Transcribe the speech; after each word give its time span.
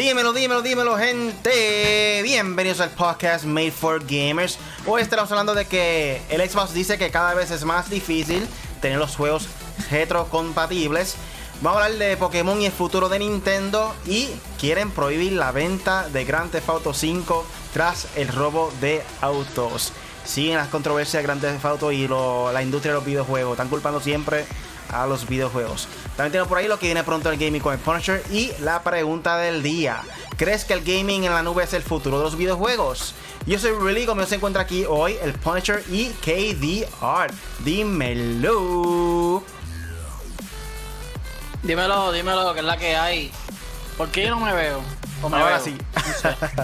Dímelo, 0.00 0.32
dímelo, 0.32 0.62
dímelo, 0.62 0.96
gente. 0.96 2.22
Bienvenidos 2.22 2.80
al 2.80 2.88
podcast 2.88 3.44
Made 3.44 3.70
for 3.70 4.02
Gamers. 4.02 4.58
Hoy 4.86 5.02
estaremos 5.02 5.30
hablando 5.30 5.54
de 5.54 5.66
que 5.66 6.22
el 6.30 6.40
Xbox 6.48 6.72
dice 6.72 6.96
que 6.96 7.10
cada 7.10 7.34
vez 7.34 7.50
es 7.50 7.64
más 7.66 7.90
difícil 7.90 8.48
tener 8.80 8.98
los 8.98 9.14
juegos 9.14 9.46
retrocompatibles. 9.90 11.16
Vamos 11.60 11.82
a 11.82 11.84
hablar 11.84 11.98
de 11.98 12.16
Pokémon 12.16 12.62
y 12.62 12.64
el 12.64 12.72
futuro 12.72 13.10
de 13.10 13.18
Nintendo. 13.18 13.94
Y 14.06 14.30
quieren 14.58 14.90
prohibir 14.90 15.32
la 15.32 15.52
venta 15.52 16.08
de 16.08 16.24
Grand 16.24 16.50
Theft 16.50 16.70
Auto 16.70 16.94
5 16.94 17.44
tras 17.74 18.08
el 18.16 18.28
robo 18.28 18.72
de 18.80 19.02
autos. 19.20 19.92
Siguen 20.24 20.56
las 20.56 20.68
controversias 20.68 21.22
de 21.22 21.26
Grand 21.26 21.42
Theft 21.42 21.64
Auto 21.66 21.92
y 21.92 22.08
la 22.08 22.62
industria 22.62 22.94
de 22.94 23.00
los 23.00 23.06
videojuegos. 23.06 23.52
Están 23.52 23.68
culpando 23.68 24.00
siempre 24.00 24.46
a 24.92 25.06
los 25.06 25.28
videojuegos. 25.28 25.88
También 26.16 26.32
tengo 26.32 26.46
por 26.46 26.58
ahí 26.58 26.68
lo 26.68 26.78
que 26.78 26.86
viene 26.86 27.04
pronto 27.04 27.30
el 27.30 27.38
gaming 27.38 27.60
con 27.60 27.72
el 27.72 27.78
Punisher 27.78 28.22
y 28.30 28.52
la 28.60 28.82
pregunta 28.82 29.36
del 29.38 29.62
día. 29.62 30.02
¿Crees 30.36 30.64
que 30.64 30.74
el 30.74 30.82
gaming 30.82 31.24
en 31.24 31.34
la 31.34 31.42
nube 31.42 31.64
es 31.64 31.74
el 31.74 31.82
futuro 31.82 32.18
de 32.18 32.24
los 32.24 32.36
videojuegos? 32.36 33.14
Yo 33.46 33.58
soy 33.58 33.72
Really, 33.72 34.06
como 34.06 34.24
se 34.26 34.36
encuentra 34.36 34.62
aquí 34.62 34.84
hoy 34.88 35.16
el 35.22 35.32
Punisher 35.32 35.82
y 35.90 36.08
KDR. 36.08 37.32
Dímelo. 37.64 39.42
Dímelo, 41.62 42.12
dímelo, 42.12 42.54
que 42.54 42.60
es 42.60 42.66
la 42.66 42.76
que 42.76 42.96
hay. 42.96 43.32
¿Por 43.96 44.08
qué 44.08 44.24
yo 44.24 44.30
no 44.30 44.40
me 44.40 44.52
veo? 44.52 44.80
Ahora 45.22 45.60
sí. 45.60 45.76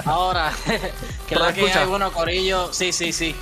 Ahora, 0.04 0.52
que 1.28 1.34
es 1.34 1.40
la 1.40 1.52
que 1.52 1.70
hay, 1.70 1.86
bueno, 1.86 2.10
Corillo, 2.12 2.72
sí, 2.72 2.92
sí, 2.92 3.12
sí. 3.12 3.36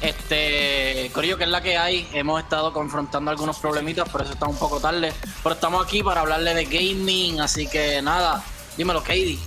Este, 0.00 1.10
Corillo, 1.14 1.38
que 1.38 1.44
es 1.44 1.50
la 1.50 1.62
que 1.62 1.78
hay, 1.78 2.08
hemos 2.12 2.42
estado 2.42 2.72
confrontando 2.72 3.30
algunos 3.30 3.58
problemitas, 3.58 4.08
por 4.08 4.22
eso 4.22 4.32
está 4.32 4.46
un 4.46 4.56
poco 4.56 4.80
tarde. 4.80 5.12
Pero 5.42 5.54
estamos 5.54 5.84
aquí 5.84 6.02
para 6.02 6.20
hablarle 6.20 6.54
de 6.54 6.64
gaming, 6.64 7.40
así 7.40 7.66
que 7.66 8.02
nada, 8.02 8.42
dímelo, 8.76 9.02
Katie. 9.02 9.38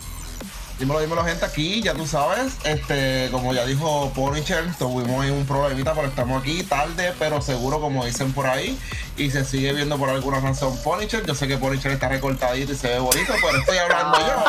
Dímelo, 0.80 1.02
dímelo, 1.02 1.25
gente, 1.25 1.45
aquí, 1.45 1.81
ya 1.81 1.94
tú 1.94 2.08
sabes, 2.08 2.53
este, 2.64 3.28
como 3.31 3.53
ya 3.53 3.66
dijo 3.66 4.11
Punisher, 4.16 4.64
tuvimos 4.80 5.25
ahí 5.25 5.30
un 5.30 5.45
problemita, 5.45 5.94
pero 5.94 6.08
estamos 6.08 6.41
aquí 6.41 6.63
tarde, 6.63 7.13
pero 7.19 7.41
seguro, 7.41 7.81
como 7.81 8.06
dicen 8.06 8.31
por 8.31 8.47
ahí, 8.47 8.80
y 9.20 9.30
se 9.30 9.44
sigue 9.44 9.73
viendo 9.73 9.98
por 9.98 10.09
alguna 10.09 10.39
razón 10.39 10.78
Punisher. 10.81 11.25
Yo 11.25 11.36
sé 11.36 11.48
que 11.48 11.58
Punisher 11.58 11.92
está 11.92 12.08
recortadito 12.08 12.72
y 12.72 12.75
se 12.75 12.88
ve 12.88 13.00
bonito, 13.00 13.34
pero 13.42 13.58
estoy 13.59 13.78
hablando 13.78 14.17
yo. 14.17 14.45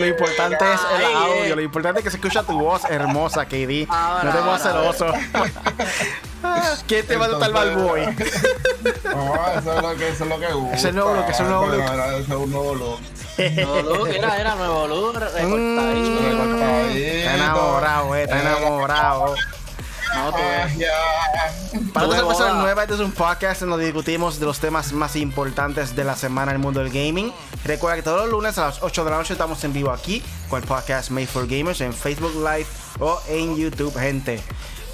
lo 0.00 0.06
importante 0.06 0.64
es 0.72 0.80
el 0.96 1.04
audio, 1.16 1.56
lo 1.56 1.62
importante 1.62 1.98
es 1.98 2.04
que 2.04 2.10
se 2.10 2.16
escucha 2.18 2.44
tu 2.44 2.58
voz 2.58 2.84
hermosa, 2.88 3.44
KD. 3.46 3.88
no 3.88 4.30
te 4.32 4.40
voy 4.40 4.54
a 4.54 4.58
celoso. 4.58 5.12
¿Qué 6.86 7.02
te 7.02 7.16
va 7.16 7.24
a 7.26 7.28
notar 7.28 7.48
el 7.48 7.54
Balboy? 7.54 8.02
No, 9.04 9.34
eso 9.58 9.76
es 9.76 9.82
lo 9.82 9.96
que, 9.96 10.08
eso 10.08 10.24
es 10.24 10.30
lo 10.30 10.40
que 10.40 10.52
gusta. 10.52 10.76
Ese 10.76 10.92
nuevo 10.92 11.14
look, 11.14 11.26
ese 11.28 11.42
nuevo 11.44 11.66
look. 11.66 11.82
Era, 11.82 12.16
ese 12.16 12.22
es 12.22 12.28
un 12.30 12.50
nuevo 12.50 12.74
look. 12.74 13.00
Nuevo 13.38 13.82
look, 13.82 14.08
era, 14.08 14.40
era 14.40 14.54
nuevo 14.56 14.88
look, 14.88 15.14
recortadito. 15.20 15.56
Mm, 15.56 16.96
está 16.96 17.34
enamorado, 17.34 18.16
eh, 18.16 18.22
está 18.24 18.40
enamorado. 18.40 19.34
No, 20.14 20.30
tú 20.30 20.38
Para 21.92 22.06
todas 22.06 22.20
las 22.20 22.26
personas 22.26 22.62
nuevas, 22.62 22.82
este 22.84 22.94
es 22.94 23.00
un 23.00 23.12
podcast 23.12 23.62
en 23.62 23.70
donde 23.70 23.86
discutimos 23.86 24.38
de 24.38 24.46
los 24.46 24.58
temas 24.58 24.92
más 24.92 25.16
importantes 25.16 25.96
de 25.96 26.04
la 26.04 26.16
semana 26.16 26.52
en 26.52 26.56
el 26.56 26.62
mundo 26.62 26.80
del 26.80 26.92
gaming. 26.92 27.32
Recuerda 27.64 27.96
que 27.96 28.02
todos 28.02 28.22
los 28.22 28.30
lunes 28.30 28.58
a 28.58 28.66
las 28.66 28.82
8 28.82 29.04
de 29.04 29.10
la 29.10 29.16
noche 29.16 29.32
estamos 29.32 29.62
en 29.64 29.72
vivo 29.72 29.90
aquí 29.90 30.22
con 30.48 30.60
el 30.60 30.68
podcast 30.68 31.10
Made 31.10 31.26
for 31.26 31.46
Gamers 31.46 31.80
en 31.80 31.92
Facebook 31.92 32.34
Live 32.34 32.66
o 33.00 33.20
en 33.28 33.56
YouTube, 33.56 33.94
gente. 33.98 34.42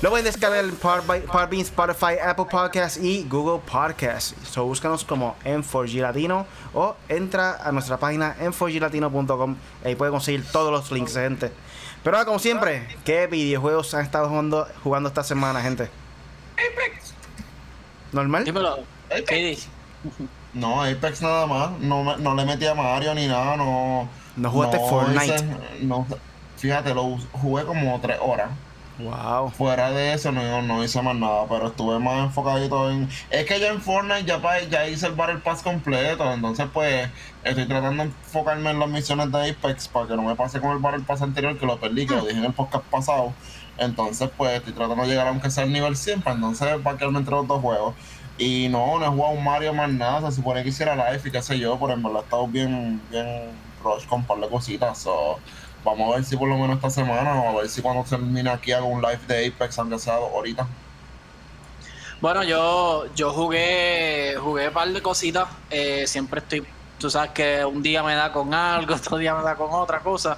Lo 0.00 0.10
pueden 0.10 0.25
descargar 0.25 0.64
en 0.64 0.77
Podbean, 0.77 1.60
Spotify, 1.62 2.21
Apple 2.25 2.47
Podcasts 2.48 3.03
y 3.03 3.25
Google 3.28 3.60
Podcasts. 3.69 4.37
So, 4.48 4.65
búscanos 4.65 5.04
como 5.04 5.34
M4G 5.44 6.00
Latino 6.00 6.47
o 6.72 6.94
entra 7.09 7.59
a 7.65 7.72
nuestra 7.72 7.97
página 7.97 8.37
m4glatino.com. 8.41 9.56
Ahí 9.84 9.97
pueden 9.97 10.12
conseguir 10.12 10.44
todos 10.53 10.71
los 10.71 10.92
links, 10.92 11.15
gente. 11.15 11.50
Pero 12.08 12.16
ahora, 12.16 12.24
como 12.24 12.38
siempre, 12.38 12.88
¿qué 13.04 13.26
videojuegos 13.26 13.92
han 13.92 14.02
estado 14.02 14.30
jugando, 14.30 14.66
jugando 14.82 15.10
esta 15.10 15.22
semana, 15.22 15.60
gente? 15.60 15.91
Apex. 16.54 17.12
¿Normal? 18.12 18.44
Dímelo, 18.44 18.78
¿qué 19.26 19.58
No, 20.54 20.82
Apex 20.82 21.20
nada 21.20 21.44
más. 21.44 21.78
No, 21.80 22.16
no 22.16 22.34
le 22.34 22.47
metí 22.47 22.66
a 22.66 22.74
Mario 22.74 23.14
ni 23.14 23.26
nada. 23.26 23.58
No, 23.58 24.08
no 24.36 24.50
jugaste 24.50 24.78
Fortnite. 24.78 25.44
no, 25.82 26.06
fíjate, 26.56 26.94
lo 26.94 27.18
jugué 27.30 27.66
como 27.66 28.00
tres 28.00 28.16
horas. 28.22 28.48
Wow. 28.98 29.50
Fuera 29.50 29.92
de 29.92 30.12
eso 30.12 30.32
no, 30.32 30.60
no 30.62 30.82
hice 30.82 31.00
más 31.03 31.14
nada, 31.14 31.47
pero 31.48 31.69
estuve 31.69 32.00
más 32.00 32.25
enfocadito 32.25 32.91
en... 32.91 33.09
Es 33.31 33.47
que 33.47 33.60
ya 33.60 33.69
en 33.69 33.81
Fortnite 33.81 34.25
ya, 34.25 34.41
ya 34.69 34.88
hice 34.88 35.06
el 35.06 35.12
Battle 35.12 35.38
Pass 35.38 35.62
completo, 35.62 36.32
entonces 36.32 36.66
pues 36.72 37.09
estoy 37.44 37.66
tratando 37.66 38.03
de 38.03 38.09
enfocarme 38.09 38.70
en 38.70 38.81
las 38.81 38.88
misiones 38.88 39.31
de 39.31 39.50
Apex 39.50 39.86
para 39.86 40.09
que 40.09 40.16
no 40.16 40.22
me 40.22 40.34
pase 40.34 40.60
con 40.60 40.72
el 40.72 40.78
Battle 40.78 41.04
Pass 41.04 41.22
anterior 41.22 41.56
que 41.56 41.64
lo 41.64 41.78
perdí, 41.78 42.06
que 42.06 42.16
lo 42.16 42.22
dije 42.26 42.38
en 42.38 42.47
el 42.47 42.53
podcast 42.53 42.84
pasado. 42.86 43.32
Entonces 43.78 44.31
pues 44.36 44.56
estoy 44.56 44.72
tratando 44.72 45.04
de 45.04 45.10
llegar 45.10 45.28
aunque 45.28 45.50
sea 45.50 45.62
al 45.62 45.72
nivel 45.72 45.97
100, 45.97 46.22
para 46.22 46.34
entonces 46.34 46.69
para 46.82 46.98
quedarme 46.98 47.20
entre 47.20 47.36
los 47.36 47.47
dos 47.47 47.60
juegos. 47.60 47.94
Y 48.36 48.69
no, 48.69 48.98
no 48.98 49.04
he 49.04 49.09
jugado 49.09 49.34
un 49.34 49.44
Mario 49.44 49.75
más 49.75 49.91
nada, 49.91 50.28
se 50.28 50.36
supone 50.36 50.65
que 50.65 50.70
hiciera 50.70 50.97
live 50.97 51.22
y 51.25 51.30
qué 51.30 51.42
sé 51.42 51.59
yo, 51.59 51.78
por 51.78 51.92
en 51.92 52.03
verdad 52.03 52.22
he 52.22 52.25
estado 52.25 52.48
bien, 52.48 53.00
bien 53.10 53.50
rush 53.82 54.06
con 54.06 54.20
un 54.20 54.26
par 54.26 54.38
de 54.38 54.48
cositas. 54.48 54.98
So, 54.98 55.38
Vamos 55.88 56.12
a 56.12 56.16
ver 56.16 56.25
si 56.25 56.37
por 56.37 56.49
lo 56.49 56.59
menos 56.59 56.76
esta 56.76 56.91
semana 56.91 57.41
o 57.41 57.49
a 57.49 57.60
ver 57.62 57.71
si 57.71 57.81
cuando 57.81 58.04
termine 58.04 58.50
aquí 58.50 58.72
hago 58.72 58.87
un 58.87 59.00
live 59.00 59.21
de 59.26 59.47
Apex 59.47 59.78
aunque 59.78 59.99
sea 59.99 60.16
ahorita. 60.16 60.66
Bueno, 62.21 62.43
yo, 62.43 63.06
yo 63.15 63.32
jugué, 63.32 64.34
jugué 64.38 64.69
un 64.69 64.75
par 64.75 64.88
de 64.88 65.00
cositas. 65.00 65.48
Eh, 65.71 66.04
siempre 66.06 66.41
estoy, 66.41 66.66
tú 66.98 67.09
sabes 67.09 67.31
que 67.31 67.65
un 67.65 67.82
día 67.82 68.03
me 68.03 68.15
da 68.15 68.32
con 68.32 68.53
algo, 68.53 68.94
otro 68.97 69.16
día 69.16 69.34
me 69.34 69.43
da 69.43 69.54
con 69.54 69.72
otra 69.72 70.00
cosa. 70.00 70.37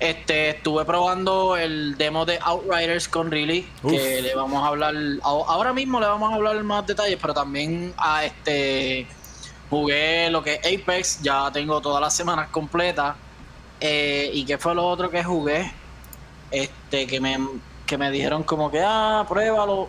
Este, 0.00 0.50
estuve 0.50 0.84
probando 0.84 1.56
el 1.56 1.96
demo 1.96 2.24
de 2.24 2.40
Outriders 2.42 3.06
con 3.06 3.30
Riley, 3.30 3.68
que 3.88 4.20
le 4.20 4.34
vamos 4.34 4.64
a 4.64 4.66
hablar, 4.66 4.94
ahora 5.22 5.72
mismo 5.72 6.00
le 6.00 6.06
vamos 6.06 6.32
a 6.32 6.34
hablar 6.34 6.60
más 6.64 6.84
detalles, 6.88 7.18
pero 7.20 7.32
también 7.32 7.94
a 7.96 8.24
este 8.24 9.06
jugué 9.70 10.28
lo 10.28 10.42
que 10.42 10.60
es 10.60 10.80
Apex, 10.82 11.22
ya 11.22 11.52
tengo 11.52 11.80
todas 11.80 12.00
las 12.00 12.16
semanas 12.16 12.48
completas. 12.48 13.14
Eh, 13.84 14.30
¿Y 14.32 14.44
qué 14.44 14.58
fue 14.58 14.76
lo 14.76 14.86
otro 14.86 15.10
que 15.10 15.24
jugué? 15.24 15.72
Este, 16.52 17.04
que 17.08 17.20
me, 17.20 17.36
que 17.84 17.98
me 17.98 18.12
dijeron 18.12 18.44
como 18.44 18.70
que, 18.70 18.80
ah, 18.80 19.26
pruébalo. 19.28 19.88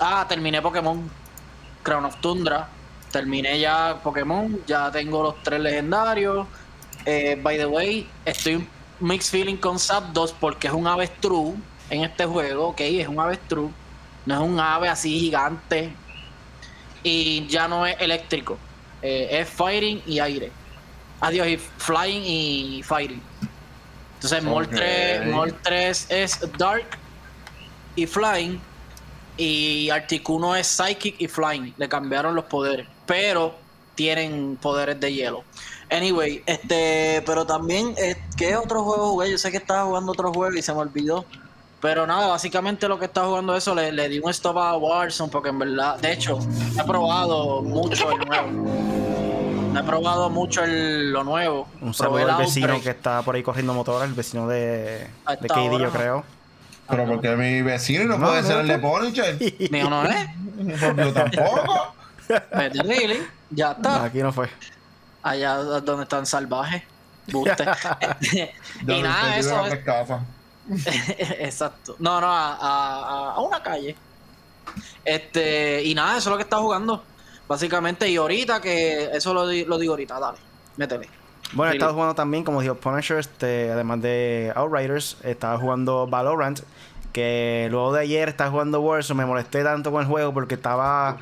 Ah, 0.00 0.24
terminé 0.26 0.62
Pokémon 0.62 1.10
Crown 1.82 2.06
of 2.06 2.16
Tundra. 2.22 2.66
Terminé 3.12 3.60
ya 3.60 4.00
Pokémon, 4.02 4.58
ya 4.66 4.90
tengo 4.90 5.22
los 5.22 5.42
tres 5.42 5.60
legendarios. 5.60 6.46
Eh, 7.04 7.38
by 7.42 7.58
the 7.58 7.66
way, 7.66 8.08
estoy 8.24 8.66
mixed 9.00 9.30
feeling 9.30 9.56
con 9.56 9.78
Zapdos 9.78 10.32
porque 10.32 10.68
es 10.68 10.72
un 10.72 10.86
avestruz 10.86 11.56
en 11.90 12.04
este 12.04 12.24
juego, 12.24 12.68
ok, 12.68 12.80
es 12.80 13.06
un 13.06 13.20
avestruz. 13.20 13.70
No 14.24 14.34
es 14.34 14.40
un 14.40 14.58
ave 14.58 14.88
así 14.88 15.20
gigante. 15.20 15.94
Y 17.02 17.46
ya 17.48 17.68
no 17.68 17.86
es 17.86 17.96
eléctrico. 18.00 18.58
Eh, 19.02 19.28
es 19.30 19.48
fighting 19.50 20.02
y 20.06 20.20
aire. 20.20 20.52
Adiós, 21.20 21.46
y 21.46 21.56
Flying 21.56 22.22
y 22.24 22.82
Fighting. 22.82 23.22
Entonces, 24.16 24.44
okay. 24.44 25.30
Moltres, 25.30 26.06
es 26.10 26.40
Dark 26.58 26.86
y 27.94 28.06
Flying. 28.06 28.60
Y 29.36 29.90
Articuno 29.90 30.56
es 30.56 30.66
Psychic 30.66 31.16
y 31.18 31.28
Flying. 31.28 31.74
Le 31.76 31.88
cambiaron 31.88 32.34
los 32.34 32.44
poderes. 32.46 32.86
Pero 33.06 33.54
tienen 33.94 34.58
poderes 34.60 34.98
de 34.98 35.12
hielo. 35.12 35.44
Anyway, 35.90 36.42
este, 36.46 37.22
pero 37.24 37.46
también, 37.46 37.94
eh, 37.96 38.16
¿qué 38.36 38.56
otro 38.56 38.82
juego 38.82 39.10
jugué? 39.10 39.30
Yo 39.30 39.38
sé 39.38 39.50
que 39.50 39.58
estaba 39.58 39.84
jugando 39.84 40.12
otro 40.12 40.32
juego 40.32 40.56
y 40.56 40.62
se 40.62 40.72
me 40.72 40.80
olvidó. 40.80 41.24
Pero 41.80 42.06
nada, 42.06 42.28
básicamente 42.28 42.88
lo 42.88 42.98
que 42.98 43.04
estaba 43.04 43.28
jugando 43.28 43.54
eso 43.54 43.74
le, 43.74 43.92
le 43.92 44.08
di 44.08 44.18
un 44.18 44.30
stop 44.30 44.56
a 44.58 44.76
Warzone 44.76 45.30
porque 45.30 45.50
en 45.50 45.58
verdad, 45.58 45.98
de 45.98 46.12
hecho, 46.12 46.38
he 46.78 46.84
probado 46.84 47.62
mucho 47.62 48.10
el 48.10 48.18
nuevo 48.26 49.15
he 49.80 49.82
probado 49.82 50.30
mucho 50.30 50.64
el, 50.64 51.12
lo 51.12 51.24
nuevo. 51.24 51.68
Un 51.80 51.94
saludo 51.94 52.32
al 52.32 52.38
vecino 52.38 52.80
que 52.80 52.90
está 52.90 53.22
por 53.22 53.34
ahí 53.34 53.42
corriendo 53.42 53.74
motor, 53.74 54.04
el 54.04 54.14
vecino 54.14 54.46
de, 54.48 55.06
de 55.40 55.48
KD, 55.48 55.78
yo 55.78 55.90
creo. 55.90 56.24
Pero 56.88 57.06
porque 57.06 57.36
mi 57.36 57.62
vecino 57.62 58.04
no, 58.04 58.24
puede 58.24 58.42
ser 58.42 58.60
el 58.60 58.68
de 58.68 58.78
Punisher. 58.78 59.70
Mío 59.70 59.90
no 59.90 60.04
es. 60.04 60.28
Yo 60.96 61.12
tampoco. 61.12 61.94
really? 62.84 63.26
Ya 63.50 63.72
está. 63.72 64.04
aquí 64.04 64.18
no 64.18 64.32
fue. 64.32 64.48
Allá 65.22 65.56
donde 65.56 66.04
están 66.04 66.26
salvajes. 66.26 66.82
Buste. 67.28 67.64
y 68.86 69.02
nada, 69.02 69.36
eso 69.36 69.66
es. 69.66 69.80
Exacto. 71.40 71.96
No, 71.98 72.20
no, 72.20 72.28
a, 72.28 72.54
a, 72.54 73.30
a, 73.32 73.40
una 73.40 73.62
calle. 73.62 73.96
Este, 75.04 75.82
y 75.84 75.94
nada, 75.94 76.18
eso 76.18 76.28
es 76.28 76.32
lo 76.32 76.36
que 76.36 76.42
está 76.44 76.58
jugando. 76.58 77.04
Básicamente, 77.48 78.08
y 78.08 78.16
ahorita 78.16 78.60
que 78.60 79.10
eso 79.12 79.32
lo, 79.32 79.46
lo 79.46 79.78
digo 79.78 79.92
ahorita, 79.92 80.18
dale, 80.18 80.38
métele. 80.76 81.08
Bueno, 81.52 81.72
he 81.72 81.76
estado 81.76 81.94
jugando 81.94 82.14
también, 82.14 82.42
como 82.42 82.60
dijo 82.60 82.74
Punisher, 82.74 83.18
este, 83.18 83.70
además 83.70 84.02
de 84.02 84.52
Outriders, 84.56 85.16
estaba 85.22 85.58
jugando 85.58 86.06
Valorant, 86.08 86.60
que 87.12 87.68
luego 87.70 87.92
de 87.92 88.00
ayer 88.00 88.28
estaba 88.28 88.50
jugando 88.50 88.80
Warzone, 88.80 89.18
me 89.18 89.26
molesté 89.26 89.62
tanto 89.62 89.92
con 89.92 90.02
el 90.02 90.08
juego 90.08 90.34
porque 90.34 90.54
estaba 90.54 91.18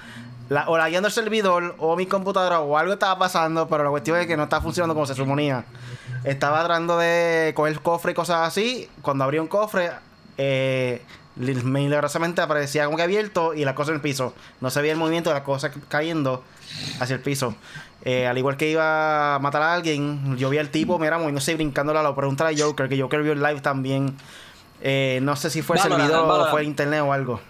la, 0.49 0.69
o 0.69 0.77
lagueando 0.77 1.09
el 1.09 1.13
servidor 1.13 1.75
o 1.79 1.97
mi 1.97 2.07
computadora 2.07 2.61
o 2.61 2.77
algo 2.77 2.95
estaba 2.95 3.19
pasando, 3.19 3.69
pero 3.69 3.85
la 3.85 3.91
cuestión 3.91 4.19
es 4.19 4.27
que 4.27 4.37
no 4.37 4.45
está 4.45 4.61
funcionando 4.61 4.95
como 4.95 5.07
se 5.07 5.15
suponía. 5.15 5.65
Estaba 6.25 6.65
tratando 6.65 6.99
de 6.99 7.53
coger 7.55 7.79
cofre 7.81 8.13
y 8.13 8.15
cosas 8.15 8.49
así. 8.49 8.89
Cuando 9.03 9.25
abrí 9.25 9.39
un 9.39 9.47
cofre, 9.47 9.91
eh, 10.39 11.03
milagrosamente 11.37 12.41
aparecía 12.41 12.85
como 12.85 12.97
que 12.97 13.03
abierto 13.03 13.55
y 13.55 13.65
la 13.65 13.75
cosa 13.75 13.91
en 13.91 13.97
el 13.97 14.01
piso. 14.01 14.35
No 14.61 14.71
se 14.71 14.81
veía 14.81 14.93
el 14.93 14.99
movimiento 14.99 15.31
de 15.31 15.35
las 15.35 15.45
cosas 15.45 15.73
cayendo 15.89 16.45
hacia 17.01 17.17
el 17.17 17.23
piso. 17.23 17.55
Eh, 18.03 18.27
al 18.27 18.37
igual 18.37 18.57
que 18.57 18.71
iba 18.71 19.37
a 19.37 19.39
matar 19.39 19.63
a 19.63 19.75
alguien, 19.75 20.37
yo 20.37 20.51
vi 20.51 20.59
al 20.59 20.69
tipo, 20.69 20.99
mira, 20.99 21.19
no 21.19 21.41
sé, 21.41 21.55
brincándole 21.55 21.99
a 21.99 22.03
la 22.03 22.15
pregunta 22.15 22.47
a 22.47 22.53
Joker, 22.57 22.89
que 22.89 23.01
Joker 23.01 23.23
vio 23.23 23.33
el 23.33 23.43
live 23.43 23.61
también. 23.61 24.17
Eh, 24.83 25.21
no 25.23 25.35
sé 25.37 25.49
si 25.49 25.63
fue 25.63 25.77
el 25.77 25.83
servidor 25.83 26.29
o 26.29 26.51
fue 26.51 26.61
el 26.61 26.67
internet 26.67 27.01
o 27.01 27.13
algo. 27.13 27.41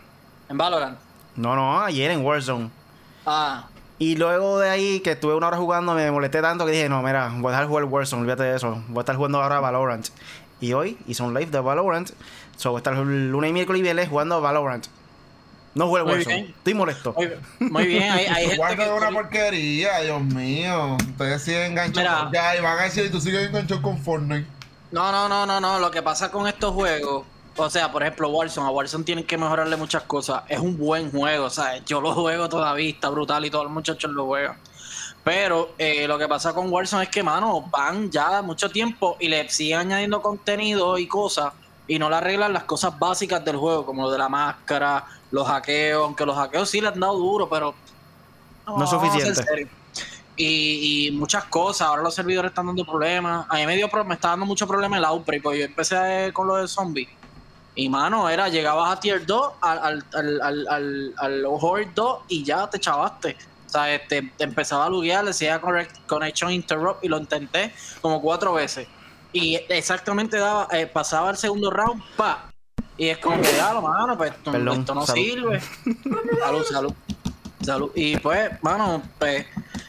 ¿En 0.48 0.56
Valorant? 0.56 0.98
No, 1.36 1.56
no, 1.56 1.80
ayer 1.82 2.12
en 2.12 2.24
Warzone. 2.24 2.70
Ah. 3.26 3.66
Y 3.98 4.16
luego 4.16 4.60
de 4.60 4.70
ahí, 4.70 5.00
que 5.00 5.12
estuve 5.12 5.34
una 5.34 5.48
hora 5.48 5.56
jugando, 5.56 5.94
me 5.94 6.10
molesté 6.10 6.40
tanto 6.40 6.64
que 6.66 6.72
dije, 6.72 6.88
no, 6.88 7.02
mira, 7.02 7.32
voy 7.36 7.48
a 7.48 7.50
dejar 7.50 7.66
jugar 7.66 7.84
Warzone, 7.84 8.22
olvídate 8.22 8.44
de 8.44 8.56
eso. 8.56 8.82
Voy 8.88 8.98
a 8.98 9.00
estar 9.00 9.16
jugando 9.16 9.42
ahora 9.42 9.58
Valorant. 9.58 10.06
Y 10.60 10.72
hoy 10.72 10.98
hice 11.08 11.22
un 11.22 11.34
live 11.34 11.50
de 11.50 11.58
Valorant. 11.58 12.10
So, 12.56 12.70
voy 12.70 12.78
a 12.78 12.80
estar 12.80 12.96
lunes 12.96 13.50
y 13.50 13.52
miércoles 13.52 13.80
y 13.80 13.82
viernes 13.82 14.08
jugando 14.08 14.40
Valorant. 14.40 14.86
No 15.74 15.88
juego 15.88 16.08
Warzone. 16.08 16.54
Estoy 16.56 16.74
molesto. 16.74 17.14
Muy, 17.58 17.86
bien. 17.86 18.12
Hay, 18.12 18.26
hay 18.26 18.48
gente 18.48 18.76
que... 18.76 18.90
una 18.90 19.10
porquería, 19.10 20.00
Dios 20.00 20.22
mío. 20.22 20.96
Ustedes 21.10 21.42
siguen 21.42 21.72
enganchados. 21.72 22.30
Ya, 22.32 22.56
y 22.56 22.60
van 22.60 22.78
a 22.78 22.82
decir, 22.84 23.10
tú 23.10 23.20
sigues 23.20 23.48
enganchado 23.48 23.82
con 23.82 23.98
Fortnite. 23.98 24.46
No, 24.92 25.10
no, 25.10 25.28
no, 25.28 25.44
no, 25.44 25.60
no. 25.60 25.80
Lo 25.80 25.90
que 25.90 26.00
pasa 26.00 26.30
con 26.30 26.46
estos 26.46 26.72
juegos 26.72 27.24
o 27.56 27.70
sea, 27.70 27.90
por 27.92 28.02
ejemplo, 28.02 28.28
Warzone, 28.30 28.66
a 28.66 28.70
Warzone 28.70 29.04
tienen 29.04 29.24
que 29.24 29.38
mejorarle 29.38 29.76
muchas 29.76 30.02
cosas. 30.02 30.42
Es 30.48 30.58
un 30.58 30.76
buen 30.76 31.10
juego, 31.10 31.48
¿sabes? 31.50 31.84
Yo 31.84 32.00
lo 32.00 32.12
juego 32.12 32.48
todavía, 32.48 32.90
está 32.90 33.10
brutal 33.10 33.44
y 33.44 33.50
todos 33.50 33.64
los 33.64 33.72
muchachos 33.72 34.10
lo 34.10 34.26
juegan. 34.26 34.56
Pero 35.22 35.74
eh, 35.78 36.06
lo 36.06 36.18
que 36.18 36.28
pasa 36.28 36.52
con 36.52 36.70
Warzone 36.72 37.04
es 37.04 37.10
que, 37.10 37.22
mano, 37.22 37.62
van 37.70 38.10
ya 38.10 38.42
mucho 38.42 38.68
tiempo 38.70 39.16
y 39.20 39.28
le 39.28 39.48
siguen 39.48 39.78
añadiendo 39.78 40.20
contenido 40.20 40.98
y 40.98 41.06
cosas 41.06 41.52
y 41.86 41.98
no 41.98 42.08
le 42.08 42.16
arreglan 42.16 42.52
las 42.52 42.64
cosas 42.64 42.98
básicas 42.98 43.44
del 43.44 43.56
juego, 43.56 43.84
como 43.84 44.02
lo 44.02 44.10
de 44.10 44.18
la 44.18 44.28
máscara, 44.28 45.04
los 45.30 45.46
hackeos, 45.46 46.04
aunque 46.04 46.24
los 46.24 46.36
hackeos 46.36 46.68
sí 46.70 46.80
le 46.80 46.88
han 46.88 47.00
dado 47.00 47.16
duro, 47.18 47.48
pero 47.48 47.74
no, 48.66 48.84
es 48.84 48.90
suficiente. 48.90 49.68
Y, 50.36 51.10
muchas 51.12 51.44
cosas, 51.44 51.86
ahora 51.86 52.02
los 52.02 52.14
servidores 52.14 52.50
están 52.50 52.66
dando 52.66 52.84
problemas. 52.84 53.46
A 53.48 53.56
mí 53.56 53.66
me, 53.66 53.76
dio, 53.76 53.88
me 54.04 54.14
está 54.14 54.28
dando 54.30 54.46
mucho 54.46 54.66
problema 54.66 54.96
el 54.98 55.04
Outbreak, 55.04 55.42
porque 55.42 55.58
yo 55.60 55.64
empecé 55.66 56.30
con 56.32 56.48
lo 56.48 56.56
de 56.56 56.66
zombies 56.66 57.08
y 57.76 57.88
mano, 57.88 58.28
era, 58.28 58.48
llegabas 58.48 58.92
a 58.92 59.00
tier 59.00 59.26
2, 59.26 59.52
al, 59.60 59.78
al, 59.78 60.04
al, 60.14 60.68
al, 60.68 61.14
al 61.16 61.44
Horde 61.46 61.90
2 61.94 62.18
y 62.28 62.44
ya 62.44 62.68
te 62.70 62.78
chavaste. 62.78 63.36
O 63.66 63.70
sea, 63.70 63.92
este, 63.92 64.30
te 64.36 64.44
empezaba 64.44 64.86
a 64.86 64.88
luguear, 64.88 65.24
le 65.24 65.30
decía 65.30 65.60
Connection 66.06 66.52
Interrupt 66.52 67.04
y 67.04 67.08
lo 67.08 67.18
intenté 67.18 67.74
como 68.00 68.22
cuatro 68.22 68.52
veces. 68.52 68.86
Y 69.34 69.56
exactamente 69.68 70.38
daba, 70.38 70.68
eh, 70.70 70.86
pasaba 70.86 71.30
el 71.30 71.36
segundo 71.36 71.68
round, 71.68 72.00
pa. 72.16 72.52
Y 72.96 73.08
es 73.08 73.18
como 73.18 73.42
que, 73.42 73.52
ya, 73.52 73.74
mano, 73.80 74.16
pues 74.16 74.30
esto, 74.30 74.94
no 74.94 75.06
sirve. 75.06 75.60
salud, 76.40 76.64
salud. 76.64 76.92
Salud. 77.60 77.90
Y 77.96 78.16
pues, 78.18 78.52
mano, 78.62 79.02
pues, 79.18 79.44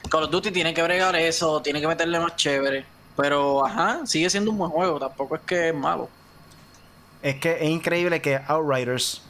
Call 0.09 0.23
of 0.23 0.31
Duty 0.31 0.49
tiene 0.49 0.73
que 0.73 0.81
bregar 0.81 1.15
eso, 1.15 1.61
tiene 1.61 1.79
que 1.79 1.87
meterle 1.87 2.19
más 2.19 2.35
chévere. 2.35 2.87
Pero, 3.15 3.63
ajá, 3.63 4.01
sigue 4.07 4.31
siendo 4.31 4.49
un 4.49 4.57
buen 4.57 4.71
juego, 4.71 4.97
tampoco 4.99 5.35
es 5.35 5.41
que 5.41 5.69
es 5.69 5.75
malo. 5.75 6.09
Es 7.21 7.35
que 7.35 7.63
es 7.63 7.69
increíble 7.69 8.21
que 8.21 8.41
Outriders, 8.47 9.21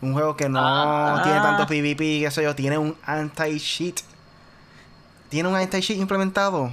un 0.00 0.14
juego 0.14 0.34
que 0.34 0.48
no 0.48 0.60
ah. 0.62 1.20
tiene 1.22 1.40
tanto 1.40 1.66
PvP 1.66 2.04
y 2.04 2.20
qué 2.22 2.30
sé 2.30 2.42
yo, 2.42 2.54
tiene 2.54 2.78
un 2.78 2.96
anti-cheat. 3.04 4.00
Tiene 5.28 5.46
un 5.46 5.56
anti-cheat 5.56 5.98
implementado. 5.98 6.72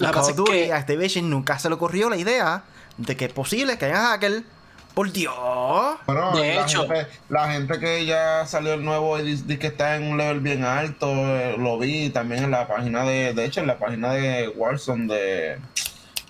La 0.00 0.12
Call 0.12 0.22
of 0.22 0.36
Duty, 0.36 0.70
Activision 0.70 1.28
nunca 1.28 1.58
se 1.58 1.68
le 1.68 1.74
ocurrió 1.74 2.08
la 2.08 2.16
idea 2.16 2.64
de 2.96 3.16
que 3.16 3.26
es 3.26 3.32
posible 3.32 3.78
que 3.78 3.86
haya 3.86 4.08
hacker. 4.08 4.42
Por 4.94 5.12
Dios. 5.12 5.32
Bueno, 6.04 6.32
de 6.36 6.54
la 6.56 6.62
hecho, 6.62 6.80
gente, 6.80 7.06
la 7.28 7.52
gente 7.52 7.78
que 7.78 8.04
ya 8.06 8.44
salió 8.44 8.74
el 8.74 8.84
nuevo 8.84 9.16
y 9.20 9.22
dice 9.22 9.56
que 9.56 9.68
está 9.68 9.94
en 9.94 10.10
un 10.10 10.18
level 10.18 10.40
bien 10.40 10.64
alto, 10.64 11.06
eh, 11.08 11.54
lo 11.56 11.78
vi 11.78 12.10
también 12.10 12.42
en 12.42 12.50
la 12.50 12.66
página 12.66 13.04
de, 13.04 13.32
de 13.32 13.44
hecho, 13.44 13.60
en 13.60 13.68
la 13.68 13.78
página 13.78 14.12
de 14.14 14.48
Warzone 14.48 15.06
de, 15.06 15.58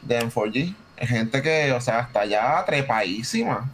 de 0.02 0.20
M4G. 0.20 0.75
Gente 0.99 1.40
que, 1.40 1.73
o 1.73 1.81
sea, 1.81 2.00
está 2.00 2.26
ya 2.26 2.62
trepadísima 2.66 3.66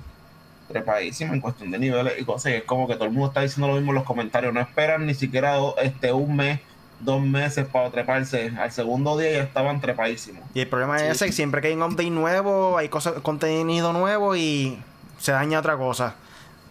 trepadísima 0.69 1.33
en 1.33 1.41
cuestión 1.41 1.71
de 1.71 1.79
niveles 1.79 2.15
y 2.19 2.25
cosas. 2.25 2.53
es 2.53 2.65
como 2.65 2.87
que 2.87 2.95
todo 2.95 3.05
el 3.05 3.13
mundo 3.13 3.29
está 3.29 3.41
diciendo 3.41 3.69
lo 3.69 3.75
mismo 3.75 3.93
en 3.93 3.97
los 3.97 4.05
comentarios. 4.05 4.53
No 4.53 4.61
esperan 4.61 5.07
ni 5.07 5.15
siquiera 5.15 5.57
este 5.83 6.13
un 6.13 6.37
mes, 6.37 6.61
dos 7.01 7.21
meses 7.21 7.67
para 7.67 7.91
treparse. 7.91 8.53
Al 8.59 8.73
segundo 8.73 9.17
día 9.17 9.33
ya 9.33 9.43
estaban 9.43 9.81
trepadísimos. 9.81 10.43
Y 10.55 10.61
el 10.61 10.69
problema 10.69 10.97
es 10.97 11.17
ese, 11.17 11.27
que 11.27 11.33
siempre 11.33 11.61
que 11.61 11.69
hay 11.69 11.75
un 11.75 11.83
update 11.83 12.11
nuevo, 12.11 12.79
hay 12.79 12.89
cosas, 12.89 13.15
contenido 13.23 13.93
nuevo 13.93 14.37
y 14.37 14.79
se 15.19 15.33
daña 15.33 15.59
otra 15.59 15.77
cosa. 15.77 16.15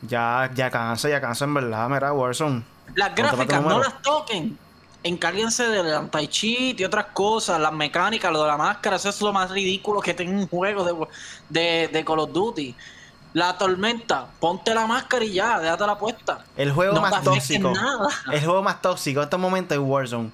Ya, 0.01 0.51
ya 0.53 0.69
cansa, 0.69 1.09
ya 1.09 1.21
cansa 1.21 1.45
en 1.45 1.53
verdad, 1.53 1.89
mira, 1.89 2.13
Warzone. 2.13 2.63
Las 2.95 3.15
gráficas 3.15 3.61
no 3.61 3.79
las 3.79 4.01
toquen. 4.01 4.57
Encárguense 5.03 5.67
del 5.69 5.93
anti-cheat 5.93 6.79
y 6.79 6.83
otras 6.83 7.05
cosas, 7.13 7.59
las 7.59 7.71
mecánicas, 7.71 8.31
lo 8.31 8.41
de 8.41 8.47
la 8.47 8.57
máscara, 8.57 8.95
eso 8.95 9.09
es 9.09 9.21
lo 9.21 9.31
más 9.31 9.51
ridículo 9.51 10.01
que 10.01 10.15
tenga 10.15 10.31
un 10.31 10.47
juego 10.47 10.83
de, 10.83 10.95
de, 11.49 11.87
de 11.89 12.05
Call 12.05 12.19
of 12.19 12.31
Duty. 12.31 12.75
La 13.35 13.57
tormenta, 13.57 14.27
ponte 14.39 14.73
la 14.73 14.87
máscara 14.87 15.25
y 15.25 15.33
ya, 15.33 15.59
déjate 15.59 15.85
la 15.85 15.97
puesta. 15.97 16.45
El 16.55 16.71
juego 16.71 17.01
más 17.01 17.21
tóxico. 17.21 17.73
El 18.31 18.45
juego 18.45 18.63
más 18.63 18.81
tóxico 18.81 19.19
en 19.19 19.23
estos 19.25 19.39
momentos 19.41 19.77
es 19.77 19.83
Warzone. 19.83 20.31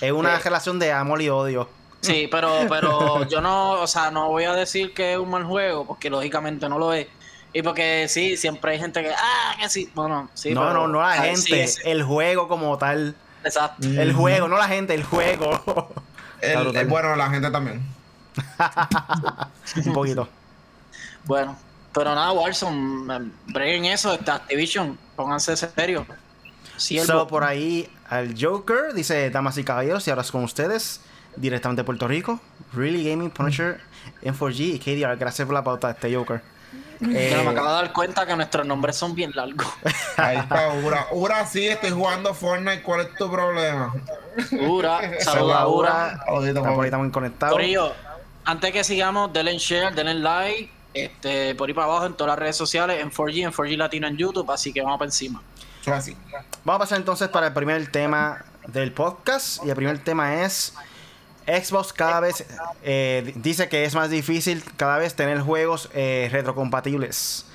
Es 0.00 0.12
una 0.12 0.36
eh. 0.36 0.38
relación 0.38 0.78
de 0.78 0.92
amor 0.92 1.20
y 1.22 1.28
odio. 1.28 1.68
Sí, 2.02 2.28
pero, 2.30 2.52
pero 2.68 3.26
yo 3.28 3.40
no, 3.40 3.72
o 3.72 3.86
sea, 3.88 4.12
no 4.12 4.28
voy 4.28 4.44
a 4.44 4.52
decir 4.52 4.94
que 4.94 5.14
es 5.14 5.18
un 5.18 5.28
mal 5.28 5.42
juego, 5.42 5.84
porque 5.84 6.08
lógicamente 6.08 6.68
no 6.68 6.78
lo 6.78 6.92
es. 6.92 7.08
Y 7.52 7.62
porque 7.62 8.06
sí, 8.08 8.36
siempre 8.36 8.74
hay 8.74 8.78
gente 8.78 9.02
que, 9.02 9.10
ah, 9.10 9.56
que 9.60 9.68
sí. 9.68 9.90
Bueno, 9.92 10.30
sí. 10.32 10.54
No, 10.54 10.72
no, 10.72 10.86
no 10.86 11.00
la 11.00 11.14
gente, 11.14 11.68
el 11.82 12.04
juego 12.04 12.46
como 12.46 12.78
tal. 12.78 13.16
Exacto. 13.42 13.88
El 13.88 14.12
juego, 14.12 14.46
no 14.46 14.56
la 14.56 14.68
gente, 14.68 14.94
el 14.94 15.02
juego. 15.02 15.92
el, 16.42 16.86
bueno, 16.86 17.16
la 17.16 17.28
gente 17.28 17.50
también. 17.50 17.84
un 19.84 19.92
poquito. 19.92 20.28
Bueno, 21.24 21.56
pero 21.92 22.14
nada, 22.14 22.32
Warzone, 22.32 23.30
breguen 23.46 23.86
eso, 23.86 24.14
esta 24.14 24.36
Activision, 24.36 24.98
pónganse 25.16 25.56
serio. 25.56 26.06
Solo 26.76 27.26
por 27.26 27.44
ahí 27.44 27.88
al 28.08 28.34
Joker 28.40 28.94
dice, 28.94 29.30
damas 29.30 29.58
y 29.58 29.64
caballeros, 29.64 30.06
y 30.06 30.10
ahora 30.10 30.22
es 30.22 30.30
con 30.30 30.44
ustedes, 30.44 31.00
directamente 31.36 31.82
de 31.82 31.84
Puerto 31.84 32.08
Rico, 32.08 32.40
Really 32.72 33.08
Gaming 33.08 33.30
Punisher, 33.30 33.80
M4G 34.22 34.58
y 34.74 34.78
KDR. 34.78 35.16
Gracias 35.16 35.46
por 35.46 35.54
la 35.54 35.64
pauta, 35.64 35.90
este 35.90 36.14
Joker. 36.14 36.42
Eh, 37.02 37.40
me 37.44 37.50
acabo 37.50 37.68
de 37.68 37.74
dar 37.74 37.92
cuenta 37.92 38.26
que 38.26 38.36
nuestros 38.36 38.66
nombres 38.66 38.96
son 38.96 39.14
bien 39.14 39.32
largos. 39.34 39.66
Ahí 40.16 40.36
está, 40.38 40.72
Ura. 40.72 41.06
Ura, 41.12 41.46
sí, 41.46 41.66
estoy 41.66 41.90
jugando 41.90 42.34
Fortnite. 42.34 42.82
¿Cuál 42.82 43.00
es 43.00 43.14
tu 43.14 43.30
problema? 43.30 43.94
Ura, 44.52 45.00
saluda, 45.20 45.66
Ura. 45.66 46.20
Estamos 46.44 47.12
conectados. 47.12 47.60
antes 48.44 48.72
que 48.72 48.84
sigamos, 48.84 49.32
denle 49.32 49.58
share, 49.58 49.94
denle 49.94 50.14
like 50.14 50.79
este, 50.94 51.54
por 51.54 51.68
ahí 51.68 51.74
para 51.74 51.86
abajo 51.86 52.06
en 52.06 52.14
todas 52.14 52.32
las 52.32 52.38
redes 52.38 52.56
sociales, 52.56 53.00
en 53.00 53.10
4G, 53.10 53.44
en 53.44 53.52
4G 53.52 53.76
Latino 53.76 54.06
en 54.08 54.16
YouTube, 54.16 54.50
así 54.50 54.72
que 54.72 54.82
vamos 54.82 54.98
para 54.98 55.08
encima. 55.08 55.42
Así. 55.86 56.16
Vamos 56.64 56.76
a 56.76 56.78
pasar 56.78 56.98
entonces 56.98 57.28
para 57.28 57.48
el 57.48 57.52
primer 57.52 57.90
tema 57.90 58.44
del 58.66 58.92
podcast. 58.92 59.64
Y 59.64 59.70
el 59.70 59.76
primer 59.76 59.98
tema 60.04 60.42
es 60.42 60.74
Xbox 61.46 61.92
cada 61.92 62.20
vez 62.20 62.44
eh, 62.82 63.32
dice 63.36 63.68
que 63.68 63.84
es 63.84 63.94
más 63.94 64.10
difícil 64.10 64.62
cada 64.76 64.98
vez 64.98 65.14
tener 65.14 65.40
juegos 65.40 65.88
eh, 65.94 66.28
retrocompatibles. 66.30 67.46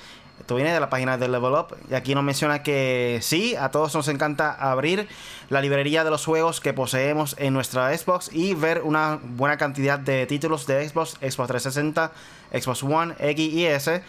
Esto 0.46 0.54
viene 0.54 0.76
de 0.76 0.80
la 0.80 0.92
página 0.92 1.18
de 1.18 1.28
Level 1.28 1.54
Up. 1.54 1.76
Y 1.90 1.96
aquí 1.96 2.14
nos 2.14 2.24
menciona 2.24 2.62
que 2.62 3.18
sí, 3.24 3.56
a 3.56 3.72
todos 3.72 3.96
nos 3.96 4.08
encanta 4.10 4.54
abrir 4.54 5.08
la 5.50 5.60
librería 5.60 6.04
de 6.04 6.12
los 6.12 6.24
juegos 6.24 6.62
que 6.62 6.72
poseemos 6.72 7.36
en 7.40 7.52
nuestra 7.52 7.98
Xbox 7.98 8.30
y 8.32 8.54
ver 8.54 8.84
una 8.84 9.18
buena 9.24 9.58
cantidad 9.58 9.98
de 9.98 10.28
títulos 10.28 10.68
de 10.68 10.88
Xbox, 10.88 11.14
Xbox 11.14 11.48
360, 11.48 12.12
Xbox 12.54 12.84
One, 12.84 13.16
X 13.18 13.54
y 13.54 13.66
S. 13.66 14.04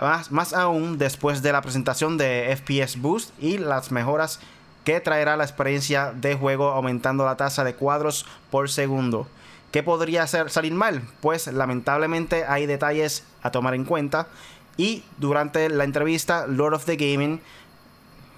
Más, 0.00 0.32
más 0.32 0.54
aún 0.54 0.96
después 0.96 1.42
de 1.42 1.52
la 1.52 1.60
presentación 1.60 2.16
de 2.16 2.56
FPS 2.56 2.98
Boost 2.98 3.30
y 3.38 3.58
las 3.58 3.92
mejoras 3.92 4.40
que 4.84 4.98
traerá 5.00 5.36
la 5.36 5.44
experiencia 5.44 6.14
de 6.14 6.36
juego 6.36 6.70
aumentando 6.70 7.26
la 7.26 7.36
tasa 7.36 7.64
de 7.64 7.74
cuadros 7.74 8.24
por 8.50 8.70
segundo. 8.70 9.26
¿Qué 9.72 9.82
podría 9.82 10.26
salir 10.26 10.74
mal? 10.74 11.02
Pues 11.20 11.46
lamentablemente 11.46 12.44
hay 12.44 12.66
detalles 12.66 13.24
a 13.42 13.50
tomar 13.50 13.74
en 13.74 13.86
cuenta 13.86 14.28
y 14.76 15.02
durante 15.18 15.68
la 15.68 15.84
entrevista, 15.84 16.46
Lord 16.46 16.74
of 16.74 16.84
the 16.84 16.96
Gaming, 16.96 17.40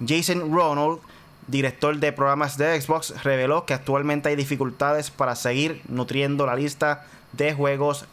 Jason 0.05 0.53
Ronald, 0.53 0.99
director 1.47 1.97
de 1.97 2.11
programas 2.11 2.57
de 2.57 2.79
Xbox, 2.79 3.23
reveló 3.23 3.65
que 3.65 3.73
actualmente 3.73 4.29
hay 4.29 4.35
dificultades 4.35 5.11
para 5.11 5.35
seguir 5.35 5.81
nutriendo 5.87 6.45
la 6.45 6.55
lista 6.55 7.05
de 7.33 7.53
juegos 7.53 8.05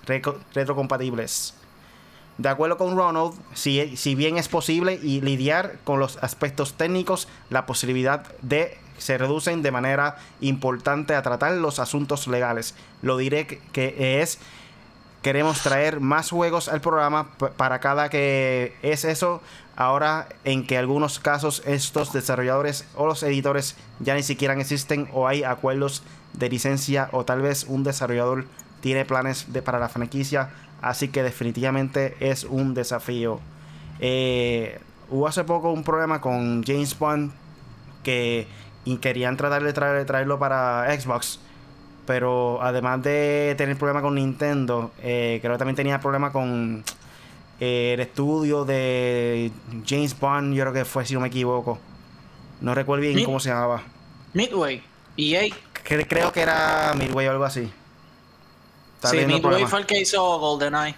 retrocompatibles. 0.55 1.55
De 2.39 2.49
acuerdo 2.49 2.79
con 2.79 2.97
Ronald, 2.97 3.35
si, 3.55 4.15
bien 4.15 4.39
es 4.39 4.49
posible 4.49 4.99
y 5.03 5.21
lidiar 5.21 5.79
con 5.85 6.01
los 6.01 6.17
aspectos 6.23 6.75
técnicos, 6.75 7.29
la 7.51 7.67
posibilidad 7.67 8.25
de 8.41 8.79
se 8.99 9.19
reducen 9.19 9.63
de 9.63 9.73
manera 9.73 10.17
importante 10.41 11.15
a 11.15 11.23
tratar 11.23 11.53
los 11.55 11.79
asuntos 11.79 12.29
legales. 12.29 12.75
Lo 13.03 13.17
diré 13.17 13.47
que, 13.47 14.21
es 14.21 14.39
queremos 15.23 15.63
traer 15.63 16.01
más 16.01 16.31
juegos 16.31 16.69
al 16.69 16.81
programa 16.81 17.29
para 17.57 17.79
cada 17.79 18.09
que 18.11 18.75
es 18.83 19.05
eso. 19.05 19.41
Ahora 19.75 20.29
en 20.45 20.67
que 20.67 20.77
algunos 20.77 21.19
casos 21.19 21.63
estos 21.65 22.13
desarrolladores 22.13 22.87
o 22.95 23.07
los 23.07 23.23
editores 23.23 23.77
ya 24.01 24.15
ni 24.15 24.23
siquiera 24.23 24.55
existen 24.55 25.09
o 25.13 25.27
hay 25.27 25.45
acuerdos 25.45 26.03
de 26.35 26.51
licencia 26.51 27.09
o 27.13 27.25
tal 27.25 27.41
vez 27.41 27.65
un 27.65 27.83
desarrollador 27.83 28.45
tiene 28.81 29.05
planes 29.05 29.53
de, 29.53 29.63
para 29.63 29.79
la 29.79 29.89
franquicia. 29.89 30.51
Así 30.83 31.09
que 31.09 31.23
definitivamente 31.23 32.17
es 32.21 32.45
un 32.45 32.75
desafío. 32.75 33.41
Eh, 34.01 34.81
hubo 35.09 35.29
hace 35.29 35.45
poco 35.45 35.71
un 35.71 35.85
problema 35.85 36.21
con 36.21 36.65
James 36.65 36.99
Bond 36.99 37.33
que 38.03 38.49
querían 39.01 39.37
tratar 39.37 39.63
de 39.63 39.73
traerlo 39.73 40.39
para 40.39 40.87
Xbox. 41.01 41.39
Pero 42.07 42.61
además 42.63 43.03
de 43.03 43.55
tener 43.57 43.77
problema 43.77 44.03
con 44.03 44.17
Nintendo, 44.17 44.93
eh, 45.03 45.39
creo 45.41 45.55
que 45.55 45.59
también 45.59 45.77
tenía 45.77 46.01
problema 46.01 46.33
con 46.33 46.83
eh, 47.61 47.93
el 47.95 48.01
estudio 48.01 48.65
de 48.65 49.53
James 49.87 50.19
Bond, 50.19 50.55
yo 50.55 50.65
creo 50.65 50.73
que 50.73 50.85
fue, 50.85 51.07
si 51.07 51.15
no 51.15 51.21
me 51.21 51.29
equivoco. 51.29 51.79
No 52.61 52.75
recuerdo 52.75 53.03
bien 53.03 53.25
cómo 53.25 53.39
se 53.39 53.51
llamaba. 53.51 53.83
Midway, 54.35 54.83
EA. 55.17 55.55
creo 55.85 56.33
que 56.33 56.41
era 56.41 56.93
Midway 56.97 57.27
o 57.29 57.31
algo 57.31 57.45
así. 57.45 57.71
sí, 59.05 59.27
Midway 59.27 59.65
fue 59.67 59.81
el 59.81 59.87
que 59.87 60.01
hizo 60.01 60.39
GoldenEye. 60.39 60.97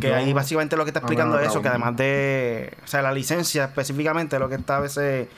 Que 0.00 0.14
ahí 0.14 0.32
básicamente 0.32 0.76
lo 0.76 0.84
que 0.84 0.90
está 0.90 1.00
explicando 1.00 1.38
es 1.40 1.48
eso, 1.48 1.62
que 1.62 1.68
además 1.68 1.96
de, 1.96 2.76
o 2.84 2.86
sea, 2.86 3.02
la 3.02 3.12
licencia 3.12 3.64
específicamente 3.64 4.38
lo 4.38 4.48
que 4.48 4.54
está 4.54 4.76
a 4.76 4.80
veces 4.80 5.28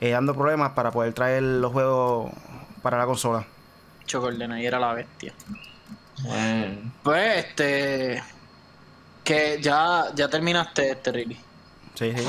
eh, 0.00 0.10
dando 0.10 0.34
problemas 0.34 0.72
para 0.72 0.90
poder 0.90 1.14
traer 1.14 1.42
los 1.42 1.72
juegos 1.72 2.30
para 2.82 2.98
la 2.98 3.06
consola. 3.06 3.46
Ahí 4.52 4.66
era 4.66 4.78
la 4.78 4.94
bestia. 4.94 5.32
Pues 7.02 7.46
este 7.46 8.22
que 9.24 9.58
ya 9.60 10.06
ya 10.14 10.28
terminaste 10.28 10.90
este 10.90 11.12
Riley. 11.12 11.38
Sí, 11.94 12.12
sí. 12.16 12.24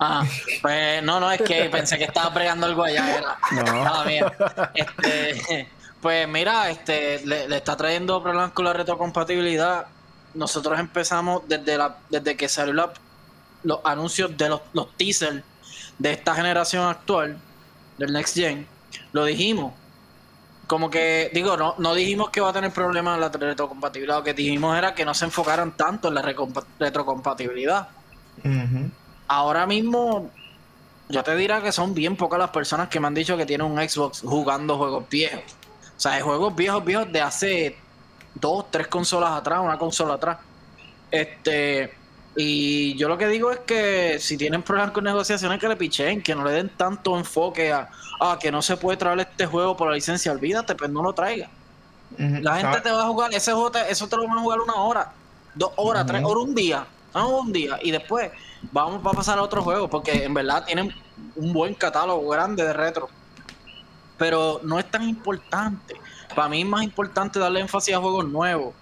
Ah, 0.00 0.24
pues 0.62 1.02
no, 1.02 1.18
no, 1.18 1.30
es 1.32 1.42
que 1.42 1.68
pensé 1.70 1.98
que 1.98 2.04
estaba 2.04 2.32
pregando 2.32 2.66
algo 2.66 2.84
allá. 2.84 3.16
Era. 3.16 3.38
No. 3.52 4.04
bien. 4.04 4.24
Este, 4.74 5.68
pues 6.00 6.28
mira, 6.28 6.70
este 6.70 7.26
le, 7.26 7.48
le 7.48 7.56
está 7.56 7.76
trayendo 7.76 8.22
problemas 8.22 8.52
con 8.52 8.64
la 8.64 8.72
retrocompatibilidad 8.72 9.86
nosotros 10.34 10.78
empezamos 10.78 11.42
desde 11.48 11.76
la 11.76 11.96
desde 12.08 12.36
que 12.36 12.48
salió 12.48 12.92
los 13.64 13.80
anuncios 13.84 14.36
de 14.36 14.48
los, 14.48 14.60
los 14.72 14.96
teasers 14.96 15.42
de 15.98 16.12
esta 16.12 16.34
generación 16.34 16.88
actual, 16.88 17.36
del 17.98 18.12
Next 18.12 18.34
Gen, 18.36 18.66
lo 19.12 19.24
dijimos. 19.24 19.74
Como 20.68 20.90
que, 20.90 21.30
digo, 21.34 21.56
no, 21.56 21.74
no 21.78 21.94
dijimos 21.94 22.30
que 22.30 22.40
va 22.40 22.50
a 22.50 22.52
tener 22.52 22.70
problemas 22.70 23.18
la 23.18 23.30
retrocompatibilidad, 23.30 24.18
lo 24.18 24.22
que 24.22 24.34
dijimos 24.34 24.78
era 24.78 24.94
que 24.94 25.04
no 25.04 25.14
se 25.14 25.24
enfocaran 25.24 25.76
tanto 25.76 26.08
en 26.08 26.14
la 26.14 26.22
retrocompatibilidad. 26.78 27.88
Ahora 29.26 29.66
mismo, 29.66 30.30
yo 31.08 31.24
te 31.24 31.34
diría 31.34 31.60
que 31.62 31.72
son 31.72 31.94
bien 31.94 32.16
pocas 32.16 32.38
las 32.38 32.50
personas 32.50 32.88
que 32.88 33.00
me 33.00 33.06
han 33.06 33.14
dicho 33.14 33.36
que 33.36 33.46
tienen 33.46 33.66
un 33.66 33.78
Xbox 33.78 34.20
jugando 34.20 34.76
juegos 34.76 35.08
viejos. 35.08 35.42
O 35.96 36.00
sea, 36.00 36.20
juegos 36.20 36.54
viejos, 36.54 36.84
viejos 36.84 37.10
de 37.10 37.20
hace 37.22 37.76
dos, 38.34 38.70
tres 38.70 38.86
consolas 38.88 39.32
atrás, 39.32 39.60
una 39.60 39.78
consola 39.78 40.14
atrás. 40.14 40.38
Este, 41.10 41.97
y 42.40 42.94
yo 42.94 43.08
lo 43.08 43.18
que 43.18 43.26
digo 43.26 43.50
es 43.50 43.58
que 43.58 44.18
si 44.20 44.36
tienen 44.36 44.62
problemas 44.62 44.92
con 44.92 45.02
negociaciones, 45.02 45.58
que 45.58 45.66
le 45.66 45.74
pichen, 45.74 46.22
que 46.22 46.36
no 46.36 46.44
le 46.44 46.52
den 46.52 46.68
tanto 46.68 47.18
enfoque 47.18 47.72
a, 47.72 47.88
que 48.40 48.52
no 48.52 48.62
se 48.62 48.76
puede 48.76 48.96
traer 48.96 49.18
este 49.18 49.44
juego 49.44 49.76
por 49.76 49.88
la 49.88 49.94
licencia, 49.94 50.30
olvídate, 50.30 50.76
pues 50.76 50.88
no 50.88 51.02
lo 51.02 51.12
traiga. 51.12 51.50
La 52.16 52.58
gente 52.58 52.80
te 52.80 52.92
va 52.92 53.02
a 53.02 53.06
jugar, 53.08 53.34
ese 53.34 53.52
juego 53.52 53.72
eso 53.88 54.06
te 54.06 54.16
lo 54.16 54.28
van 54.28 54.38
a 54.38 54.40
jugar 54.40 54.60
una 54.60 54.76
hora, 54.76 55.12
dos 55.56 55.72
horas, 55.74 56.06
tres 56.06 56.22
horas, 56.22 56.44
un 56.44 56.54
día, 56.54 56.86
un 57.12 57.52
día, 57.52 57.76
y 57.82 57.90
después 57.90 58.30
vamos 58.70 59.04
a 59.04 59.16
pasar 59.16 59.40
a 59.40 59.42
otro 59.42 59.60
juego, 59.62 59.90
porque 59.90 60.22
en 60.22 60.32
verdad 60.32 60.64
tienen 60.64 60.94
un 61.34 61.52
buen 61.52 61.74
catálogo 61.74 62.28
grande 62.28 62.64
de 62.64 62.72
retro. 62.72 63.08
Pero 64.16 64.60
no 64.62 64.78
es 64.78 64.88
tan 64.88 65.02
importante. 65.08 65.96
Para 66.36 66.48
mí 66.48 66.60
es 66.60 66.66
más 66.68 66.84
importante 66.84 67.40
darle 67.40 67.58
énfasis 67.58 67.96
a 67.96 67.98
juegos 67.98 68.28
nuevos. 68.28 68.74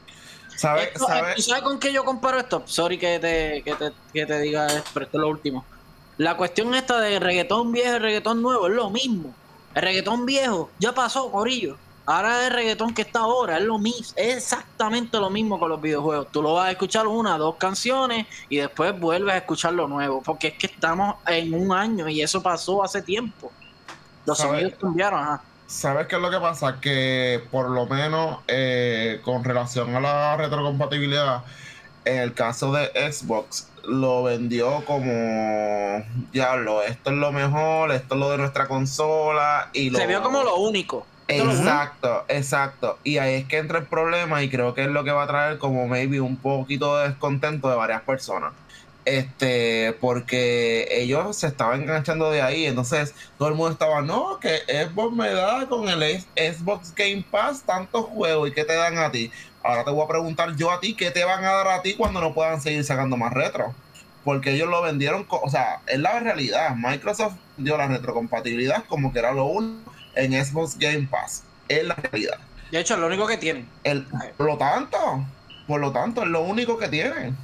¿Sabes 0.56 0.90
sabe? 0.94 1.40
¿Sabes 1.40 1.62
con 1.62 1.78
qué 1.78 1.92
yo 1.92 2.04
comparo 2.04 2.38
esto? 2.38 2.62
Sorry 2.66 2.98
que 2.98 3.18
te, 3.18 3.62
que 3.62 3.74
te, 3.74 3.92
que 4.12 4.26
te 4.26 4.40
diga 4.40 4.66
esto, 4.66 4.90
pero 4.94 5.06
esto 5.06 5.18
es 5.18 5.20
lo 5.20 5.28
último. 5.28 5.64
La 6.18 6.36
cuestión 6.36 6.74
esta 6.74 6.98
de 6.98 7.18
reggaetón 7.18 7.72
viejo 7.72 7.96
y 7.96 7.98
reggaetón 7.98 8.42
nuevo 8.42 8.66
es 8.66 8.74
lo 8.74 8.90
mismo. 8.90 9.34
El 9.74 9.82
reggaetón 9.82 10.24
viejo 10.24 10.70
ya 10.78 10.92
pasó, 10.92 11.30
Corillo. 11.30 11.76
Ahora 12.06 12.46
el 12.46 12.52
reggaetón 12.52 12.94
que 12.94 13.02
está 13.02 13.18
ahora 13.20 13.58
es 13.58 13.64
lo 13.64 13.78
mismo, 13.78 14.14
es 14.14 14.36
exactamente 14.36 15.18
lo 15.18 15.28
mismo 15.28 15.58
con 15.58 15.68
los 15.68 15.80
videojuegos. 15.80 16.28
Tú 16.30 16.40
lo 16.40 16.54
vas 16.54 16.68
a 16.68 16.70
escuchar 16.70 17.08
una, 17.08 17.36
dos 17.36 17.56
canciones 17.56 18.28
y 18.48 18.58
después 18.58 18.98
vuelves 18.98 19.34
a 19.34 19.38
escuchar 19.38 19.72
lo 19.72 19.88
nuevo, 19.88 20.22
porque 20.22 20.48
es 20.48 20.54
que 20.54 20.68
estamos 20.68 21.16
en 21.26 21.52
un 21.52 21.72
año 21.72 22.08
y 22.08 22.22
eso 22.22 22.40
pasó 22.40 22.84
hace 22.84 23.02
tiempo. 23.02 23.50
Los 24.24 24.38
sonidos 24.38 24.74
cambiaron, 24.80 25.20
ajá. 25.20 25.42
¿Sabes 25.66 26.06
qué 26.06 26.16
es 26.16 26.22
lo 26.22 26.30
que 26.30 26.38
pasa? 26.38 26.80
Que 26.80 27.42
por 27.50 27.70
lo 27.70 27.86
menos 27.86 28.38
eh, 28.46 29.20
con 29.24 29.42
relación 29.42 29.94
a 29.96 30.00
la 30.00 30.36
retrocompatibilidad, 30.36 31.42
en 32.04 32.18
el 32.20 32.34
caso 32.34 32.72
de 32.72 32.86
Xbox, 33.10 33.68
lo 33.82 34.22
vendió 34.22 34.84
como, 34.84 36.04
diablo, 36.32 36.82
esto 36.82 37.10
es 37.10 37.16
lo 37.16 37.32
mejor, 37.32 37.90
esto 37.90 38.14
es 38.14 38.20
lo 38.20 38.30
de 38.30 38.38
nuestra 38.38 38.68
consola. 38.68 39.70
y 39.72 39.90
Se 39.90 40.06
vio 40.06 40.22
como 40.22 40.44
lo 40.44 40.56
único. 40.56 41.04
Exacto, 41.28 42.24
exacto. 42.28 42.98
Y 43.02 43.18
ahí 43.18 43.34
es 43.34 43.46
que 43.46 43.58
entra 43.58 43.78
el 43.78 43.86
problema 43.86 44.44
y 44.44 44.48
creo 44.48 44.74
que 44.74 44.82
es 44.82 44.88
lo 44.88 45.02
que 45.02 45.10
va 45.10 45.24
a 45.24 45.26
traer 45.26 45.58
como 45.58 45.88
maybe 45.88 46.20
un 46.20 46.36
poquito 46.36 46.96
de 46.98 47.08
descontento 47.08 47.68
de 47.68 47.74
varias 47.74 48.02
personas 48.02 48.52
este, 49.06 49.96
porque 50.00 50.88
ellos 50.90 51.36
se 51.36 51.46
estaban 51.46 51.82
enganchando 51.82 52.28
de 52.30 52.42
ahí, 52.42 52.66
entonces 52.66 53.14
todo 53.38 53.48
el 53.48 53.54
mundo 53.54 53.72
estaba, 53.72 54.02
no, 54.02 54.38
que 54.40 54.58
Xbox 54.66 55.16
me 55.16 55.30
da 55.30 55.66
con 55.68 55.88
el 55.88 56.20
Xbox 56.34 56.92
Game 56.94 57.24
Pass 57.30 57.62
tantos 57.62 58.06
juegos 58.06 58.50
y 58.50 58.52
qué 58.52 58.64
te 58.64 58.74
dan 58.74 58.98
a 58.98 59.10
ti. 59.10 59.30
Ahora 59.62 59.84
te 59.84 59.92
voy 59.92 60.04
a 60.04 60.08
preguntar 60.08 60.56
yo 60.56 60.72
a 60.72 60.80
ti, 60.80 60.94
¿qué 60.94 61.12
te 61.12 61.24
van 61.24 61.44
a 61.44 61.52
dar 61.52 61.68
a 61.68 61.82
ti 61.82 61.94
cuando 61.94 62.20
no 62.20 62.34
puedan 62.34 62.60
seguir 62.60 62.84
sacando 62.84 63.16
más 63.16 63.32
retro? 63.32 63.74
Porque 64.24 64.54
ellos 64.54 64.68
lo 64.68 64.82
vendieron, 64.82 65.24
o 65.28 65.48
sea, 65.48 65.80
es 65.86 66.00
la 66.00 66.18
realidad. 66.18 66.74
Microsoft 66.74 67.36
dio 67.56 67.76
la 67.76 67.86
retrocompatibilidad 67.86 68.84
como 68.86 69.12
que 69.12 69.20
era 69.20 69.32
lo 69.32 69.46
único 69.46 69.92
en 70.16 70.32
Xbox 70.44 70.76
Game 70.78 71.06
Pass. 71.08 71.44
Es 71.68 71.84
la 71.84 71.94
realidad. 71.94 72.38
De 72.72 72.80
hecho, 72.80 72.94
es 72.94 73.00
lo 73.00 73.06
único 73.06 73.28
que 73.28 73.36
tienen. 73.36 73.68
El, 73.84 74.04
por 74.36 74.46
lo 74.46 74.56
tanto, 74.56 75.24
por 75.68 75.80
lo 75.80 75.92
tanto, 75.92 76.22
es 76.22 76.28
lo 76.28 76.42
único 76.42 76.76
que 76.76 76.88
tienen. 76.88 77.36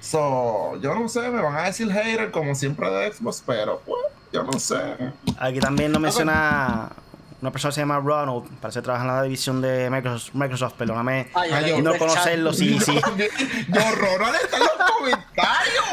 So, 0.00 0.76
yo 0.80 0.94
no 0.94 1.08
sé, 1.08 1.28
me 1.30 1.42
van 1.42 1.56
a 1.56 1.62
decir 1.64 1.90
hater 1.90 2.30
como 2.30 2.54
siempre 2.54 2.88
de 2.90 3.12
Xbox, 3.12 3.42
pero 3.44 3.80
pues, 3.84 4.00
yo 4.32 4.42
no 4.42 4.58
sé. 4.58 4.96
Aquí 5.38 5.60
también 5.60 5.92
nos 5.92 6.00
menciona 6.00 6.90
una 7.40 7.52
persona 7.52 7.70
que 7.70 7.74
se 7.76 7.80
llama 7.82 8.00
Ronald, 8.00 8.48
parece 8.60 8.80
que 8.80 8.84
trabaja 8.84 9.04
en 9.04 9.10
la 9.14 9.22
división 9.22 9.60
de 9.60 9.88
Microsoft, 9.90 10.34
Microsoft 10.34 10.74
perdóname 10.74 11.28
Ay, 11.34 11.80
no 11.82 11.96
conocerlo, 11.96 12.52
sí, 12.52 12.78
sí. 12.80 12.94
Yo, 13.68 13.80
Ronald 13.96 14.36
está 14.42 14.56
en 14.56 14.62
los 14.62 14.72
comentarios. 14.90 15.84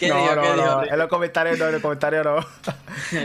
no, 0.08 0.34
no, 0.36 0.56
no, 0.56 0.84
en 0.84 0.98
los 0.98 1.08
comentarios 1.08 1.58
no, 1.58 1.66
en 1.66 1.72
los 1.72 1.82
comentarios 1.82 2.24
no. 2.24 2.46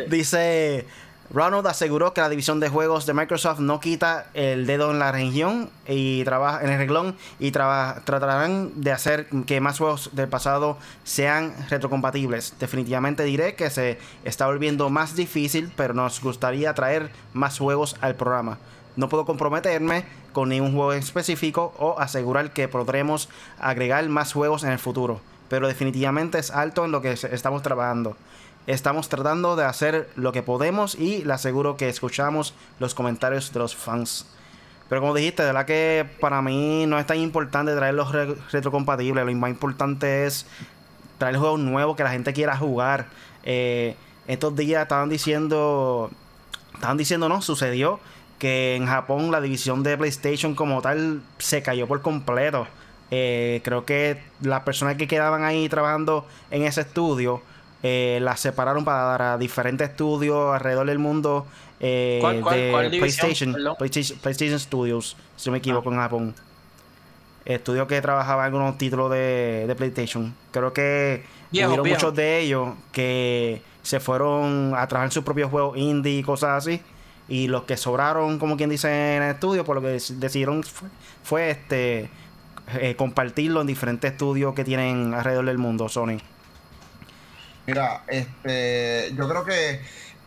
Dice 0.07 0.88
Ronald 1.32 1.65
aseguró 1.65 2.13
que 2.13 2.22
la 2.22 2.29
división 2.29 2.60
de 2.60 2.70
juegos 2.70 3.08
de 3.08 3.13
Microsoft 3.13 3.60
no 3.60 3.79
quita 3.79 4.27
el 4.36 4.67
dedo 4.67 4.91
en 4.91 5.00
la 5.00 5.12
región 5.12 5.72
y 5.88 6.24
trabaja 6.24 6.63
en 6.63 6.70
el 6.70 6.77
reglón 6.77 7.15
y 7.39 7.51
tratarán 7.51 8.72
de 8.75 8.91
hacer 8.91 9.27
que 9.48 9.60
más 9.60 9.79
juegos 9.79 10.12
del 10.13 10.29
pasado 10.29 10.77
sean 11.03 11.53
retrocompatibles. 11.70 12.53
Definitivamente 12.60 13.24
diré 13.24 13.55
que 13.55 13.72
se 13.72 13.98
está 14.24 14.46
volviendo 14.46 14.89
más 14.91 15.15
difícil, 15.15 15.74
pero 15.75 15.96
nos 15.96 16.22
gustaría 16.22 16.74
traer 16.75 17.10
más 17.34 17.58
juegos 17.58 17.96
al 18.01 18.15
programa. 18.15 18.60
No 18.96 19.10
puedo 19.10 19.25
comprometerme 19.25 20.05
con 20.32 20.50
ningún 20.50 20.74
juego 20.74 20.94
específico 20.94 21.74
o 21.79 22.00
asegurar 22.00 22.53
que 22.53 22.67
podremos 22.67 23.29
agregar 23.60 24.08
más 24.10 24.32
juegos 24.32 24.63
en 24.63 24.70
el 24.70 24.79
futuro, 24.79 25.20
pero 25.50 25.67
definitivamente 25.67 26.38
es 26.38 26.51
alto 26.51 26.86
en 26.86 26.91
lo 26.91 27.01
que 27.01 27.13
estamos 27.13 27.63
trabajando. 27.63 28.15
Estamos 28.67 29.10
tratando 29.10 29.55
de 29.55 29.63
hacer 29.63 30.10
lo 30.15 30.31
que 30.31 30.41
podemos 30.41 30.95
y 30.95 31.24
le 31.24 31.34
aseguro 31.34 31.77
que 31.77 31.88
escuchamos 31.88 32.55
los 32.79 32.95
comentarios 32.95 33.53
de 33.53 33.60
los 33.60 33.75
fans. 33.75 34.25
Pero 34.89 35.01
como 35.01 35.13
dijiste, 35.13 35.43
de 35.43 35.50
verdad 35.50 35.65
que 35.65 36.07
para 36.19 36.41
mí 36.41 36.86
no 36.88 36.98
es 36.98 37.05
tan 37.05 37.19
importante 37.19 37.75
traer 37.75 37.93
los 37.93 38.12
retrocompatibles. 38.51 39.25
Lo 39.25 39.31
más 39.34 39.50
importante 39.51 40.25
es 40.25 40.48
traer 41.19 41.38
juegos 41.38 41.60
nuevos 41.60 41.95
que 41.95 42.03
la 42.03 42.10
gente 42.10 42.34
quiera 42.34 42.57
jugar. 42.57 43.07
Eh, 43.43 43.95
estos 44.27 44.55
días 44.55 44.81
estaban 44.81 45.10
diciendo, 45.10 46.10
estaban 46.74 46.98
diciendo, 46.98 47.29
no, 47.29 47.43
sucedió 47.43 48.00
que 48.39 48.75
en 48.75 48.88
Japón 48.88 49.31
la 49.31 49.41
división 49.41 49.84
de 49.84 49.98
PlayStation 49.98 50.55
como 50.55 50.81
tal 50.81 51.22
se 51.38 51.62
cayó 51.62 51.88
por 51.88 52.01
completo. 52.01 52.67
Eh, 53.12 53.62
creo 53.63 53.86
que 53.86 54.22
las 54.41 54.62
personas 54.62 54.98
que 54.98 55.07
quedaban 55.07 55.43
ahí 55.43 55.69
trabajando 55.69 56.25
en 56.50 56.63
ese 56.63 56.81
estudio 56.81 57.41
eh, 57.88 58.18
las 58.22 58.39
separaron 58.39 58.84
para 58.84 59.04
dar 59.04 59.22
a 59.22 59.38
diferentes 59.38 59.88
estudios 59.92 60.56
alrededor 60.56 60.88
del 60.88 60.98
mundo 60.98 61.46
eh, 61.80 62.18
¿Cuál- 62.22 62.42
cuál- 62.42 62.56
de 62.58 62.72
cuál? 62.72 62.89
PlayStation. 62.89 63.56
PlayStation, 63.77 64.18
PlayStation 64.20 64.60
Studios, 64.60 65.15
si 65.36 65.50
no 65.50 65.51
me 65.51 65.58
equivoco, 65.60 65.89
Ah. 65.89 65.94
en 65.94 66.00
Japón. 66.00 66.36
Estudio 67.46 67.86
que 67.86 68.01
trabajaba 68.01 68.42
en 68.44 68.46
algunos 68.54 68.77
títulos 68.80 69.12
de, 69.12 69.65
de 69.68 69.75
PlayStation. 69.75 70.34
Creo 70.51 70.74
que 70.74 71.24
Viejo, 71.51 71.68
hubieron 71.70 71.84
viejo. 71.84 71.98
muchos 72.00 72.15
de 72.15 72.39
ellos 72.39 72.70
que 72.92 73.62
se 73.84 74.00
fueron 74.00 74.74
a 74.75 74.88
trabajar 74.88 75.12
sus 75.12 75.24
propios 75.24 75.51
juegos 75.51 75.77
indie 75.77 76.18
y 76.20 76.24
cosas 76.24 76.65
así. 76.65 76.82
Y 77.27 77.48
los 77.48 77.63
que 77.63 77.77
sobraron, 77.77 78.39
como 78.39 78.58
quien 78.58 78.70
dice 78.72 79.18
en 79.18 79.22
el 79.24 79.32
estudio, 79.36 79.63
por 79.63 79.75
lo 79.75 79.82
que 79.84 79.96
dec- 79.98 80.15
decidieron 80.15 80.63
fue, 80.63 80.89
fue, 81.24 81.50
este 81.51 82.10
eh, 82.80 82.96
compartirlo 82.96 83.62
en 83.62 83.68
diferentes 83.68 84.12
estudios 84.12 84.56
que 84.56 84.63
tienen 84.63 85.13
alrededor 85.13 85.46
del 85.46 85.60
mundo, 85.60 85.88
Sony. 85.88 86.18
Mira, 87.67 88.03
este, 88.07 89.13
yo 89.15 89.27
creo 89.27 89.43
que 89.43 89.81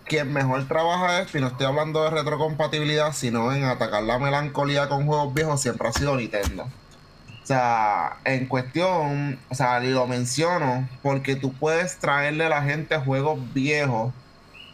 quien 0.04 0.32
mejor 0.32 0.66
trabaja 0.66 1.20
esto, 1.20 1.38
y 1.38 1.40
no 1.40 1.48
estoy 1.48 1.66
hablando 1.66 2.02
de 2.02 2.10
retrocompatibilidad, 2.10 3.12
sino 3.12 3.52
en 3.52 3.64
atacar 3.64 4.02
la 4.02 4.18
melancolía 4.18 4.88
con 4.88 5.06
juegos 5.06 5.34
viejos, 5.34 5.60
siempre 5.60 5.88
ha 5.88 5.92
sido 5.92 6.16
Nintendo. 6.16 6.64
O 6.64 7.46
sea, 7.48 8.18
en 8.24 8.46
cuestión, 8.46 9.38
o 9.48 9.54
sea, 9.54 9.80
lo 9.80 10.06
menciono 10.06 10.88
porque 11.02 11.36
tú 11.36 11.52
puedes 11.54 11.98
traerle 11.98 12.44
a 12.44 12.48
la 12.50 12.62
gente 12.62 12.98
juegos 12.98 13.38
viejos 13.54 14.12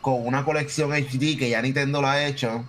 con 0.01 0.27
una 0.27 0.45
colección 0.45 0.93
HD 0.93 1.39
que 1.39 1.51
ya 1.51 1.63
Nintendo 1.63 2.01
lo 2.01 2.09
ha 2.09 2.25
hecho. 2.25 2.65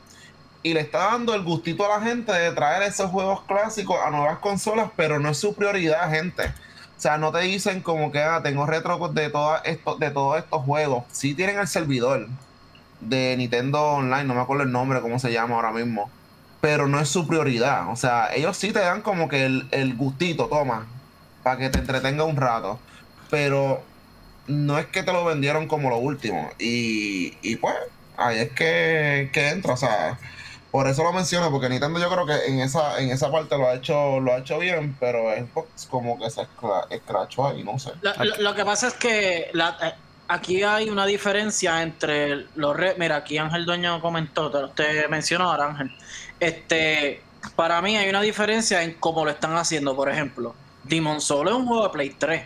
Y 0.61 0.73
le 0.73 0.81
está 0.81 1.11
dando 1.11 1.33
el 1.35 1.43
gustito 1.43 1.85
a 1.85 1.99
la 1.99 2.05
gente 2.05 2.31
de 2.31 2.51
traer 2.51 2.83
esos 2.83 3.11
juegos 3.11 3.43
clásicos 3.43 3.97
a 4.03 4.09
nuevas 4.09 4.39
consolas, 4.39 4.89
pero 4.95 5.19
no 5.19 5.29
es 5.29 5.37
su 5.37 5.53
prioridad, 5.55 6.09
gente. 6.09 6.53
O 6.97 7.01
sea, 7.01 7.17
no 7.17 7.31
te 7.31 7.39
dicen 7.39 7.81
como 7.81 8.11
que 8.11 8.19
ah, 8.19 8.41
tengo 8.41 8.65
retro 8.65 9.09
de, 9.09 9.29
todas 9.29 9.61
estos 9.65 9.99
de 9.99 10.11
todos 10.11 10.37
estos 10.37 10.61
juegos. 10.63 11.03
Sí 11.11 11.33
tienen 11.33 11.59
el 11.59 11.67
servidor 11.67 12.27
de 13.01 13.35
Nintendo 13.37 13.81
Online, 13.81 14.23
no 14.23 14.35
me 14.35 14.41
acuerdo 14.41 14.63
el 14.63 14.71
nombre, 14.71 15.01
cómo 15.01 15.19
se 15.19 15.31
llama 15.31 15.55
ahora 15.55 15.71
mismo. 15.71 16.09
Pero 16.61 16.87
no 16.87 16.99
es 16.99 17.09
su 17.09 17.27
prioridad. 17.27 17.89
O 17.91 17.95
sea, 17.95 18.33
ellos 18.33 18.57
sí 18.57 18.71
te 18.71 18.79
dan 18.79 19.01
como 19.01 19.27
que 19.27 19.45
el, 19.45 19.67
el 19.71 19.95
gustito, 19.95 20.47
toma, 20.47 20.87
para 21.43 21.57
que 21.57 21.69
te 21.69 21.79
entretenga 21.79 22.23
un 22.23 22.37
rato. 22.37 22.79
Pero 23.29 23.83
no 24.47 24.77
es 24.79 24.85
que 24.87 25.03
te 25.03 25.13
lo 25.13 25.25
vendieron 25.25 25.67
como 25.67 25.89
lo 25.89 25.97
último. 25.97 26.49
Y, 26.59 27.37
y 27.41 27.57
pues, 27.57 27.75
ahí 28.17 28.39
es 28.39 28.51
que, 28.51 29.29
que 29.33 29.49
entra, 29.49 29.73
o 29.73 29.77
sea. 29.77 30.17
Por 30.75 30.89
eso 30.89 31.03
lo 31.03 31.13
menciono, 31.13 31.49
porque 31.51 31.69
Nintendo 31.69 32.01
yo 32.01 32.09
creo 32.09 32.25
que 32.25 32.47
en 32.47 32.59
esa, 32.59 32.99
en 32.99 33.09
esa 33.09 33.31
parte 33.31 33.57
lo 33.57 33.65
ha 33.69 33.75
hecho, 33.75 34.19
lo 34.19 34.33
ha 34.33 34.39
hecho 34.39 34.59
bien, 34.59 34.93
pero 34.99 35.23
pues, 35.53 35.87
como 35.89 36.19
que 36.19 36.29
se 36.29 36.41
escra- 36.41 36.85
escrachó 36.89 37.47
ahí, 37.47 37.63
no 37.63 37.79
sé. 37.79 37.91
Lo, 38.39 38.53
que 38.53 38.65
pasa 38.65 38.89
es 38.89 38.93
que 38.95 39.51
eh, 39.53 39.93
aquí 40.27 40.63
hay 40.63 40.89
una 40.89 41.05
diferencia 41.05 41.81
entre 41.81 42.47
los 42.55 42.75
re- 42.75 42.95
mira 42.97 43.15
aquí 43.15 43.37
Ángel 43.37 43.65
Dueño 43.65 44.01
comentó 44.01 44.51
te, 44.51 44.83
te 44.83 45.07
mencionó 45.07 45.49
ahora 45.49 45.67
Ángel. 45.67 45.95
Este 46.41 47.21
para 47.55 47.81
mí 47.81 47.95
hay 47.95 48.09
una 48.09 48.19
diferencia 48.19 48.83
en 48.83 48.95
cómo 48.95 49.23
lo 49.23 49.31
están 49.31 49.55
haciendo. 49.55 49.95
Por 49.95 50.09
ejemplo 50.09 50.55
Demon 50.83 51.21
Soul 51.21 51.47
es 51.47 51.53
un 51.53 51.67
juego 51.67 51.83
de 51.83 51.89
Play 51.91 52.09
3 52.19 52.43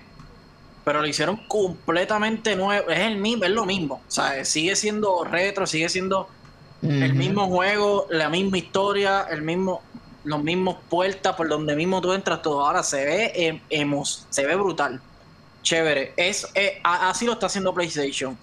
pero 0.86 1.02
lo 1.02 1.08
hicieron 1.08 1.36
completamente 1.48 2.56
nuevo 2.56 2.90
es 2.92 3.00
el 3.00 3.18
mismo 3.18 3.44
es 3.46 3.50
lo 3.50 3.66
mismo. 3.66 4.04
O 4.08 4.12
sea 4.12 4.46
sigue 4.46 4.76
siendo 4.76 5.24
retro 5.24 5.66
sigue 5.66 5.90
siendo 5.90 6.30
el 6.82 7.14
mismo 7.14 7.48
juego, 7.48 8.08
la 8.10 8.30
misma 8.30 8.58
historia, 8.58 9.28
el 9.30 9.42
mismo, 9.42 9.82
los 10.24 10.42
mismos 10.44 10.78
puertas 10.90 11.36
por 11.36 11.48
donde 11.50 11.76
mismo 11.76 12.02
tú 12.02 12.14
entras, 12.14 12.42
todo 12.42 12.66
ahora 12.66 12.84
se 12.84 13.04
ve 13.06 13.32
em- 13.36 13.60
emos, 13.70 14.26
se 14.30 14.46
ve 14.46 14.56
brutal, 14.56 15.02
chévere. 15.62 16.14
Es 16.16 16.48
eh, 16.56 16.80
así 16.84 17.26
lo 17.26 17.34
está 17.34 17.48
haciendo 17.48 17.74
PlayStation. 17.74 18.38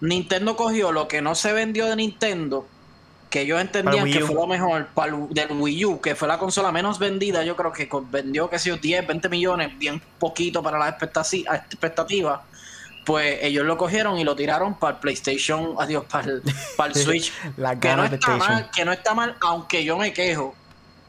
Nintendo 0.00 0.56
cogió 0.56 0.92
lo 0.92 1.08
que 1.08 1.22
no 1.22 1.34
se 1.34 1.52
vendió 1.52 1.86
de 1.86 1.96
Nintendo, 1.96 2.66
que 3.30 3.42
ellos 3.42 3.60
entendían 3.60 4.04
Wii 4.04 4.12
que 4.12 4.20
fue 4.26 4.34
lo 4.36 4.46
mejor 4.46 4.86
para 4.94 5.12
el- 5.16 5.28
del 5.30 5.52
Wii 5.52 5.84
U, 5.86 6.00
que 6.00 6.14
fue 6.14 6.28
la 6.28 6.38
consola 6.38 6.70
menos 6.70 6.98
vendida, 6.98 7.42
yo 7.44 7.56
creo 7.56 7.72
que 7.72 7.88
con- 7.88 8.10
vendió 8.10 8.50
que 8.50 8.58
sé 8.58 8.68
yo 8.68 8.76
10, 8.76 9.06
20 9.06 9.28
millones, 9.28 9.76
bien 9.78 10.02
poquito 10.18 10.62
para 10.62 10.78
las 10.78 10.90
expectativas. 10.90 12.40
Pues 13.04 13.38
ellos 13.42 13.66
lo 13.66 13.76
cogieron 13.76 14.18
y 14.18 14.24
lo 14.24 14.34
tiraron 14.34 14.74
para 14.74 14.94
el 14.94 15.00
PlayStation, 15.00 15.74
adiós, 15.78 16.04
para 16.10 16.30
el, 16.32 16.42
para 16.76 16.92
el 16.92 16.94
Switch. 17.04 17.32
Las 17.56 17.76
que 17.76 17.94
no 17.94 18.04
está 18.04 18.36
mal, 18.36 18.70
que 18.74 18.84
no 18.84 18.92
está 18.92 19.14
mal, 19.14 19.36
aunque 19.42 19.84
yo 19.84 19.98
me 19.98 20.12
quejo, 20.12 20.54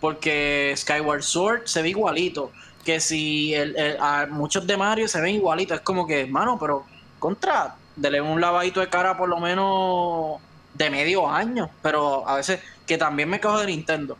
porque 0.02 0.74
Skyward 0.76 1.24
Sword 1.24 1.62
se 1.66 1.82
ve 1.82 1.90
igualito, 1.90 2.52
que 2.84 3.00
si 3.00 3.54
el, 3.54 3.76
el- 3.78 3.98
a 4.00 4.28
muchos 4.30 4.68
de 4.68 4.76
Mario 4.78 5.08
se 5.08 5.22
ven 5.22 5.36
igualitos, 5.36 5.78
es 5.78 5.82
como 5.84 6.06
que, 6.06 6.22
hermano, 6.22 6.58
pero 6.60 6.86
contra, 7.18 7.76
dele 7.96 8.20
un 8.22 8.40
lavadito 8.42 8.82
de 8.82 8.90
cara 8.90 9.16
por 9.18 9.30
lo 9.30 9.40
menos 9.40 10.40
de 10.74 10.90
medio 10.90 11.30
año, 11.30 11.70
pero 11.82 12.28
a 12.28 12.36
veces 12.36 12.60
que 12.86 12.98
también 12.98 13.30
me 13.30 13.40
quejo 13.40 13.60
de 13.60 13.68
Nintendo, 13.68 14.18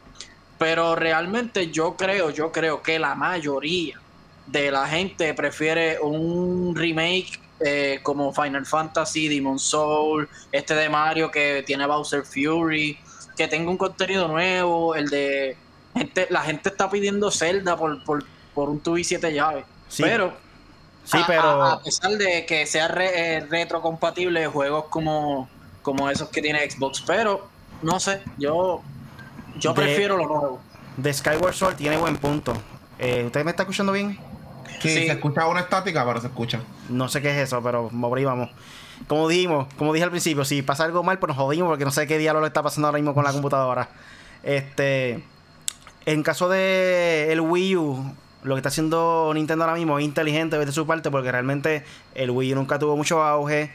pero 0.58 0.96
realmente 0.96 1.70
yo 1.70 1.96
creo, 1.98 2.30
yo 2.30 2.52
creo 2.54 2.82
que 2.82 2.98
la 2.98 3.14
mayoría 3.16 4.00
de 4.48 4.72
la 4.72 4.88
gente 4.88 5.34
prefiere 5.34 6.00
un 6.00 6.74
remake 6.76 7.40
eh, 7.66 8.00
como 8.04 8.32
Final 8.34 8.66
Fantasy, 8.66 9.28
Demon 9.28 9.58
Soul, 9.60 10.30
este 10.52 10.76
de 10.76 10.88
Mario 10.88 11.32
que 11.32 11.64
tiene 11.66 11.86
Bowser 11.88 12.24
Fury, 12.24 12.98
que 13.36 13.48
tenga 13.48 13.72
un 13.72 13.78
contenido 13.78 14.28
nuevo, 14.28 14.94
el 14.96 15.10
de 15.10 15.58
gente, 15.96 16.28
la 16.30 16.42
gente 16.42 16.70
está 16.70 16.90
pidiendo 16.90 17.32
Zelda 17.32 17.76
por, 17.76 18.04
por, 18.04 18.24
por 18.54 18.70
un 18.70 18.82
y 19.00 19.04
siete 19.04 19.34
llaves. 19.34 19.66
Sí. 19.90 20.04
Pero, 20.04 20.34
Sí, 21.06 21.18
a, 21.22 21.28
pero 21.28 21.42
a- 21.42 21.74
a 21.74 21.84
pesar 21.84 22.12
de 22.14 22.46
que 22.48 22.66
sea 22.66 22.88
re- 22.88 23.38
eh, 23.38 23.40
retrocompatible 23.50 24.48
juegos 24.48 24.86
como, 24.90 25.48
como 25.82 26.10
esos 26.10 26.30
que 26.30 26.42
tiene 26.42 26.68
Xbox, 26.70 27.02
pero 27.06 27.48
no 27.84 28.00
sé, 28.00 28.22
yo, 28.38 28.82
yo 29.60 29.74
De- 29.74 29.82
prefiero 29.82 30.18
lo 30.18 30.26
nuevo. 30.28 30.62
de 30.98 31.14
Skyward 31.14 31.54
Sword 31.54 31.76
tiene 31.76 31.98
buen 31.98 32.18
punto. 32.18 32.54
Eh, 32.98 33.24
¿Usted 33.26 33.44
me 33.44 33.52
está 33.52 33.64
escuchando 33.64 33.92
bien? 33.92 34.18
Sí, 34.82 34.90
Sí. 34.90 35.06
se 35.08 35.12
escucha 35.12 35.48
una 35.48 35.62
estática, 35.62 36.06
pero 36.06 36.22
se 36.22 36.28
escucha. 36.28 36.60
No 36.90 37.08
sé 37.08 37.22
qué 37.22 37.32
es 37.32 37.38
eso, 37.48 37.62
pero 37.64 37.90
por 37.90 38.18
ahí 38.18 38.26
vamos. 38.26 38.50
Como 39.08 39.28
dijimos, 39.28 39.68
como 39.78 39.94
dije 39.94 40.04
al 40.06 40.10
principio, 40.12 40.46
si 40.46 40.62
pasa 40.62 40.84
algo 40.86 41.04
mal, 41.04 41.20
pues 41.20 41.28
nos 41.30 41.38
jodimos 41.38 41.68
porque 41.70 41.86
no 41.86 41.92
sé 41.92 42.08
qué 42.08 42.18
diablo 42.18 42.42
le 42.42 42.48
está 42.48 42.64
pasando 42.64 42.88
ahora 42.88 42.98
mismo 42.98 43.14
con 43.14 43.24
la 43.24 43.32
computadora. 43.34 43.90
Este, 44.44 45.24
en 46.06 46.24
caso 46.24 46.48
de 46.50 47.32
el 47.32 47.42
Wii 47.42 47.76
U, 47.78 48.14
lo 48.44 48.56
que 48.56 48.60
está 48.60 48.70
haciendo 48.70 49.32
Nintendo 49.34 49.66
ahora 49.66 49.76
mismo 49.76 49.98
es 50.00 50.06
inteligente 50.06 50.58
de 50.58 50.72
su 50.72 50.86
parte 50.86 51.10
porque 51.12 51.32
realmente 51.32 51.84
el 52.14 52.32
Wii 52.32 52.54
U 52.54 52.56
nunca 52.56 52.80
tuvo 52.80 52.96
mucho 52.96 53.22
auge. 53.24 53.72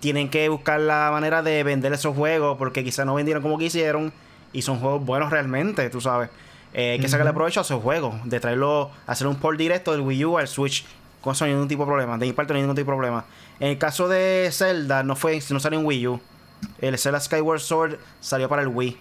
Tienen 0.00 0.28
que 0.28 0.48
buscar 0.48 0.80
la 0.80 1.10
manera 1.12 1.42
de 1.42 1.62
vender 1.62 1.92
esos 1.92 2.16
juegos 2.16 2.58
porque 2.58 2.82
quizás 2.84 3.06
no 3.06 3.14
vendieron 3.14 3.42
como 3.42 3.58
quisieron 3.58 4.12
y 4.52 4.62
son 4.62 4.78
juegos 4.80 5.04
buenos 5.04 5.30
realmente, 5.30 5.88
tú 5.90 6.00
sabes. 6.00 6.30
Eh, 6.76 6.98
que 7.00 7.08
sacarle 7.08 7.32
provecho 7.32 7.60
a 7.60 7.62
esos 7.62 7.80
juegos, 7.80 8.16
de 8.24 8.40
traerlo, 8.40 8.90
hacer 9.06 9.28
un 9.28 9.36
port 9.36 9.56
directo 9.56 9.92
del 9.92 10.00
Wii 10.00 10.24
U 10.24 10.38
al 10.38 10.48
Switch. 10.48 10.84
Con 11.20 11.32
eso 11.32 11.44
no 11.44 11.46
hay 11.46 11.54
ningún 11.54 11.68
tipo 11.68 11.84
de 11.84 11.86
problema. 11.86 12.18
De 12.18 12.26
mi 12.26 12.32
parte 12.32 12.52
no 12.52 12.56
hay 12.56 12.62
ningún 12.62 12.76
tipo 12.76 12.90
de 12.90 12.96
problema. 12.96 13.24
En 13.60 13.68
el 13.70 13.78
caso 13.78 14.08
de 14.08 14.50
Zelda, 14.52 15.04
no 15.04 15.14
fue, 15.14 15.40
no 15.50 15.60
salió 15.60 15.78
en 15.78 15.86
Wii 15.86 16.08
U. 16.08 16.20
El 16.80 16.98
Zelda 16.98 17.20
Skyward 17.20 17.60
Sword 17.60 17.98
salió 18.20 18.48
para 18.48 18.62
el 18.62 18.68
Wii. 18.68 18.98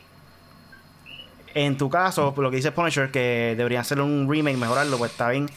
En 1.56 1.78
tu 1.78 1.90
caso, 1.90 2.34
lo 2.38 2.50
que 2.50 2.58
dice 2.58 2.72
Punisher, 2.72 3.12
que 3.12 3.56
deberían 3.58 3.82
hacer 3.82 4.00
un 4.02 4.28
remake, 4.30 4.58
mejorarlo, 4.58 4.98
pues 4.98 5.12
está 5.12 5.30
bien. 5.30 5.50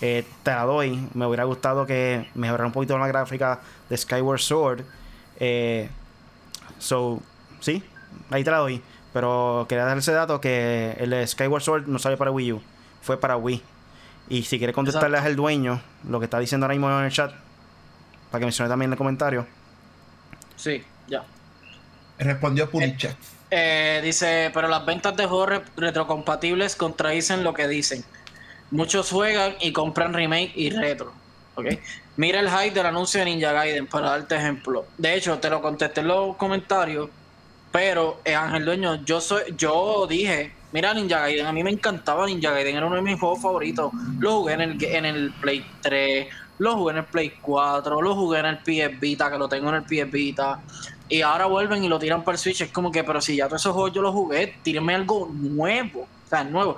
Eh, 0.00 0.24
te 0.42 0.50
la 0.50 0.64
doy. 0.64 1.08
Me 1.14 1.26
hubiera 1.26 1.44
gustado 1.44 1.86
que 1.86 2.28
mejorara 2.34 2.66
un 2.66 2.72
poquito 2.72 2.96
la 2.98 3.06
gráfica 3.06 3.60
de 3.88 3.96
Skyward 3.96 4.40
Sword. 4.40 4.84
Eh, 5.40 5.88
so, 6.78 7.20
sí, 7.60 7.82
ahí 8.30 8.44
te 8.44 8.50
la 8.50 8.58
doy. 8.58 8.82
Pero 9.14 9.64
quería 9.68 9.86
dar 9.86 9.96
ese 9.96 10.12
dato 10.12 10.40
que 10.40 10.94
el 10.98 11.08
de 11.10 11.26
Skyward 11.26 11.62
Sword 11.62 11.86
no 11.86 11.98
salió 11.98 12.18
para 12.18 12.30
Wii 12.30 12.52
U, 12.52 12.62
fue 13.00 13.18
para 13.18 13.38
Wii. 13.38 13.62
Y 14.28 14.42
si 14.42 14.58
quieres 14.58 14.74
contestarle 14.74 15.16
al 15.16 15.36
dueño 15.36 15.80
lo 16.06 16.18
que 16.18 16.24
está 16.24 16.38
diciendo 16.38 16.66
ahora 16.66 16.74
mismo 16.74 16.90
en 16.90 17.06
el 17.06 17.12
chat, 17.12 17.32
para 18.30 18.40
que 18.40 18.44
mencione 18.46 18.68
también 18.68 18.90
en 18.90 18.92
el 18.92 18.98
comentario. 18.98 19.46
Sí, 20.56 20.84
ya. 21.08 21.24
Respondió 22.18 22.68
Punichet. 22.68 23.16
Eh, 23.50 24.00
dice, 24.02 24.50
pero 24.52 24.66
las 24.66 24.84
ventas 24.84 25.16
de 25.16 25.26
juegos 25.26 25.48
re- 25.48 25.62
retrocompatibles 25.76 26.74
contradicen 26.74 27.44
lo 27.44 27.54
que 27.54 27.68
dicen. 27.68 28.04
Muchos 28.70 29.10
juegan 29.10 29.54
y 29.60 29.72
compran 29.72 30.12
remake 30.12 30.52
y 30.56 30.70
retro. 30.70 31.12
¿ok? 31.54 31.66
Mira 32.16 32.40
el 32.40 32.50
hype 32.50 32.74
del 32.74 32.86
anuncio 32.86 33.20
de 33.20 33.26
Ninja 33.26 33.52
Gaiden 33.52 33.86
para 33.86 34.10
darte 34.10 34.34
ejemplo. 34.36 34.86
De 34.98 35.14
hecho, 35.14 35.38
te 35.38 35.50
lo 35.50 35.60
contesté 35.62 36.00
en 36.00 36.08
los 36.08 36.36
comentarios, 36.36 37.10
pero 37.74 38.20
eh, 38.24 38.36
Ángel 38.36 38.64
Dueño, 38.64 39.04
yo 39.04 39.20
soy, 39.20 39.52
yo 39.58 40.06
dije, 40.08 40.52
mira 40.70 40.94
Ninja 40.94 41.18
Gaiden, 41.18 41.44
a 41.44 41.52
mí 41.52 41.64
me 41.64 41.72
encantaba 41.72 42.24
Ninja 42.24 42.52
Gaiden, 42.52 42.76
era 42.76 42.86
uno 42.86 42.94
de 42.94 43.02
mis 43.02 43.18
juegos 43.18 43.42
favoritos. 43.42 43.90
Lo 44.20 44.38
jugué 44.38 44.52
en 44.52 44.60
el, 44.60 44.84
en 44.84 45.04
el 45.04 45.32
Play 45.32 45.66
3, 45.80 46.28
lo 46.58 46.76
jugué 46.76 46.92
en 46.92 46.98
el 46.98 47.04
Play 47.06 47.32
4, 47.42 48.00
lo 48.00 48.14
jugué 48.14 48.38
en 48.38 48.46
el 48.46 48.58
PS 48.58 49.00
Vita, 49.00 49.28
que 49.28 49.38
lo 49.38 49.48
tengo 49.48 49.70
en 49.70 49.74
el 49.74 49.82
PS 49.82 50.08
Vita. 50.08 50.60
Y 51.08 51.22
ahora 51.22 51.46
vuelven 51.46 51.82
y 51.82 51.88
lo 51.88 51.98
tiran 51.98 52.22
para 52.22 52.36
el 52.36 52.38
Switch. 52.38 52.60
Es 52.60 52.70
como 52.70 52.92
que, 52.92 53.02
pero 53.02 53.20
si 53.20 53.34
ya 53.34 53.48
todos 53.48 53.60
esos 53.60 53.72
juegos 53.72 53.92
yo 53.92 54.02
los 54.02 54.12
jugué, 54.12 54.56
tírenme 54.62 54.94
algo 54.94 55.28
nuevo. 55.34 56.02
O 56.02 56.28
sea, 56.28 56.44
nuevo. 56.44 56.76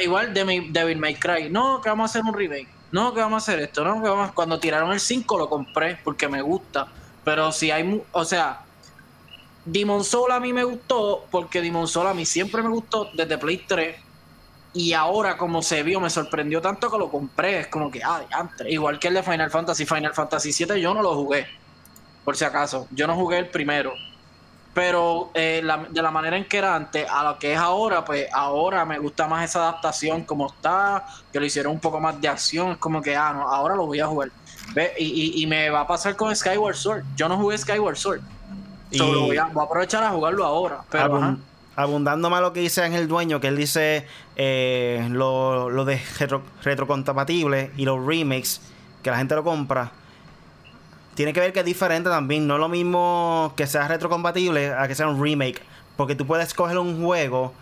Igual 0.00 0.32
de 0.32 0.44
mi 0.44 0.68
Devil 0.68 0.98
May 0.98 1.16
Cry. 1.16 1.50
No, 1.50 1.80
que 1.80 1.88
vamos 1.88 2.04
a 2.04 2.20
hacer 2.20 2.22
un 2.22 2.38
remake. 2.38 2.68
no, 2.92 3.12
que 3.12 3.18
vamos 3.18 3.42
a 3.42 3.50
hacer 3.50 3.64
esto, 3.64 3.84
no, 3.84 4.00
que 4.00 4.08
vamos 4.08 4.30
Cuando 4.30 4.60
tiraron 4.60 4.92
el 4.92 5.00
5 5.00 5.38
lo 5.38 5.48
compré 5.48 5.98
porque 6.04 6.28
me 6.28 6.40
gusta. 6.40 6.86
Pero 7.24 7.50
si 7.50 7.72
hay, 7.72 8.00
o 8.12 8.24
sea, 8.24 8.60
Demon 9.66 10.04
Soul 10.04 10.30
a 10.30 10.38
mí 10.38 10.52
me 10.52 10.62
gustó 10.62 11.26
porque 11.30 11.60
Demon 11.60 11.88
Soul 11.88 12.06
a 12.06 12.14
mí 12.14 12.24
siempre 12.24 12.62
me 12.62 12.68
gustó 12.68 13.10
desde 13.12 13.36
Play 13.36 13.64
3 13.66 13.96
y 14.72 14.92
ahora 14.92 15.36
como 15.36 15.60
se 15.60 15.82
vio 15.82 16.00
me 16.00 16.08
sorprendió 16.08 16.60
tanto 16.62 16.88
que 16.90 16.96
lo 16.96 17.10
compré, 17.10 17.60
es 17.60 17.66
como 17.66 17.90
que, 17.90 18.02
ah, 18.04 18.22
antes. 18.30 18.66
igual 18.70 18.98
que 19.00 19.08
el 19.08 19.14
de 19.14 19.22
Final 19.24 19.50
Fantasy, 19.50 19.84
Final 19.84 20.14
Fantasy 20.14 20.52
7 20.52 20.80
yo 20.80 20.94
no 20.94 21.02
lo 21.02 21.14
jugué, 21.16 21.46
por 22.24 22.36
si 22.36 22.44
acaso, 22.44 22.86
yo 22.92 23.08
no 23.08 23.16
jugué 23.16 23.38
el 23.38 23.48
primero, 23.48 23.92
pero 24.72 25.30
eh, 25.34 25.66
de 25.90 26.02
la 26.02 26.10
manera 26.12 26.36
en 26.36 26.44
que 26.44 26.58
era 26.58 26.76
antes 26.76 27.08
a 27.10 27.24
lo 27.24 27.38
que 27.38 27.54
es 27.54 27.58
ahora, 27.58 28.04
pues 28.04 28.28
ahora 28.32 28.84
me 28.84 28.98
gusta 28.98 29.26
más 29.26 29.48
esa 29.48 29.60
adaptación 29.60 30.22
como 30.22 30.46
está, 30.46 31.06
que 31.32 31.40
lo 31.40 31.46
hicieron 31.46 31.72
un 31.72 31.80
poco 31.80 31.98
más 31.98 32.20
de 32.20 32.28
acción, 32.28 32.72
es 32.72 32.78
como 32.78 33.02
que, 33.02 33.16
ah, 33.16 33.32
no, 33.32 33.48
ahora 33.48 33.74
lo 33.74 33.86
voy 33.86 33.98
a 33.98 34.06
jugar. 34.06 34.30
¿Ve? 34.74 34.92
Y, 34.98 35.42
y, 35.42 35.46
me 35.46 35.70
va 35.70 35.82
a 35.82 35.86
pasar 35.86 36.16
con 36.16 36.34
Skyward 36.34 36.74
Sword, 36.74 37.04
yo 37.16 37.28
no 37.28 37.38
jugué 37.38 37.56
Skyward 37.56 37.96
Sword. 37.96 38.20
Y... 38.90 39.00
voy, 39.00 39.36
a, 39.36 39.44
aprovechar 39.44 40.04
a 40.04 40.10
jugarlo 40.10 40.44
ahora. 40.44 40.82
Pero, 40.90 41.36
abundando 41.76 42.30
más 42.30 42.40
lo 42.40 42.52
que 42.52 42.60
dice 42.60 42.82
Ángel 42.82 43.06
Dueño, 43.06 43.40
que 43.40 43.48
él 43.48 43.56
dice 43.56 44.06
eh, 44.36 45.06
lo, 45.10 45.68
lo, 45.70 45.84
de 45.84 46.00
retro, 46.18 46.42
retrocompatible 46.62 47.70
y 47.76 47.84
los 47.84 48.04
remakes, 48.04 48.60
que 49.02 49.10
la 49.10 49.18
gente 49.18 49.34
lo 49.34 49.44
compra. 49.44 49.92
Tiene 51.14 51.32
que 51.32 51.40
ver 51.40 51.52
que 51.52 51.60
es 51.60 51.66
diferente 51.66 52.10
también. 52.10 52.46
No 52.46 52.54
es 52.54 52.60
lo 52.60 52.68
mismo 52.68 53.54
que 53.56 53.66
sea 53.66 53.88
retrocompatible 53.88 54.72
a 54.74 54.86
que 54.86 54.94
sea 54.94 55.08
un 55.08 55.22
remake. 55.22 55.62
Porque 55.96 56.14
tú 56.14 56.26
puedes 56.26 56.52
coger 56.52 56.78
un 56.78 57.02
juego 57.02 57.54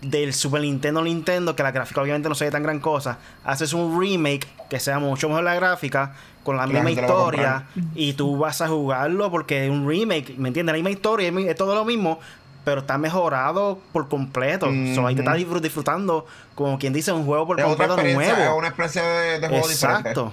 del 0.00 0.32
Super 0.32 0.60
Nintendo 0.60 1.02
Nintendo, 1.02 1.56
que 1.56 1.62
la 1.62 1.72
gráfica 1.72 2.00
obviamente 2.00 2.28
no 2.28 2.34
se 2.34 2.44
ve 2.44 2.50
tan 2.50 2.62
gran 2.62 2.80
cosa. 2.80 3.18
Haces 3.44 3.72
un 3.72 4.00
remake 4.00 4.46
que 4.70 4.78
sea 4.80 4.98
mucho 4.98 5.28
mejor 5.28 5.44
la 5.44 5.54
gráfica, 5.54 6.14
con 6.44 6.56
la, 6.56 6.66
misma 6.66 6.90
historia, 6.90 7.66
y 7.94 8.14
tú 8.14 8.38
vas 8.38 8.62
a 8.62 8.68
jugarlo 8.68 9.30
porque 9.30 9.66
es 9.66 9.70
un 9.70 9.86
remake, 9.86 10.34
¿me 10.38 10.48
entiendes? 10.48 10.72
La 10.72 10.78
misma 10.78 10.90
historia, 10.90 11.28
es 11.28 11.56
todo 11.56 11.74
lo 11.74 11.84
mismo, 11.84 12.20
pero 12.64 12.80
está 12.80 12.96
mejorado 12.96 13.78
por 13.92 14.08
completo. 14.08 14.66
ahí 14.66 15.14
te 15.14 15.20
estás 15.20 15.36
disfrutando, 15.60 16.26
como 16.54 16.78
quien 16.78 16.94
dice, 16.94 17.12
un 17.12 17.26
juego 17.26 17.46
por 17.46 17.60
completo 17.60 17.96
nuevo. 17.96 18.20
Es 18.20 18.50
una 18.56 18.68
experiencia 18.68 19.02
de, 19.04 19.48
juego 19.48 19.68
Exacto. 19.68 20.32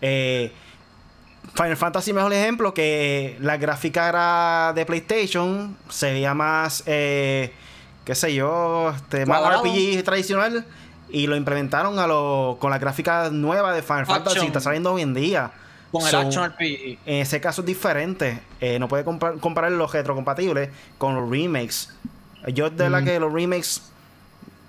Eh, 0.00 0.52
Final 1.54 1.76
Fantasy, 1.76 2.12
mejor 2.12 2.32
ejemplo, 2.32 2.74
que 2.74 3.36
la 3.40 3.56
gráfica 3.56 4.08
era 4.08 4.72
de 4.74 4.84
PlayStation, 4.86 5.76
se 5.88 6.12
veía 6.12 6.34
más, 6.34 6.82
eh, 6.86 7.52
qué 8.08 8.14
sé 8.14 8.34
yo, 8.34 8.90
este, 8.96 9.26
más 9.26 9.42
RPG 9.58 10.02
tradicional 10.02 10.64
y 11.10 11.26
lo 11.26 11.36
implementaron 11.36 11.98
a 11.98 12.06
lo, 12.06 12.56
con 12.58 12.70
la 12.70 12.78
gráfica 12.78 13.28
nueva 13.28 13.74
de 13.74 13.82
Final 13.82 14.06
Fantasy, 14.06 14.46
está 14.46 14.60
saliendo 14.60 14.94
hoy 14.94 15.02
en 15.02 15.12
día. 15.12 15.50
Con 15.92 16.08
el 16.08 16.14
Action 16.14 16.48
RPG. 16.48 17.00
En 17.04 17.16
ese 17.16 17.38
caso 17.42 17.60
es 17.60 17.66
diferente. 17.66 18.40
Eh, 18.62 18.78
no 18.78 18.88
puede 18.88 19.04
comparar 19.04 19.72
los 19.72 19.92
retrocompatibles 19.92 20.70
con 20.96 21.16
los 21.16 21.28
remakes. 21.28 21.92
Yo 22.54 22.70
de 22.70 22.88
la 22.88 23.04
que 23.04 23.20
los 23.20 23.30
remakes 23.30 23.82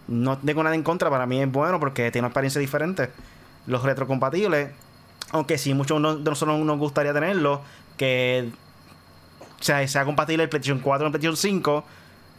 no 0.09 0.37
tengo 0.37 0.61
nada 0.61 0.75
en 0.75 0.83
contra. 0.83 1.09
Para 1.09 1.25
mí 1.25 1.41
es 1.41 1.49
bueno 1.49 1.79
porque 1.79 2.11
tiene 2.11 2.25
una 2.25 2.31
experiencia 2.31 2.59
diferente. 2.59 3.09
Los 3.67 3.83
retrocompatibles, 3.83 4.71
aunque 5.31 5.57
sí, 5.57 5.73
muchos 5.73 6.01
de 6.01 6.29
nosotros 6.29 6.59
nos 6.59 6.77
gustaría 6.77 7.13
tenerlo, 7.13 7.61
que 7.95 8.49
sea, 9.61 9.87
sea 9.87 10.03
compatible 10.03 10.43
el 10.43 10.49
PlayStation 10.49 10.79
4 10.79 11.05
y 11.05 11.07
el 11.07 11.11
PlayStation 11.13 11.37
5. 11.37 11.85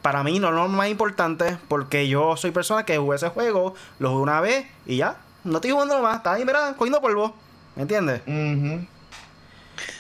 Para 0.03 0.23
mí 0.23 0.39
no 0.39 0.49
es 0.49 0.55
lo 0.55 0.69
más 0.69 0.89
importante 0.89 1.59
porque 1.69 2.09
yo 2.09 2.37
soy 2.37 2.51
persona 2.51 2.85
que 2.85 2.97
jugué 2.97 3.17
ese 3.17 3.29
juego, 3.29 3.75
lo 3.99 4.11
jugué 4.11 4.23
una 4.23 4.41
vez 4.41 4.67
y 4.87 4.97
ya. 4.97 5.19
No 5.45 5.57
estoy 5.57 5.71
jugando 5.71 6.01
más, 6.01 6.19
está 6.19 6.35
ahí, 6.35 6.45
mira, 6.45 6.75
cogiendo 6.77 7.01
polvo. 7.01 7.35
¿Me 7.77 7.83
entiendes? 7.83 8.23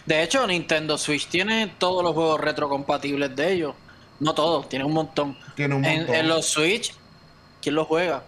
De 0.06 0.22
hecho, 0.22 0.46
Nintendo 0.46 0.98
Switch 0.98 1.28
tiene 1.28 1.72
todos 1.78 2.02
los 2.02 2.14
juegos 2.14 2.40
retrocompatibles 2.40 3.34
de 3.36 3.52
ellos. 3.52 3.74
No 4.18 4.34
todos, 4.34 4.68
tiene 4.68 4.84
un 4.84 4.92
montón. 4.92 5.36
Tiene 5.54 5.74
un 5.74 5.82
montón. 5.82 6.14
En, 6.14 6.28
los 6.28 6.46
Switch, 6.46 6.94
¿quién 7.62 7.74
los 7.74 7.86
juega? 7.86 8.22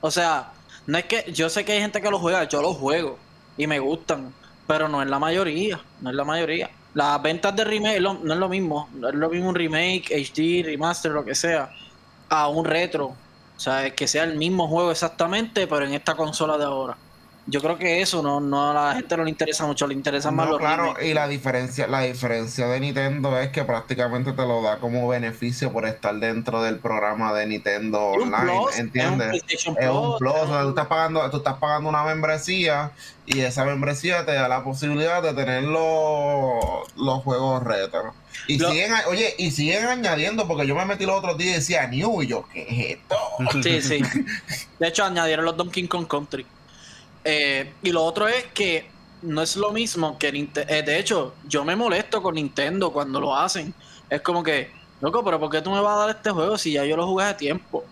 O 0.00 0.10
sea, 0.10 0.52
no 0.86 0.98
es 0.98 1.04
que 1.04 1.30
yo 1.32 1.48
sé 1.48 1.64
que 1.64 1.72
hay 1.72 1.80
gente 1.80 2.00
que 2.00 2.10
los 2.10 2.20
juega, 2.20 2.44
yo 2.44 2.62
los 2.62 2.76
juego 2.76 3.18
y 3.56 3.66
me 3.66 3.78
gustan, 3.78 4.32
pero 4.66 4.88
no 4.88 5.02
es 5.02 5.08
la 5.08 5.18
mayoría, 5.18 5.80
no 6.00 6.10
es 6.10 6.16
la 6.16 6.24
mayoría. 6.24 6.70
Las 6.94 7.22
ventas 7.22 7.54
de 7.54 7.64
remake 7.64 8.00
no 8.00 8.32
es 8.32 8.38
lo 8.38 8.48
mismo, 8.48 8.88
es 9.08 9.14
lo 9.14 9.30
mismo 9.30 9.50
un 9.50 9.54
remake, 9.54 10.10
HD, 10.10 10.64
remaster, 10.64 11.12
lo 11.12 11.24
que 11.24 11.34
sea, 11.34 11.70
a 12.28 12.48
un 12.48 12.64
retro. 12.64 13.14
O 13.56 13.60
sea, 13.60 13.86
es 13.86 13.92
que 13.92 14.08
sea 14.08 14.24
el 14.24 14.36
mismo 14.36 14.66
juego 14.66 14.90
exactamente, 14.90 15.66
pero 15.66 15.86
en 15.86 15.94
esta 15.94 16.14
consola 16.14 16.56
de 16.58 16.64
ahora 16.64 16.96
yo 17.46 17.60
creo 17.60 17.78
que 17.78 18.00
eso 18.00 18.22
no, 18.22 18.40
no 18.40 18.70
a 18.70 18.74
la 18.74 18.94
gente 18.94 19.16
no 19.16 19.24
le 19.24 19.30
interesa 19.30 19.66
mucho, 19.66 19.86
le 19.86 19.94
interesa 19.94 20.30
más 20.30 20.48
los 20.48 20.58
Claro, 20.58 20.94
y 21.02 21.14
la 21.14 21.26
diferencia, 21.26 21.86
la 21.86 22.02
diferencia 22.02 22.66
de 22.66 22.80
Nintendo 22.80 23.38
es 23.38 23.48
que 23.48 23.64
prácticamente 23.64 24.32
te 24.32 24.42
lo 24.42 24.62
da 24.62 24.78
como 24.78 25.08
beneficio 25.08 25.72
por 25.72 25.86
estar 25.86 26.14
dentro 26.16 26.62
del 26.62 26.78
programa 26.78 27.32
de 27.32 27.46
Nintendo 27.46 28.00
Online, 28.00 28.52
¿entiendes? 28.76 29.42
Es 29.48 29.66
un, 29.66 29.74
plus, 29.74 30.32
o 30.34 30.46
sea, 30.46 30.62
tú 30.62 30.68
estás 30.70 30.86
pagando, 30.86 31.28
tú 31.30 31.38
estás 31.38 31.56
pagando 31.58 31.88
una 31.88 32.04
membresía 32.04 32.92
y 33.26 33.40
esa 33.40 33.64
membresía 33.64 34.24
te 34.26 34.32
da 34.32 34.48
la 34.48 34.62
posibilidad 34.62 35.22
de 35.22 35.32
tener 35.32 35.64
los, 35.64 37.22
juegos 37.24 37.62
retro. 37.62 38.14
Y 38.46 38.58
siguen, 38.58 38.92
oye, 39.08 39.34
y 39.38 39.50
siguen 39.50 39.86
añadiendo, 39.86 40.46
porque 40.46 40.66
yo 40.66 40.74
me 40.74 40.84
metí 40.84 41.06
los 41.06 41.16
otros 41.16 41.36
días 41.38 41.50
y 41.50 41.54
decía 41.54 41.86
New, 41.86 42.22
y 42.22 42.26
yo, 42.26 42.44
¿qué 42.52 42.66
es 42.68 42.98
esto? 42.98 43.16
Sí, 43.62 43.82
sí. 43.82 44.02
De 44.78 44.88
hecho, 44.88 45.04
añadieron 45.04 45.44
los 45.44 45.56
Donkey 45.56 45.86
Kong 45.86 46.06
Country. 46.06 46.46
Eh, 47.24 47.72
y 47.82 47.90
lo 47.90 48.04
otro 48.04 48.28
es 48.28 48.46
que 48.46 48.88
no 49.22 49.42
es 49.42 49.56
lo 49.56 49.72
mismo 49.72 50.18
que 50.18 50.32
Nintendo. 50.32 50.72
Eh, 50.72 50.82
de 50.82 50.98
hecho, 50.98 51.34
yo 51.46 51.64
me 51.64 51.76
molesto 51.76 52.22
con 52.22 52.34
Nintendo 52.34 52.92
cuando 52.92 53.20
lo 53.20 53.36
hacen. 53.36 53.74
Es 54.08 54.20
como 54.22 54.42
que, 54.42 54.70
loco, 55.00 55.22
pero 55.24 55.38
¿por 55.38 55.50
qué 55.50 55.60
tú 55.60 55.70
me 55.70 55.80
vas 55.80 55.96
a 55.96 56.00
dar 56.00 56.10
este 56.16 56.30
juego 56.30 56.56
si 56.56 56.72
ya 56.72 56.84
yo 56.84 56.96
lo 56.96 57.06
jugué 57.06 57.24
hace 57.24 57.34
tiempo? 57.34 57.84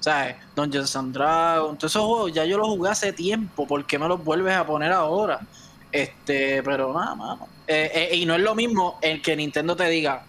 Sea, 0.00 0.40
Dungeons 0.56 0.96
and 0.96 1.14
Dragons, 1.14 1.78
todos 1.78 1.92
esos 1.92 2.04
juegos 2.04 2.32
ya 2.32 2.44
yo 2.44 2.58
los 2.58 2.66
jugué 2.68 2.90
hace 2.90 3.12
tiempo. 3.12 3.66
¿Por 3.66 3.86
qué 3.86 3.98
me 3.98 4.08
los 4.08 4.22
vuelves 4.22 4.54
a 4.56 4.66
poner 4.66 4.90
ahora? 4.90 5.40
Este, 5.92 6.62
pero 6.62 6.92
nada, 6.92 7.14
más. 7.14 7.38
Eh, 7.68 8.10
y 8.14 8.26
no 8.26 8.34
es 8.34 8.40
lo 8.40 8.54
mismo 8.54 8.98
el 9.00 9.22
que 9.22 9.36
Nintendo 9.36 9.76
te 9.76 9.88
diga: 9.88 10.24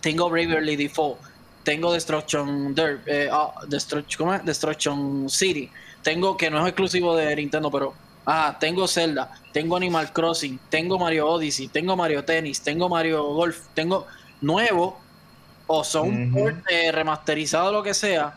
Tengo 0.00 0.30
Bravely 0.30 0.76
Default, 0.76 1.20
tengo 1.62 1.92
Destruction 1.92 2.74
Dirt, 2.74 3.02
ah, 3.30 3.52
Destruction, 3.68 4.16
¿cómo 4.16 4.34
es? 4.34 4.44
Destruction 4.46 5.28
City 5.28 5.70
tengo 6.02 6.36
que 6.36 6.50
no 6.50 6.60
es 6.60 6.68
exclusivo 6.68 7.16
de 7.16 7.34
Nintendo, 7.36 7.70
pero 7.70 7.94
ah, 8.26 8.56
tengo 8.58 8.86
Zelda, 8.88 9.30
tengo 9.52 9.76
Animal 9.76 10.12
Crossing, 10.12 10.58
tengo 10.68 10.98
Mario 10.98 11.28
Odyssey, 11.28 11.68
tengo 11.68 11.96
Mario 11.96 12.24
Tennis, 12.24 12.60
tengo 12.60 12.88
Mario 12.88 13.24
Golf, 13.24 13.66
tengo 13.74 14.06
nuevo 14.40 14.98
o 15.66 15.84
son 15.84 16.34
remasterizado 16.92 17.72
lo 17.72 17.82
que 17.82 17.94
sea 17.94 18.34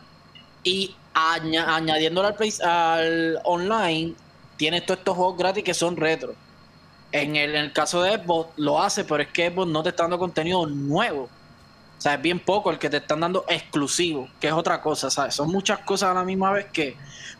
y 0.62 0.94
añadiéndolo 1.14 2.28
al, 2.28 2.36
al 2.62 3.40
online 3.44 4.14
tienes 4.56 4.84
todos 4.86 4.98
estos 4.98 5.16
juegos 5.16 5.38
gratis 5.38 5.64
que 5.64 5.74
son 5.74 5.96
retro. 5.96 6.34
En 7.12 7.36
el, 7.36 7.54
en 7.54 7.64
el 7.64 7.72
caso 7.72 8.02
de 8.02 8.18
Xbox 8.18 8.50
lo 8.56 8.82
hace, 8.82 9.04
pero 9.04 9.22
es 9.22 9.28
que 9.28 9.50
Xbox 9.50 9.68
no 9.68 9.82
te 9.82 9.90
está 9.90 10.04
dando 10.04 10.18
contenido 10.18 10.66
nuevo. 10.66 11.28
O 11.98 12.00
sea, 12.00 12.14
es 12.14 12.22
bien 12.22 12.40
poco 12.40 12.70
el 12.70 12.78
que 12.78 12.90
te 12.90 12.98
están 12.98 13.20
dando 13.20 13.44
exclusivo, 13.48 14.28
que 14.38 14.48
es 14.48 14.52
otra 14.52 14.80
cosa, 14.80 15.10
¿sabes? 15.10 15.34
Son 15.34 15.50
muchas 15.50 15.78
cosas 15.80 16.10
a 16.10 16.14
la 16.14 16.24
misma 16.24 16.52
vez 16.52 16.66
que... 16.72 16.96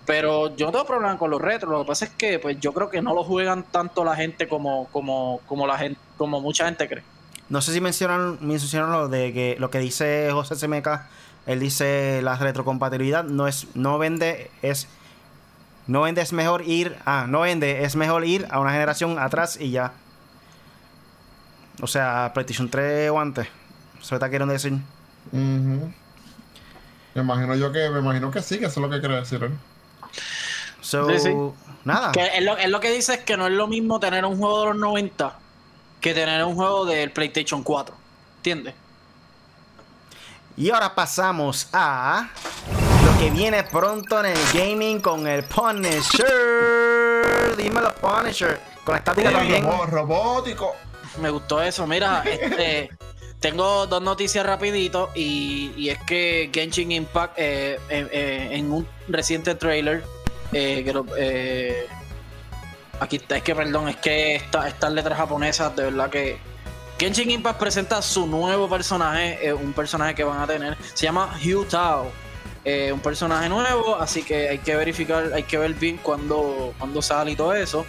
Pero 0.06 0.54
yo 0.56 0.66
no 0.66 0.72
tengo 0.72 0.86
problema 0.86 1.18
con 1.18 1.30
los 1.30 1.40
retros, 1.40 1.72
lo 1.72 1.80
que 1.80 1.88
pasa 1.88 2.04
es 2.04 2.12
que 2.12 2.38
pues 2.38 2.60
yo 2.60 2.72
creo 2.72 2.88
que 2.88 3.02
no 3.02 3.12
lo 3.12 3.24
juegan 3.24 3.64
tanto 3.64 4.04
la 4.04 4.14
gente 4.14 4.46
como, 4.46 4.86
como, 4.92 5.40
como 5.46 5.66
la 5.66 5.76
gente, 5.78 5.98
como 6.16 6.40
mucha 6.40 6.66
gente 6.66 6.88
cree. 6.88 7.02
No 7.48 7.60
sé 7.60 7.72
si 7.72 7.80
mencionan, 7.80 8.38
mencionaron 8.40 8.92
lo 8.92 9.08
de 9.08 9.32
que 9.32 9.56
lo 9.58 9.68
que 9.68 9.80
dice 9.80 10.28
José 10.30 10.54
CMK, 10.54 10.88
él 11.46 11.58
dice 11.58 12.20
la 12.22 12.36
retrocompatibilidad 12.36 13.24
no 13.24 13.48
es, 13.48 13.66
no 13.74 13.98
vende, 13.98 14.50
es 14.62 14.86
no 15.86 16.02
vende 16.02 16.20
es 16.20 16.32
mejor 16.32 16.62
ir, 16.66 16.96
ah, 17.04 17.26
no 17.28 17.40
vende, 17.40 17.84
es 17.84 17.94
mejor 17.94 18.24
ir 18.24 18.46
a 18.50 18.58
una 18.58 18.72
generación 18.72 19.18
atrás 19.18 19.58
y 19.60 19.70
ya. 19.70 19.92
O 21.80 21.86
sea, 21.86 22.32
PlayStation 22.34 22.68
3 22.68 23.10
o 23.10 23.20
antes. 23.20 23.46
¿Se 24.06 24.14
está 24.14 24.30
queriendo 24.30 24.52
decir? 24.52 24.72
Me 25.32 25.92
imagino 27.16 27.56
yo 27.56 27.72
que, 27.72 27.90
me 27.90 27.98
imagino 27.98 28.30
que 28.30 28.40
sí, 28.40 28.60
que 28.60 28.66
eso 28.66 28.78
es 28.78 28.86
lo 28.86 28.88
que 28.88 29.00
quiere 29.00 29.16
decir 29.16 29.50
So, 30.80 31.08
nada. 31.84 32.12
Que 32.12 32.24
es, 32.36 32.44
lo, 32.44 32.56
es 32.56 32.68
lo 32.68 32.78
que 32.78 32.92
dice 32.92 33.14
es 33.14 33.20
que 33.24 33.36
no 33.36 33.48
es 33.48 33.52
lo 33.52 33.66
mismo 33.66 33.98
tener 33.98 34.24
un 34.24 34.38
juego 34.38 34.60
de 34.60 34.66
los 34.66 34.76
90 34.76 35.36
que 36.00 36.14
tener 36.14 36.44
un 36.44 36.54
juego 36.54 36.84
del 36.84 37.10
PlayStation 37.10 37.64
4. 37.64 37.96
¿Entiendes? 38.36 38.74
Y 40.56 40.70
ahora 40.70 40.94
pasamos 40.94 41.68
a 41.72 42.28
lo 43.04 43.18
que 43.18 43.30
viene 43.30 43.64
pronto 43.64 44.20
en 44.20 44.26
el 44.26 44.38
gaming 44.54 45.00
con 45.00 45.26
el 45.26 45.42
Punisher. 45.42 46.28
Dímelo, 47.56 47.92
Punisher. 47.96 48.60
Con 48.84 48.92
la 48.92 48.98
estática 48.98 49.32
también. 49.32 49.64
robótico. 49.64 50.76
Me 51.20 51.30
gustó 51.30 51.60
eso. 51.60 51.88
Mira, 51.88 52.22
este. 52.22 52.88
Tengo 53.40 53.86
dos 53.86 54.02
noticias 54.02 54.44
rapidito 54.46 55.10
y, 55.14 55.88
es 55.88 55.98
que 56.06 56.50
Genshin 56.52 56.90
Impact 56.90 57.38
eh, 57.38 57.78
eh, 57.90 58.08
eh, 58.10 58.48
en 58.52 58.72
un 58.72 58.88
reciente 59.08 59.54
trailer 59.54 60.04
Aquí 62.98 63.16
está, 63.16 63.36
es 63.36 63.42
que 63.42 63.54
perdón, 63.54 63.90
es 63.90 63.96
que 63.96 64.36
esta, 64.36 64.66
estas 64.66 64.90
letras 64.90 65.18
japonesas, 65.18 65.76
de 65.76 65.84
verdad 65.84 66.08
que. 66.08 66.38
Genshin 66.98 67.30
Impact 67.30 67.60
presenta 67.60 68.00
su 68.00 68.26
nuevo 68.26 68.70
personaje, 68.70 69.52
un 69.52 69.74
personaje 69.74 70.14
que 70.14 70.24
van 70.24 70.40
a 70.40 70.46
tener. 70.46 70.78
Se 70.94 71.04
llama 71.04 71.38
Hugh 71.44 71.68
Tao. 71.68 72.10
Un 72.92 73.00
personaje 73.00 73.50
nuevo, 73.50 73.96
así 73.96 74.22
que 74.22 74.48
hay 74.48 74.58
que 74.58 74.74
verificar, 74.74 75.30
hay 75.34 75.42
que 75.42 75.58
ver 75.58 75.74
bien 75.74 75.98
cuándo, 75.98 76.74
cuándo 76.78 77.02
sale 77.02 77.32
y 77.32 77.36
todo 77.36 77.54
eso. 77.54 77.84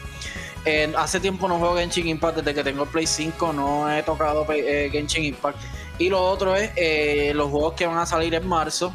Hace 0.98 1.20
tiempo 1.20 1.48
no 1.48 1.58
juego 1.60 1.78
Genshin 1.78 2.08
Impact, 2.08 2.38
desde 2.38 2.54
que 2.54 2.64
tengo 2.64 2.86
Play 2.86 3.08
5 3.08 3.54
no 3.54 3.92
he 3.92 4.04
tocado 4.04 4.46
eh, 4.50 4.90
Genshin 4.92 5.24
Impact. 5.24 5.58
Y 6.00 6.10
lo 6.10 6.22
otro 6.22 6.56
es 6.56 6.72
eh, 6.76 7.32
los 7.34 7.50
juegos 7.50 7.74
que 7.74 7.88
van 7.88 7.98
a 7.98 8.06
salir 8.06 8.34
en 8.36 8.48
marzo. 8.48 8.94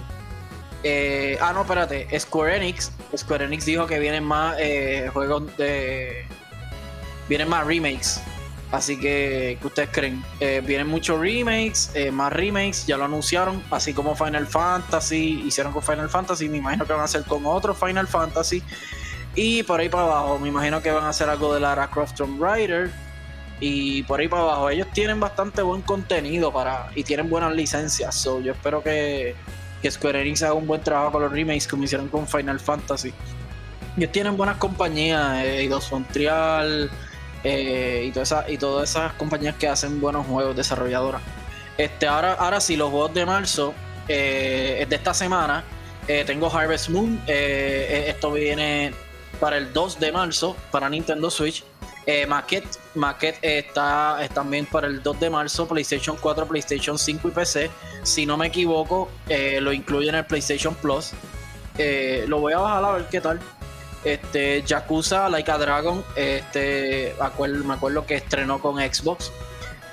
Eh, 0.85 1.37
ah, 1.41 1.53
no, 1.53 1.63
espérate. 1.63 2.09
Square 2.19 2.57
Enix. 2.57 2.93
Square 3.17 3.45
Enix 3.47 3.65
dijo 3.65 3.87
que 3.87 3.99
vienen 3.99 4.25
más 4.25 4.57
eh, 4.59 5.11
juegos 5.13 5.57
de. 5.57 6.27
Vienen 7.29 7.49
más 7.49 7.67
remakes. 7.67 8.21
Así 8.71 8.99
que, 8.99 9.59
¿qué 9.61 9.67
ustedes 9.67 9.91
creen? 9.93 10.25
Vienen 10.41 10.87
muchos 10.87 11.21
remakes, 11.21 11.91
más 12.11 12.33
remakes, 12.33 12.87
ya 12.87 12.97
lo 12.97 13.05
anunciaron. 13.05 13.63
Así 13.71 13.93
como 13.93 14.17
Final 14.17 14.47
Fantasy, 14.47 15.43
hicieron 15.45 15.75
con 15.75 15.83
Final 15.83 16.09
Fantasy. 16.09 16.49
Me 16.49 16.57
imagino 16.57 16.87
que 16.87 16.93
van 16.93 17.03
a 17.03 17.05
hacer 17.05 17.23
con 17.25 17.45
otro 17.45 17.75
Final 17.75 18.09
Fantasy. 18.09 18.63
Y 19.35 19.62
por 19.62 19.81
ahí 19.81 19.88
para 19.88 20.05
abajo, 20.05 20.38
me 20.38 20.49
imagino 20.49 20.83
que 20.83 20.90
van 20.90 21.05
a 21.05 21.09
hacer 21.09 21.29
algo 21.29 21.55
de 21.55 21.61
Lara 21.61 21.88
Croft 21.88 22.16
Tomb 22.16 22.40
Raider. 22.42 22.90
Y 23.61 24.03
por 24.03 24.21
ahí 24.21 24.29
para 24.29 24.42
abajo, 24.42 24.71
ellos 24.71 24.88
tienen 24.92 25.21
bastante 25.21 25.62
buen 25.62 25.83
contenido 25.83 26.53
para 26.53 26.90
y 26.95 27.05
tienen 27.05 27.31
buenas 27.31 27.55
licencias. 27.55 28.14
So, 28.14 28.40
yo 28.40 28.53
espero 28.53 28.83
que, 28.83 29.35
que 29.81 29.90
Square 29.90 30.21
Enix 30.21 30.42
haga 30.42 30.55
un 30.55 30.66
buen 30.66 30.83
trabajo 30.83 31.12
con 31.12 31.23
los 31.23 31.33
remakes 31.33 31.66
como 31.68 31.85
hicieron 31.85 32.09
con 32.09 32.27
Final 32.27 32.59
Fantasy. 32.61 33.14
Ellos 33.97 34.11
tienen 34.11 34.37
buenas 34.37 34.57
compañías, 34.57 35.45
eh, 35.45 35.71
Montreal 35.90 36.90
eh, 37.45 38.05
y, 38.09 38.11
toda 38.11 38.23
esa- 38.25 38.51
y 38.51 38.57
todas 38.59 38.90
esas 38.90 39.12
compañías 39.14 39.55
que 39.57 39.68
hacen 39.68 40.01
buenos 40.01 40.27
juegos 40.27 40.57
desarrolladoras. 40.57 41.21
Este, 41.79 42.07
ahora, 42.07 42.33
ahora 42.35 42.61
sí, 42.61 42.77
los 42.77 42.90
juegos 42.90 43.14
de 43.14 43.25
marzo 43.27 43.75
eh, 44.09 44.85
de 44.88 44.97
esta 44.97 45.14
semana. 45.14 45.62
eh, 46.09 46.25
tengo 46.27 46.53
Harvest 46.53 46.88
Moon. 46.88 47.21
eh, 47.29 47.87
eh, 47.88 48.05
esto 48.09 48.33
viene 48.33 48.92
para 49.43 49.57
el 49.57 49.73
2 49.73 49.99
de 49.99 50.13
marzo 50.13 50.57
para 50.71 50.89
Nintendo 50.89 51.29
Switch. 51.29 51.65
Eh, 52.07 52.27
Maquette, 52.27 52.79
Maquette 52.95 53.41
está, 53.43 54.23
es 54.23 54.31
también 54.31 54.67
para 54.67 54.87
el 54.87 55.03
2 55.03 55.19
de 55.19 55.31
marzo, 55.31 55.67
PlayStation 55.67 56.17
4, 56.17 56.47
PlayStation 56.47 56.97
5 56.97 57.27
y 57.27 57.31
PC. 57.33 57.71
Si 58.05 58.25
no 58.25 58.37
me 58.37 58.47
equivoco, 58.47 59.11
eh, 59.29 59.61
lo 59.61 59.73
incluye 59.73 60.11
en 60.11 60.15
el 60.15 60.27
PlayStation 60.27 60.77
Plus. 60.77 61.11
Eh, 61.77 62.25
lo 62.29 62.39
voy 62.39 62.53
a 62.53 62.59
bajar 62.59 62.85
a 62.85 62.93
ver 62.93 63.07
qué 63.11 63.21
tal. 63.21 63.41
Este, 64.05 64.63
Yakuza 64.63 65.29
Like 65.29 65.51
a 65.51 65.59
Dragon, 65.59 66.05
este, 66.15 67.13
me 67.65 67.75
acuerdo 67.75 68.07
que 68.07 68.15
estrenó 68.15 68.61
con 68.61 68.77
Xbox, 68.77 69.33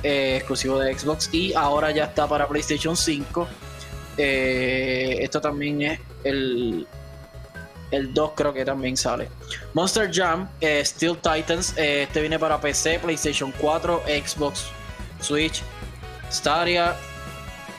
eh, 0.03 0.35
exclusivo 0.37 0.77
de 0.77 0.95
Xbox, 0.95 1.33
y 1.33 1.55
ahora 1.55 1.89
ya 1.89 2.03
está 2.03 2.27
para 2.27 2.47
PlayStation 2.47 2.95
5. 2.95 3.47
Eh, 4.15 5.17
esto 5.21 5.41
también 5.41 5.81
es 5.81 5.99
el, 6.23 6.85
el 7.91 8.13
2 8.13 8.31
creo 8.35 8.53
que 8.53 8.65
también 8.65 8.97
sale. 8.97 9.29
Monster 9.73 10.09
Jam, 10.13 10.49
eh, 10.61 10.83
Steel 10.85 11.17
Titans, 11.17 11.73
eh, 11.77 12.03
este 12.03 12.21
viene 12.21 12.37
para 12.37 12.59
PC, 12.59 12.99
PlayStation 12.99 13.53
4, 13.59 14.03
Xbox, 14.25 14.65
Switch, 15.19 15.61
Stadia, 16.31 16.95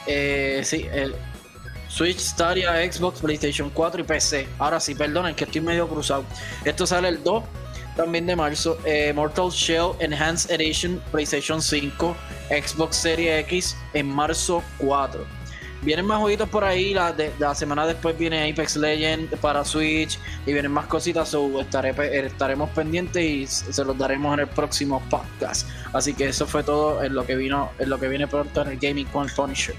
eh, 0.07 0.62
sí, 0.64 0.87
el 0.92 1.14
Switch, 1.88 2.18
Stadia, 2.18 2.75
Xbox, 2.90 3.20
PlayStation 3.20 3.70
4 3.70 4.01
y 4.01 4.05
PC. 4.05 4.49
Ahora 4.59 4.81
sí, 4.81 4.94
perdonen 4.94 5.35
que 5.35 5.44
estoy 5.44 5.61
medio 5.61 5.88
cruzado. 5.88 6.25
Esto 6.64 6.87
sale 6.87 7.09
el 7.09 7.23
2 7.23 7.44
también 7.96 8.27
de 8.27 8.37
marzo. 8.37 8.79
Mortal 9.14 9.51
Shell 9.51 9.92
Enhanced 9.99 10.51
Edition, 10.51 11.03
PlayStation 11.11 11.61
5, 11.61 12.16
Xbox 12.49 12.96
Series 12.96 13.40
X 13.44 13.77
en 13.92 14.07
marzo 14.07 14.62
4. 14.79 15.39
Vienen 15.83 16.05
más 16.07 16.19
jueguitos 16.19 16.49
por 16.49 16.62
ahí. 16.64 16.93
La, 16.93 17.12
de- 17.12 17.33
la 17.38 17.55
semana 17.55 17.87
después 17.87 18.16
viene 18.19 18.51
Apex 18.51 18.77
Legends 18.77 19.38
para 19.40 19.64
Switch 19.64 20.19
y 20.47 20.53
vienen 20.53 20.71
más 20.73 20.87
cositas. 20.87 21.29
So 21.31 21.61
estaré, 21.61 21.95
pe- 21.95 22.27
estaremos 22.27 22.69
pendientes 22.71 23.23
y 23.23 23.47
se 23.47 23.85
los 23.85 23.97
daremos 23.97 24.35
en 24.35 24.40
el 24.40 24.47
próximo 24.49 25.01
podcast. 25.09 25.66
Así 25.93 26.12
que 26.14 26.29
eso 26.29 26.47
fue 26.47 26.62
todo 26.62 27.03
en 27.03 27.14
lo 27.14 27.25
que 27.25 27.35
vino, 27.37 27.71
en 27.79 27.88
lo 27.88 27.99
que 27.99 28.09
viene 28.09 28.27
pronto 28.29 28.62
en 28.62 28.69
el 28.69 28.79
Gaming 28.79 29.07
con 29.07 29.27
el 29.29 29.35
Punisher. 29.35 29.75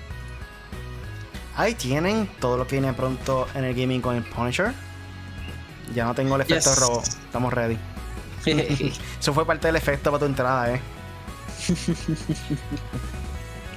Ahí 1.56 1.76
tienen 1.76 2.28
todo 2.40 2.58
lo 2.58 2.66
que 2.66 2.78
viene 2.80 2.94
pronto 2.94 3.48
en 3.54 3.66
el 3.66 3.76
gaming 3.76 4.02
con 4.02 4.16
el 4.16 4.24
Punisher. 4.24 4.72
Ya 5.94 6.06
no 6.06 6.16
tengo 6.16 6.36
el 6.38 6.42
efecto 6.42 6.70
Yes. 6.72 6.80
robo. 6.80 7.04
Estamos 7.04 7.54
ready. 7.54 7.78
Eso 9.20 9.34
fue 9.34 9.46
parte 9.46 9.68
del 9.68 9.76
efecto 9.76 10.10
para 10.12 10.20
tu 10.22 10.26
entrada, 10.26 10.74
eh. 10.74 10.82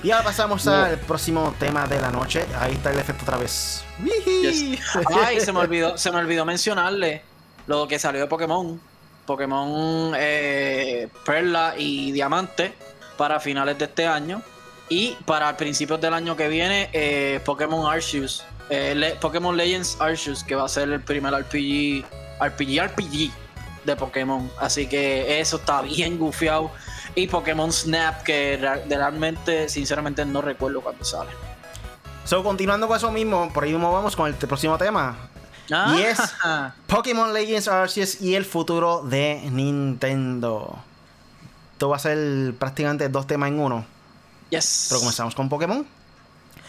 y 0.04 0.10
ahora 0.12 0.24
pasamos 0.24 0.66
al 0.68 0.98
próximo 0.98 1.54
tema 1.58 1.86
de 1.86 2.00
la 2.00 2.10
noche. 2.10 2.44
Ahí 2.60 2.72
está 2.74 2.90
el 2.92 2.98
efecto 2.98 3.22
otra 3.24 3.38
vez. 3.38 3.82
Yes. 4.42 4.78
Ay, 5.24 5.40
se 5.40 5.52
me 5.52 5.58
olvidó, 5.66 5.96
se 5.98 6.10
me 6.12 6.18
olvidó 6.18 6.44
mencionarle 6.44 7.22
lo 7.66 7.88
que 7.88 7.98
salió 7.98 8.20
de 8.20 8.26
Pokémon. 8.28 8.80
Pokémon 9.26 10.12
eh, 10.16 11.08
Perla 11.24 11.74
y 11.78 12.12
Diamante 12.12 12.74
para 13.16 13.40
finales 13.40 13.78
de 13.78 13.86
este 13.86 14.06
año. 14.06 14.42
Y 14.90 15.16
para 15.24 15.56
principios 15.56 15.98
del 16.00 16.12
año 16.12 16.36
que 16.36 16.46
viene, 16.48 16.90
eh, 16.92 17.40
Pokémon 17.44 17.90
Arceus. 17.90 18.44
eh, 18.68 18.94
Le- 18.94 19.14
Pokémon 19.16 19.56
Legends 19.56 19.96
Arceus, 19.98 20.44
que 20.44 20.54
va 20.54 20.66
a 20.66 20.68
ser 20.68 20.90
el 20.90 21.00
primer 21.00 21.32
RPG, 21.32 22.04
RPG, 22.38 22.80
RPG 22.82 23.30
de 23.84 23.96
Pokémon. 23.96 24.50
Así 24.60 24.86
que 24.86 25.40
eso 25.40 25.56
está 25.56 25.80
bien 25.96 26.18
gufiado. 26.18 26.70
Y 27.14 27.29
Pokémon 27.29 27.72
Snap, 27.72 28.22
que 28.22 28.57
realmente, 28.88 29.68
sinceramente, 29.68 30.24
no 30.24 30.42
recuerdo 30.42 30.81
cuándo 30.81 31.05
sale. 31.05 31.31
So, 32.24 32.42
continuando 32.42 32.88
con 32.88 32.96
eso 32.96 33.12
mismo, 33.12 33.53
por 33.53 33.64
ahí 33.64 33.70
mismo 33.72 33.92
vamos 33.92 34.16
con 34.16 34.27
el 34.27 34.35
próximo 34.35 34.77
tema. 34.79 35.16
Y 35.68 36.00
es 36.00 36.18
Ah. 36.42 36.74
Pokémon 36.87 37.33
Legends 37.33 37.68
Arceus 37.68 38.20
y 38.20 38.35
el 38.35 38.44
futuro 38.44 39.03
de 39.03 39.48
Nintendo. 39.50 40.77
Esto 41.72 41.88
va 41.88 41.96
a 41.96 41.98
ser 41.98 42.55
prácticamente 42.59 43.09
dos 43.09 43.27
temas 43.27 43.48
en 43.48 43.61
uno. 43.61 43.85
Yes. 44.50 44.87
Pero 44.88 45.00
comenzamos 45.00 45.35
con 45.35 45.48
Pokémon. 45.48 45.87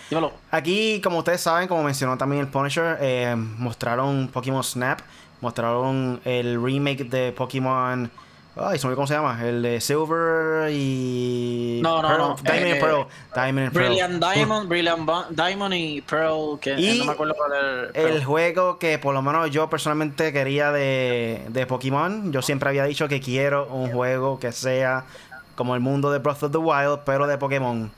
Dímelo. 0.09 0.33
Aquí, 0.51 1.01
como 1.03 1.19
ustedes 1.19 1.41
saben, 1.41 1.67
como 1.67 1.83
mencionó 1.83 2.17
también 2.17 2.41
el 2.41 2.47
Punisher, 2.47 2.97
eh, 3.01 3.35
mostraron 3.35 4.29
Pokémon 4.31 4.63
Snap, 4.63 4.99
mostraron 5.41 6.21
el 6.23 6.61
remake 6.63 7.03
de 7.09 7.31
Pokémon. 7.31 8.09
Ay, 8.57 8.79
se 8.79 8.87
me 8.87 8.95
cómo 8.95 9.05
se 9.05 9.13
llama. 9.13 9.37
El 9.45 9.61
de 9.61 9.81
Silver 9.81 10.71
y. 10.71 11.81
No, 11.83 12.01
no, 12.01 12.07
Pearl. 12.07 12.19
no, 12.19 12.35
Diamond 12.41 12.65
eh, 12.65 12.71
and 12.71 12.79
Pearl. 12.79 13.07
Diamond 13.33 13.59
and 13.59 13.73
Pearl. 13.73 13.87
Brilliant 13.87 14.23
Diamond, 14.23 14.69
Brilliant 14.69 15.29
Diamond 15.31 15.73
y 15.73 16.01
Pearl, 16.01 16.59
que 16.61 16.79
Y 16.79 16.99
no 16.99 17.05
me 17.05 17.11
acuerdo 17.11 17.35
cuál 17.35 17.51
era 17.93 18.09
el 18.09 18.23
juego 18.23 18.79
que 18.79 18.97
por 18.97 19.13
lo 19.13 19.21
menos 19.21 19.51
yo 19.51 19.69
personalmente 19.69 20.31
quería 20.31 20.71
de, 20.71 21.43
de 21.49 21.65
Pokémon. 21.65 22.31
Yo 22.31 22.41
siempre 22.41 22.69
había 22.69 22.85
dicho 22.85 23.09
que 23.09 23.19
quiero 23.19 23.67
un 23.67 23.91
juego 23.91 24.39
que 24.39 24.53
sea 24.53 25.03
como 25.55 25.75
el 25.75 25.81
mundo 25.81 26.11
de 26.11 26.19
Breath 26.19 26.43
of 26.43 26.51
the 26.51 26.57
Wild, 26.57 26.99
pero 27.05 27.27
de 27.27 27.37
Pokémon. 27.37 27.91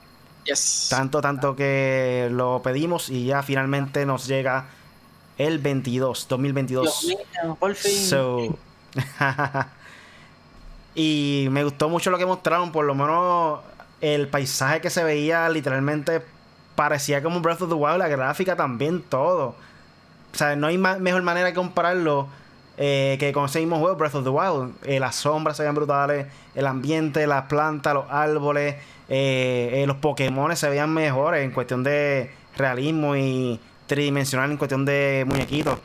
Yes. 0.45 0.87
Tanto, 0.89 1.21
tanto 1.21 1.55
que 1.55 2.29
lo 2.31 2.61
pedimos 2.63 3.09
y 3.09 3.25
ya 3.25 3.43
finalmente 3.43 4.05
nos 4.05 4.27
llega 4.27 4.65
el 5.37 5.59
22, 5.59 6.27
2022. 6.27 6.83
Dios 6.83 7.05
mío, 7.05 7.57
por 7.59 7.75
fin. 7.75 7.91
So, 7.91 8.57
y 10.97 11.47
me 11.51 11.63
gustó 11.63 11.89
mucho 11.89 12.09
lo 12.09 12.17
que 12.17 12.25
mostraron, 12.25 12.71
por 12.71 12.83
lo 12.83 12.95
menos 12.95 13.59
el 14.01 14.27
paisaje 14.29 14.81
que 14.81 14.89
se 14.89 15.03
veía 15.03 15.47
literalmente 15.47 16.23
parecía 16.73 17.21
como 17.21 17.39
Breath 17.39 17.61
of 17.61 17.69
the 17.69 17.75
Wild, 17.75 17.99
la 17.99 18.07
gráfica 18.07 18.55
también, 18.55 19.03
todo. 19.03 19.53
O 20.33 20.35
sea, 20.35 20.55
no 20.55 20.65
hay 20.65 20.79
mejor 20.79 21.21
manera 21.21 21.45
de 21.45 21.53
compararlo 21.53 22.27
eh, 22.77 23.15
que 23.19 23.31
con 23.31 23.45
ese 23.45 23.59
mismo 23.59 23.77
juego, 23.77 23.95
Breath 23.95 24.15
of 24.15 24.23
the 24.23 24.31
Wild. 24.31 24.73
Eh, 24.85 24.99
las 24.99 25.17
sombras 25.17 25.55
se 25.57 25.61
veían 25.61 25.75
brutales, 25.75 26.25
el 26.55 26.65
ambiente, 26.65 27.27
las 27.27 27.43
plantas, 27.43 27.93
los 27.93 28.05
árboles, 28.09 28.77
eh, 29.07 29.83
los 29.85 29.97
Pokémon 29.97 30.55
se 30.55 30.67
veían 30.67 30.91
mejores 30.91 31.45
en 31.45 31.51
cuestión 31.51 31.83
de 31.83 32.31
realismo 32.57 33.15
y 33.15 33.59
tridimensional 33.85 34.49
en 34.49 34.57
cuestión 34.57 34.83
de 34.83 35.25
muñequitos. 35.27 35.77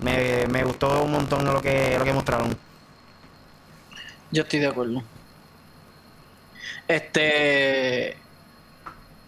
Me, 0.00 0.46
me 0.46 0.62
gustó 0.62 1.02
un 1.02 1.10
montón 1.10 1.44
lo 1.44 1.60
que, 1.60 1.98
lo 1.98 2.04
que 2.04 2.12
mostraron. 2.12 2.71
Yo 4.32 4.42
estoy 4.42 4.60
de 4.60 4.66
acuerdo. 4.66 5.02
Este. 6.88 8.16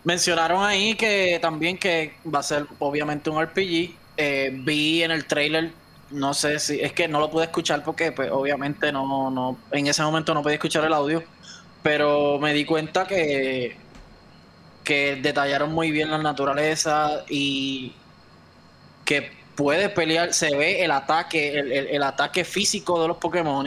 Mencionaron 0.05 0.63
ahí 0.65 0.95
que 0.97 1.39
también 1.41 1.79
que 1.79 2.15
va 2.33 2.41
a 2.41 2.43
ser 2.43 2.67
obviamente 2.79 3.31
un 3.31 3.43
RPG. 3.43 3.95
Eh, 4.17 4.51
vi 4.53 5.03
en 5.03 5.11
el 5.11 5.25
trailer, 5.27 5.71
no 6.11 6.35
sé 6.35 6.59
si. 6.59 6.81
Es 6.81 6.93
que 6.93 7.09
no 7.09 7.21
lo 7.21 7.31
pude 7.31 7.45
escuchar 7.45 7.83
porque, 7.85 8.13
pues, 8.13 8.31
obviamente, 8.31 8.93
no, 8.93 9.31
no. 9.31 9.59
En 9.73 9.87
ese 9.87 10.03
momento 10.03 10.35
no 10.35 10.43
podía 10.43 10.57
escuchar 10.57 10.85
el 10.85 10.93
audio. 10.93 11.23
Pero 11.83 12.39
me 12.39 12.53
di 12.53 12.65
cuenta 12.65 13.07
que. 13.07 13.77
Que 14.85 15.17
detallaron 15.17 15.73
muy 15.73 15.91
bien 15.91 16.11
la 16.11 16.19
naturaleza 16.19 17.25
y. 17.29 17.93
Que 19.05 19.33
puede 19.55 19.89
pelear. 19.89 20.35
Se 20.35 20.55
ve 20.57 20.85
el 20.85 20.91
ataque, 20.91 21.59
el, 21.59 21.73
el- 21.73 21.87
el 21.89 22.03
ataque 22.03 22.45
físico 22.45 23.01
de 23.01 23.09
los 23.09 23.17
Pokémon 23.19 23.67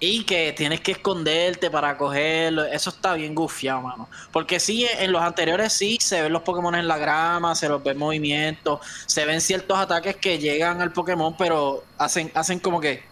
Y 0.00 0.22
que 0.24 0.52
tienes 0.52 0.80
que 0.80 0.92
esconderte 0.92 1.70
para 1.70 1.96
cogerlo. 1.96 2.64
Eso 2.64 2.90
está 2.90 3.14
bien 3.14 3.34
gufiado, 3.34 3.82
mano. 3.82 4.08
Porque 4.30 4.60
sí, 4.60 4.86
en 4.98 5.10
los 5.10 5.22
anteriores 5.22 5.72
sí 5.72 5.98
se 6.00 6.22
ven 6.22 6.32
los 6.32 6.42
Pokémon 6.42 6.74
en 6.76 6.86
la 6.86 6.98
grama, 6.98 7.54
se 7.56 7.68
los 7.68 7.82
ve 7.82 7.90
en 7.92 7.98
movimiento, 7.98 8.80
se 9.06 9.24
ven 9.24 9.40
ciertos 9.40 9.76
ataques 9.76 10.16
que 10.16 10.38
llegan 10.38 10.80
al 10.80 10.92
Pokémon, 10.92 11.36
pero 11.36 11.84
hacen, 11.98 12.30
hacen 12.34 12.60
como 12.60 12.80
que. 12.80 13.02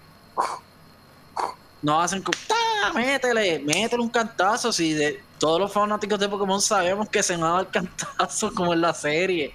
No 1.83 2.01
hacen 2.01 2.22
como. 2.22 2.38
¡Ah! 2.51 2.92
Métele, 2.94 3.59
métele 3.59 4.03
un 4.03 4.09
cantazo. 4.09 4.72
Si 4.72 4.92
de 4.92 5.20
todos 5.38 5.59
los 5.61 5.72
fanáticos 5.72 6.20
de 6.20 6.29
Pokémon 6.29 6.61
sabemos 6.61 7.09
que 7.09 7.22
se 7.22 7.37
van 7.37 7.51
a 7.51 7.55
dar 7.57 7.70
cantazo 7.70 8.55
como 8.55 8.72
en 8.72 8.81
la 8.81 8.94
serie. 8.94 9.55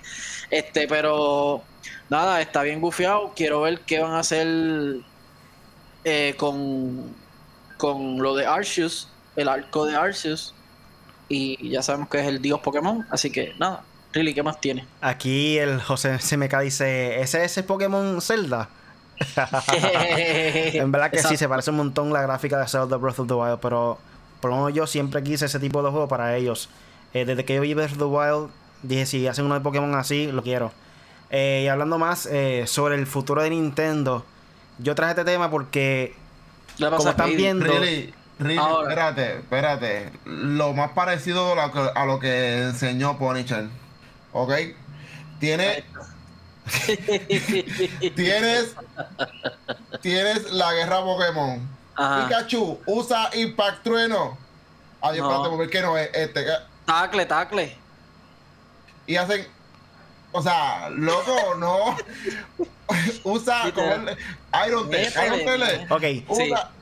Este, 0.50 0.86
pero 0.88 1.63
nada, 2.10 2.41
está 2.41 2.63
bien 2.63 2.82
gufiado. 2.82 3.32
Quiero 3.36 3.62
ver 3.62 3.80
qué 3.82 4.00
van 4.00 4.13
a 4.13 4.20
hacer 4.20 5.02
eh, 6.04 6.36
con, 6.38 7.15
con 7.82 8.22
lo 8.22 8.36
de 8.36 8.46
Arceus, 8.46 9.08
el 9.36 9.50
arco 9.50 9.88
de 9.88 9.96
Arceus. 9.96 10.54
Y 11.30 11.70
ya 11.70 11.82
sabemos 11.82 12.10
que 12.10 12.20
es 12.20 12.28
el 12.28 12.39
dios 12.39 12.60
Pokémon. 12.60 13.08
Así 13.10 13.32
que 13.32 13.56
nada, 13.58 13.82
Really, 14.13 14.36
¿qué 14.36 14.44
más 14.44 14.62
tiene? 14.62 14.86
Aquí 15.02 15.58
el 15.58 15.82
José 15.82 16.20
CMK 16.20 16.60
dice: 16.60 17.22
¿Ese 17.22 17.44
es 17.44 17.58
el 17.58 17.63
Pokémon 17.63 18.22
Zelda? 18.22 18.70
en 20.74 20.91
verdad 20.91 21.10
que 21.10 21.24
sí, 21.24 21.38
se 21.38 21.50
parece 21.50 21.72
un 21.72 21.78
montón 21.78 22.13
la 22.13 22.22
gráfica 22.22 22.60
de 22.60 22.67
Zelda 22.67 22.98
Breath 22.98 23.20
of 23.20 23.28
the 23.28 23.34
Wild, 23.34 23.60
pero 23.60 23.98
por 24.41 24.52
lo 24.52 24.58
menos 24.58 24.74
yo 24.74 24.86
siempre 24.86 25.24
quise 25.24 25.46
ese 25.46 25.60
tipo 25.60 25.82
de 25.82 25.89
juego 25.89 26.08
para 26.08 26.36
ellos. 26.36 26.70
Eh, 27.15 27.26
desde 27.26 27.46
que 27.46 27.56
yo 27.56 27.62
vi 27.62 27.74
Breath 27.74 27.94
of 27.94 27.98
the 27.98 28.04
Wild, 28.04 28.50
dije, 28.84 29.08
si 29.08 29.28
hacen 29.28 29.46
uno 29.46 29.56
de 29.56 29.62
Pokémon 29.62 29.96
así, 29.96 30.32
lo 30.32 30.44
quiero. 30.44 30.72
Eh, 31.32 31.63
y 31.65 31.67
hablando 31.67 31.98
más 31.98 32.28
eh, 32.28 32.65
sobre 32.67 32.96
el 32.96 33.08
futuro 33.08 33.41
de 33.41 33.50
Nintendo, 33.50 34.26
yo 34.78 34.94
traje 34.94 35.12
este 35.12 35.24
tema 35.24 35.50
porque, 35.50 36.15
como 36.89 37.10
están 37.10 37.36
viendo... 37.36 37.65
Really, 37.65 38.13
really, 38.39 38.60
espérate, 38.82 39.38
espérate. 39.38 40.12
Lo 40.26 40.74
más 40.74 40.91
parecido 40.91 41.54
a 41.54 41.67
lo 41.67 41.72
que, 41.72 41.89
a 41.94 42.06
lo 42.06 42.20
que 42.20 42.63
enseñó 42.63 43.17
Ponychel. 43.17 43.70
¿Ok? 44.34 44.52
Tiene... 45.39 45.84
tienes 48.15 48.76
tienes 50.02 50.52
la 50.52 50.74
guerra 50.74 51.02
Pokémon. 51.02 51.70
Pikachu 51.96 52.80
usa 52.86 53.30
Impact 53.34 53.84
Trueno. 53.84 54.38
Adiós, 55.02 55.28
no. 55.28 55.50
espérate, 55.50 55.70
que 55.70 55.82
no 55.82 55.98
es 55.98 56.10
este. 56.13 56.46
Tacle, 56.86 57.26
tacle. 57.26 57.78
Y 59.08 59.15
hacen. 59.15 59.48
O 60.32 60.41
sea, 60.41 60.89
loco, 60.89 61.56
no. 61.58 61.98
usa 63.24 63.72
como 63.74 63.92
el 63.94 64.18
Iron 64.68 64.90
Tail. 64.90 65.88
Ok, 65.90 66.04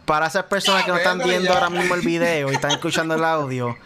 para 0.06 0.28
esas 0.28 0.46
personas 0.46 0.84
que 0.84 0.92
no 0.92 0.98
están 0.98 1.20
viendo 1.20 1.54
ahora 1.54 1.70
mismo 1.70 1.96
el 1.96 2.02
video 2.02 2.52
y 2.52 2.56
están 2.56 2.72
escuchando 2.72 3.16
el 3.16 3.24
audio, 3.24 3.78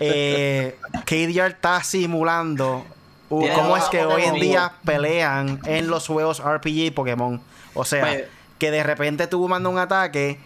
eh, 0.00 0.76
KDR 1.04 1.50
está 1.50 1.82
simulando 1.82 2.86
uh, 3.28 3.48
cómo 3.54 3.76
es 3.76 3.84
que 3.84 4.04
hoy 4.04 4.22
en 4.22 4.34
día 4.34 4.72
pelean 4.84 5.60
en 5.66 5.88
los 5.88 6.06
juegos 6.06 6.42
RPG 6.42 6.94
Pokémon. 6.94 7.40
O 7.74 7.84
sea, 7.84 8.00
pues, 8.00 8.24
que 8.58 8.70
de 8.70 8.82
repente 8.82 9.26
tú 9.26 9.46
mandas 9.48 9.72
un 9.72 9.78
ataque 9.78 10.38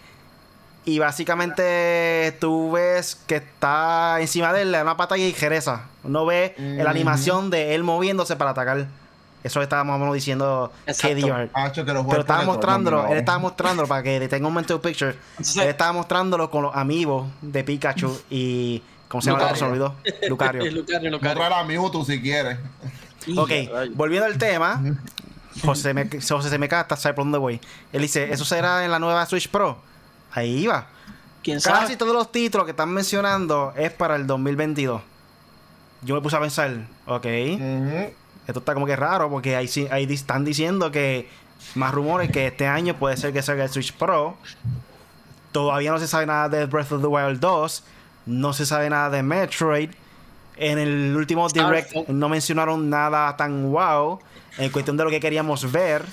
y 0.85 0.99
básicamente 0.99 2.35
tú 2.39 2.71
ves 2.71 3.15
que 3.27 3.37
está 3.37 4.17
encima 4.19 4.51
de 4.51 4.63
él, 4.63 4.71
le 4.71 4.77
da 4.77 4.83
una 4.83 4.97
pata 4.97 5.17
y 5.17 5.31
jereza. 5.33 5.87
No 6.03 6.25
ve 6.25 6.55
la 6.57 6.89
animación 6.89 7.49
de 7.49 7.75
él 7.75 7.83
moviéndose 7.83 8.35
para 8.35 8.51
atacar. 8.51 8.87
Eso 9.43 9.61
estábamos 9.61 10.13
diciendo 10.13 10.71
KDR. 10.85 11.49
Ah, 11.53 11.71
Pero 11.73 12.21
estaba 12.21 12.43
mostrándolo, 12.43 13.07
él 13.07 13.17
estaba 13.17 13.39
mostrándolo 13.39 13.87
para 13.87 14.01
que 14.01 14.27
tenga 14.29 14.47
un 14.47 14.55
de 14.55 14.79
picture. 14.79 15.15
él 15.37 15.67
estaba 15.67 15.91
mostrándolo 15.91 16.49
con 16.49 16.63
los 16.63 16.75
amigos 16.75 17.27
de 17.41 17.63
Pikachu 17.63 18.21
y. 18.29 18.81
¿Cómo 19.09 19.21
se 19.21 19.31
llama? 19.31 19.53
Se 19.55 19.65
olvidó. 19.65 19.95
Lucario. 20.27 20.71
Lucario, 20.71 21.11
Lucario. 21.11 21.55
amigo 21.55 21.91
tú 21.91 22.03
si 22.05 22.21
quieres. 22.21 22.57
ok, 23.35 23.51
volviendo 23.93 24.25
al 24.25 24.37
tema. 24.37 24.81
José, 25.63 25.93
me, 25.93 26.09
José 26.09 26.49
se 26.49 26.57
me 26.57 26.67
casta, 26.67 26.95
sabe 26.95 27.13
por 27.13 27.25
dónde 27.25 27.37
voy. 27.37 27.59
Él 27.91 28.01
dice: 28.01 28.31
¿Eso 28.33 28.45
será 28.45 28.85
en 28.85 28.91
la 28.91 28.97
nueva 28.97 29.25
Switch 29.25 29.49
Pro? 29.49 29.77
Ahí 30.31 30.65
va. 30.65 30.87
¿Quién 31.43 31.59
sabe? 31.61 31.79
Casi 31.81 31.95
todos 31.95 32.13
los 32.13 32.31
títulos 32.31 32.65
que 32.65 32.71
están 32.71 32.89
mencionando 32.89 33.73
es 33.75 33.91
para 33.91 34.15
el 34.15 34.25
2022. 34.25 35.01
Yo 36.01 36.15
me 36.15 36.21
puse 36.21 36.35
a 36.35 36.39
pensar, 36.39 36.71
ok. 37.05 37.25
Esto 38.47 38.59
está 38.59 38.73
como 38.73 38.85
que 38.85 38.95
raro 38.95 39.29
porque 39.29 39.55
ahí, 39.55 39.69
ahí 39.91 40.03
están 40.11 40.43
diciendo 40.43 40.91
que 40.91 41.29
más 41.75 41.93
rumores 41.93 42.31
que 42.31 42.47
este 42.47 42.67
año 42.67 42.95
puede 42.97 43.17
ser 43.17 43.33
que 43.33 43.41
salga 43.41 43.63
el 43.63 43.69
Switch 43.69 43.93
Pro. 43.93 44.35
Todavía 45.51 45.91
no 45.91 45.99
se 45.99 46.07
sabe 46.07 46.25
nada 46.25 46.49
de 46.49 46.65
Breath 46.65 46.91
of 46.91 47.01
the 47.01 47.07
Wild 47.07 47.39
2. 47.39 47.83
No 48.25 48.53
se 48.53 48.65
sabe 48.65 48.89
nada 48.89 49.09
de 49.09 49.23
Metroid. 49.23 49.91
En 50.55 50.77
el 50.77 51.15
último 51.15 51.47
Direct 51.49 52.09
no 52.09 52.29
mencionaron 52.29 52.89
nada 52.89 53.35
tan 53.35 53.71
wow 53.71 54.19
en 54.57 54.69
cuestión 54.71 54.97
de 54.97 55.03
lo 55.03 55.09
que 55.09 55.19
queríamos 55.19 55.71
ver. 55.71 56.05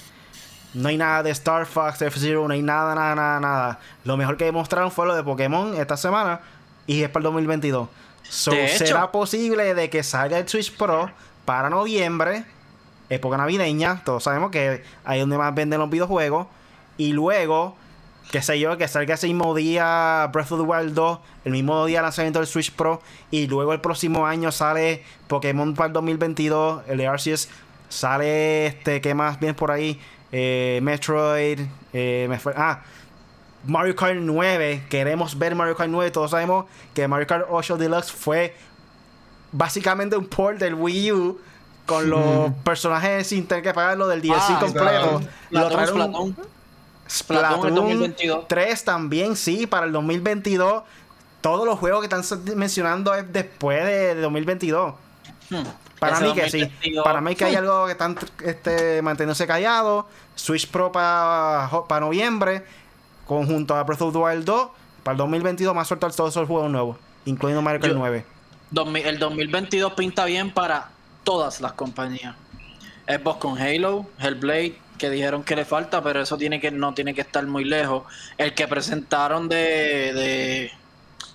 No 0.73 0.89
hay 0.89 0.97
nada 0.97 1.23
de 1.23 1.31
Star 1.31 1.67
Fox, 1.67 2.01
F-Zero, 2.01 2.47
no 2.47 2.55
hay 2.55 2.63
nada, 2.63 2.95
nada, 2.95 3.15
nada, 3.15 3.41
nada. 3.41 3.81
Lo 4.05 4.17
mejor 4.17 4.37
que 4.37 4.51
mostraron 4.53 4.91
fue 4.91 5.07
lo 5.07 5.15
de 5.15 5.23
Pokémon 5.23 5.75
esta 5.75 5.97
semana 5.97 6.41
y 6.87 7.03
es 7.03 7.09
para 7.09 7.21
el 7.21 7.25
2022. 7.25 7.89
¿Será 8.29 9.11
posible 9.11 9.75
de 9.75 9.91
que 9.91 10.03
salga 10.03 10.39
el 10.39 10.49
Switch 10.49 10.75
Pro 10.77 11.11
para 11.51 11.69
noviembre, 11.69 12.45
época 13.09 13.37
navideña? 13.37 14.05
Todos 14.05 14.23
sabemos 14.23 14.53
que 14.53 14.85
ahí 15.05 15.19
es 15.19 15.23
donde 15.25 15.37
más 15.37 15.53
venden 15.53 15.81
los 15.81 15.91
videojuegos. 15.91 16.47
Y 16.97 17.13
luego, 17.13 17.75
qué 18.31 18.41
sé 18.41 18.61
yo, 18.61 18.79
que 18.79 18.87
salga 18.87 19.15
ese 19.15 19.27
mismo 19.27 19.53
día 19.57 20.31
Breath 20.33 20.53
of 20.53 20.61
the 20.61 20.65
Wild 20.65 20.95
2, 20.95 21.19
el 21.47 21.51
mismo 21.51 21.85
día 21.87 22.03
lanzamiento 22.03 22.39
del 22.39 22.47
Switch 22.47 22.71
Pro. 22.71 23.03
Y 23.33 23.49
luego 23.49 23.73
el 23.73 23.81
próximo 23.81 24.29
año 24.29 24.53
sale 24.53 25.03
Pokémon 25.27 25.75
para 25.75 25.89
el 25.89 25.93
2022, 25.93 26.83
el 26.87 26.99
de 26.99 27.09
Arceus. 27.09 27.49
Sale 27.89 28.67
este, 28.67 29.01
¿qué 29.01 29.15
más 29.15 29.41
viene 29.41 29.55
por 29.55 29.73
ahí? 29.73 30.01
Eh, 30.31 30.79
Metroid, 30.85 31.59
eh, 31.93 32.39
ah, 32.55 32.83
Mario 33.65 33.97
Kart 33.97 34.15
9. 34.21 34.85
Queremos 34.89 35.37
ver 35.37 35.57
Mario 35.57 35.75
Kart 35.75 35.91
9. 35.91 36.13
Todos 36.13 36.31
sabemos 36.31 36.67
que 36.95 37.09
Mario 37.09 37.27
Kart 37.27 37.47
8 37.51 37.77
Deluxe 37.77 38.13
fue 38.13 38.55
básicamente 39.53 40.17
un 40.17 40.27
port 40.27 40.59
del 40.59 40.75
Wii 40.75 41.13
U 41.13 41.41
con 41.87 42.09
los 42.09 42.53
personajes 42.63 43.27
sin 43.27 43.47
tener 43.47 43.65
que 43.65 43.75
pagarlo 43.75 44.07
del 44.07 44.23
DLC 44.23 44.37
ah, 44.39 44.59
completo. 44.61 45.23
Lo 45.51 45.69
trajeron 45.69 46.37
Splatoon, 47.11 47.75
2022. 47.75 48.47
3 48.47 48.85
también, 48.85 49.35
sí, 49.35 49.67
para 49.67 49.87
el 49.87 49.93
2022. 49.93 50.85
Todos 51.41 51.67
los 51.67 51.79
juegos 51.79 52.01
que 52.01 52.15
están 52.15 52.57
mencionando 52.57 53.15
es 53.15 53.33
después 53.33 53.85
de, 53.85 54.15
2022. 54.15 54.95
Para 55.99 56.21
mí 56.21 56.33
que 56.33 56.49
sí. 56.49 56.71
Para 57.03 57.21
mí 57.21 57.35
que 57.35 57.45
hay 57.45 57.57
algo 57.57 57.87
que 57.87 57.93
están 57.93 58.17
este, 58.45 59.03
manteniéndose 59.03 59.47
callado. 59.47 60.07
Switch 60.37 60.71
Pro 60.71 60.93
para 60.93 62.01
noviembre. 62.01 62.65
Conjunto 63.27 63.75
a 63.75 63.83
Breath 63.83 64.03
of 64.03 64.13
the 64.13 64.19
Wild 64.19 64.45
2. 64.45 64.69
Para 65.03 65.13
el 65.13 65.19
2022 65.19 65.75
más 65.75 65.89
soltar 65.89 66.13
todos 66.13 66.31
esos 66.31 66.47
juegos 66.47 66.71
nuevos. 66.71 66.97
Incluyendo 67.25 67.63
Mario 67.63 67.81
Kart 67.81 67.95
9. 67.95 68.25
El 68.75 69.19
2022 69.19 69.95
pinta 69.95 70.25
bien 70.25 70.51
para 70.53 70.91
todas 71.25 71.61
las 71.61 71.73
compañías. 71.73 72.37
Xbox 73.09 73.39
con 73.41 73.59
Halo, 73.59 74.07
Hellblade, 74.21 74.79
que 74.99 75.11
dijeron 75.11 75.43
que 75.43 75.57
le 75.57 75.65
falta, 75.65 76.03
pero 76.03 76.23
eso 76.23 76.37
tiene 76.37 76.61
que 76.61 76.71
no 76.71 76.95
tiene 76.95 77.15
que 77.15 77.23
estar 77.23 77.45
muy 77.47 77.65
lejos. 77.65 78.05
El 78.39 78.55
que 78.55 78.69
presentaron 78.69 79.49
de 79.49 80.71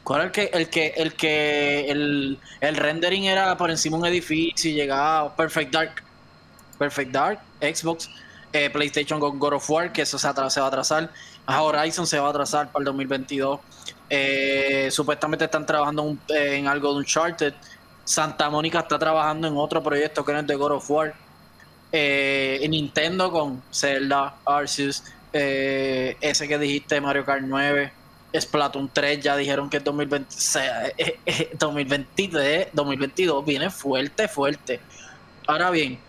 ¿Cuál 0.06 0.22
el 0.22 0.32
que, 0.32 0.52
el 0.54 0.70
que, 0.70 0.94
el 0.98 1.14
que 1.16 1.90
el, 1.90 2.38
rendering 2.62 3.24
era 3.24 3.58
por 3.58 3.72
encima 3.72 3.98
de 3.98 4.02
un 4.02 4.08
edificio 4.08 4.70
y 4.70 4.76
llegaba 4.76 5.36
Perfect 5.36 5.74
Dark? 5.74 6.04
Perfect 6.78 7.12
Dark, 7.12 7.40
Xbox, 7.60 8.12
eh, 8.54 8.70
PlayStation 8.70 9.20
con 9.20 9.40
God 9.40 9.54
of 9.54 9.68
War, 9.68 9.92
que 9.92 10.04
eso 10.04 10.20
se, 10.20 10.28
va 10.28 10.34
a 10.46 10.68
atrasar. 10.68 11.10
Horizon 11.48 12.06
se 12.06 12.20
va 12.20 12.28
a 12.28 12.30
atrasar 12.30 12.72
para 12.72 12.82
el 12.82 12.86
2022. 12.86 13.60
Eh, 14.10 14.90
supuestamente 14.92 15.46
están 15.46 15.66
trabajando 15.66 16.18
en 16.30 16.68
algo 16.68 16.94
de 16.94 17.00
Uncharted. 17.00 17.54
Santa 18.04 18.50
Mónica 18.50 18.80
está 18.80 19.00
trabajando 19.00 19.48
en 19.48 19.58
otro 19.58 19.82
proyecto 19.82 20.24
que 20.24 20.34
no 20.34 20.40
es 20.40 20.48
de 20.48 20.56
God 20.56 20.72
of 20.74 20.92
War. 20.92 21.14
Eh, 21.92 22.66
Nintendo 22.70 23.32
con 23.32 23.64
Zelda, 23.72 24.36
Arceus, 24.46 25.04
eh, 25.34 26.18
ese 26.22 26.48
que 26.48 26.58
dijiste, 26.58 27.00
Mario 27.02 27.26
Kart 27.26 27.44
9. 27.44 27.92
Splatoon 28.40 28.90
3 28.92 29.22
ya 29.22 29.36
dijeron 29.38 29.70
que 29.70 29.78
es 29.78 29.84
2020, 29.84 30.28
eh, 30.98 31.20
eh, 31.26 31.50
2022 31.54 33.42
eh, 33.42 33.44
viene 33.46 33.70
fuerte, 33.70 34.28
fuerte. 34.28 34.80
Ahora 35.48 35.70
bien, 35.70 36.00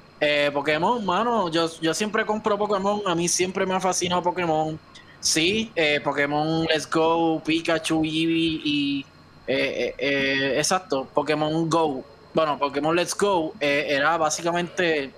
Pokémon, 0.52 1.04
mano, 1.04 1.50
yo, 1.50 1.70
yo 1.80 1.92
siempre 1.92 2.24
compro 2.24 2.56
Pokémon, 2.56 3.02
a 3.06 3.14
mí 3.14 3.28
siempre 3.28 3.66
me 3.66 3.74
ha 3.74 3.80
fascinado 3.80 4.22
Pokémon. 4.22 4.78
Sí, 5.26 5.72
Pokémon 6.04 6.66
Let's 6.66 6.88
Go, 6.88 7.42
Pikachu, 7.44 8.04
Eevee 8.04 8.60
y... 8.64 9.06
exacto, 9.48 11.08
Pokémon 11.12 11.68
Go. 11.68 12.04
Bueno, 12.32 12.58
Pokémon 12.58 12.94
Let's 12.94 13.16
Go 13.16 13.54
era 13.60 14.16
básicamente 14.16 15.12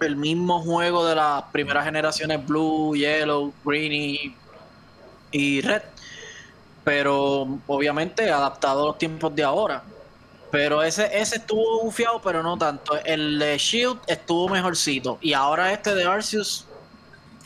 el 0.00 0.16
mismo 0.16 0.62
juego 0.62 1.06
de 1.06 1.14
las 1.14 1.44
primeras 1.44 1.84
generaciones 1.84 2.46
Blue, 2.46 2.94
Yellow, 2.94 3.52
Green 3.64 4.34
y 5.32 5.60
Red 5.62 5.82
pero 6.88 7.46
obviamente 7.66 8.30
adaptado 8.30 8.82
a 8.82 8.86
los 8.86 8.96
tiempos 8.96 9.34
de 9.36 9.42
ahora. 9.42 9.82
Pero 10.50 10.82
ese, 10.82 11.04
ese 11.12 11.36
estuvo 11.36 11.82
bufiado, 11.82 12.18
pero 12.22 12.42
no 12.42 12.56
tanto. 12.56 12.98
El 13.04 13.38
de 13.38 13.58
Shield 13.58 13.98
estuvo 14.06 14.48
mejorcito. 14.48 15.18
Y 15.20 15.34
ahora 15.34 15.70
este 15.70 15.94
de 15.94 16.04
Arceus. 16.04 16.64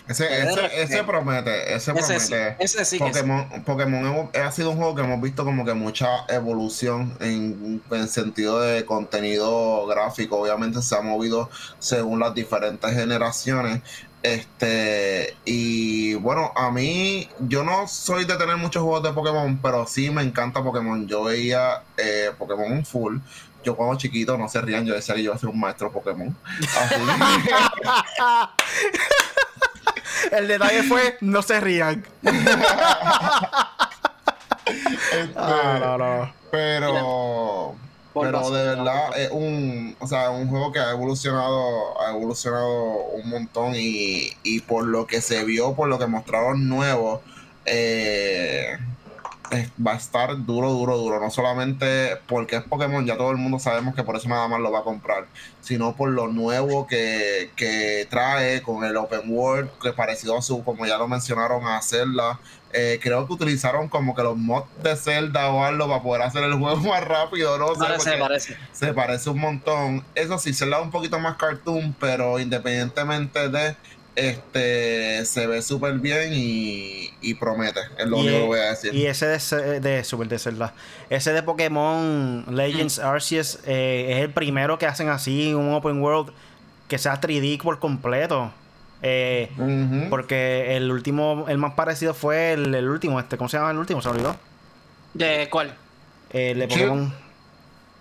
Ese, 0.08 0.42
ese, 0.42 0.82
ese 0.82 1.04
promete, 1.04 1.74
ese 1.74 1.92
Ese 1.92 2.20
sí, 2.20 2.30
promete. 2.30 2.64
ese 2.64 2.84
sí 2.84 2.98
que 2.98 3.04
Pokémon, 3.04 3.64
Pokémon 3.64 4.30
ha 4.34 4.50
sido 4.50 4.70
un 4.70 4.76
juego 4.76 4.94
que 4.94 5.02
hemos 5.02 5.20
visto 5.20 5.44
como 5.44 5.64
que 5.64 5.74
mucha 5.74 6.08
evolución 6.28 7.16
en, 7.20 7.82
en 7.90 8.08
sentido 8.08 8.60
de 8.60 8.84
contenido 8.84 9.86
gráfico. 9.86 10.38
Obviamente 10.38 10.82
se 10.82 10.96
ha 10.96 11.00
movido 11.00 11.50
según 11.78 12.20
las 12.20 12.34
diferentes 12.34 12.92
generaciones. 12.92 13.80
Este, 14.22 15.36
y 15.44 16.14
bueno, 16.14 16.52
a 16.54 16.70
mí, 16.70 17.28
yo 17.40 17.64
no 17.64 17.88
soy 17.88 18.24
de 18.24 18.36
tener 18.36 18.56
muchos 18.56 18.82
juegos 18.82 19.02
de 19.02 19.12
Pokémon, 19.12 19.58
pero 19.60 19.86
sí 19.86 20.10
me 20.10 20.22
encanta 20.22 20.62
Pokémon. 20.62 21.06
Yo 21.08 21.24
veía 21.24 21.82
eh, 21.96 22.30
Pokémon 22.38 22.84
full. 22.84 23.18
Yo 23.64 23.76
cuando 23.76 23.96
chiquito, 23.96 24.36
no 24.36 24.48
se 24.48 24.60
rían, 24.60 24.84
yo 24.84 24.94
decía 24.94 25.14
que 25.14 25.22
yo 25.22 25.30
iba 25.30 25.36
a 25.36 25.38
ser 25.38 25.48
un 25.48 25.60
maestro 25.60 25.90
Pokémon. 25.92 26.36
Así. 26.76 26.94
El 30.32 30.48
detalle 30.48 30.82
fue, 30.84 31.16
no 31.20 31.42
se 31.42 31.60
rían. 31.60 32.04
Este, 34.64 35.32
Ah, 35.36 35.78
no, 35.80 35.98
no. 35.98 36.32
Pero, 36.50 37.74
pero 38.14 38.50
de 38.50 38.64
verdad 38.64 39.18
es 39.18 39.30
un, 39.30 39.96
o 39.98 40.06
sea, 40.06 40.30
un 40.30 40.48
juego 40.48 40.70
que 40.72 40.78
ha 40.78 40.90
evolucionado, 40.90 42.00
ha 42.00 42.10
evolucionado 42.10 43.04
un 43.14 43.28
montón 43.28 43.74
y, 43.74 44.30
y 44.42 44.60
por 44.60 44.86
lo 44.86 45.06
que 45.06 45.20
se 45.20 45.44
vio, 45.44 45.74
por 45.74 45.88
lo 45.88 45.98
que 45.98 46.06
mostraron 46.06 46.68
nuevo, 46.68 47.22
eh, 47.64 48.78
va 49.84 49.92
a 49.92 49.96
estar 49.96 50.44
duro, 50.44 50.70
duro, 50.70 50.96
duro. 50.96 51.20
No 51.20 51.30
solamente 51.30 52.16
porque 52.26 52.56
es 52.56 52.62
Pokémon, 52.62 53.04
ya 53.06 53.16
todo 53.16 53.30
el 53.30 53.36
mundo 53.36 53.58
sabemos 53.58 53.94
que 53.94 54.02
por 54.02 54.16
eso 54.16 54.28
nada 54.28 54.48
más 54.48 54.60
lo 54.60 54.70
va 54.70 54.80
a 54.80 54.84
comprar, 54.84 55.26
sino 55.60 55.94
por 55.94 56.10
lo 56.10 56.28
nuevo 56.28 56.86
que, 56.86 57.50
que 57.56 58.06
trae 58.10 58.62
con 58.62 58.84
el 58.84 58.96
Open 58.96 59.22
World, 59.26 59.70
que 59.82 59.92
parecido 59.92 60.36
a 60.36 60.42
su, 60.42 60.64
como 60.64 60.86
ya 60.86 60.98
lo 60.98 61.08
mencionaron, 61.08 61.66
a 61.66 61.80
Zelda. 61.82 62.38
Eh, 62.74 62.98
creo 63.02 63.26
que 63.26 63.34
utilizaron 63.34 63.88
como 63.88 64.14
que 64.14 64.22
los 64.22 64.36
mods 64.36 64.66
de 64.82 64.96
Zelda 64.96 65.50
o 65.50 65.62
algo 65.62 65.88
para 65.88 66.02
poder 66.02 66.22
hacer 66.22 66.42
el 66.44 66.54
juego 66.58 66.76
más 66.78 67.04
rápido, 67.04 67.58
no 67.58 67.74
sé. 67.74 67.80
Parece, 67.80 68.10
porque 68.10 68.20
parece. 68.20 68.56
se 68.72 68.94
parece 68.94 69.30
un 69.30 69.40
montón. 69.40 70.04
Eso 70.14 70.38
sí, 70.38 70.54
Zelda 70.54 70.78
es 70.78 70.84
un 70.84 70.90
poquito 70.90 71.18
más 71.18 71.36
cartoon, 71.36 71.94
pero 72.00 72.38
independientemente 72.38 73.48
de 73.50 73.76
este 74.16 75.24
se 75.24 75.46
ve 75.46 75.62
súper 75.62 75.94
bien 75.94 76.32
y, 76.34 77.10
y 77.20 77.34
promete. 77.34 77.80
Es 77.98 78.06
lo 78.06 78.18
Y, 78.18 78.20
único 78.20 78.36
que 78.38 78.46
voy 78.46 78.58
a 78.60 78.70
decir. 78.70 78.94
y 78.94 79.06
ese 79.06 79.26
de, 79.26 79.40
ce- 79.40 79.80
de 79.80 80.04
Super 80.04 80.28
de 80.28 80.38
Zelda. 80.38 80.74
Ese 81.10 81.32
de 81.32 81.42
Pokémon 81.42 82.44
Legends 82.50 82.98
Arceus 82.98 83.58
eh, 83.66 84.06
es 84.10 84.16
el 84.18 84.30
primero 84.32 84.78
que 84.78 84.86
hacen 84.86 85.08
así, 85.08 85.54
un 85.54 85.72
open 85.72 86.00
world 86.02 86.32
que 86.88 86.98
sea 86.98 87.20
3D 87.20 87.60
por 87.62 87.78
completo. 87.78 88.52
Eh, 89.04 89.50
porque 90.10 90.76
el 90.76 90.92
último, 90.92 91.46
el 91.48 91.58
más 91.58 91.74
parecido 91.74 92.14
fue 92.14 92.52
el, 92.52 92.72
el 92.74 92.88
último, 92.88 93.18
este, 93.18 93.36
¿cómo 93.36 93.48
se 93.48 93.56
llama 93.56 93.72
el 93.72 93.78
último? 93.78 94.00
Se 94.00 94.08
olvidó. 94.08 94.36
¿De 95.14 95.48
cuál? 95.50 95.74
El 96.30 96.60
de. 96.60 96.68
Pokémon. 96.68 97.12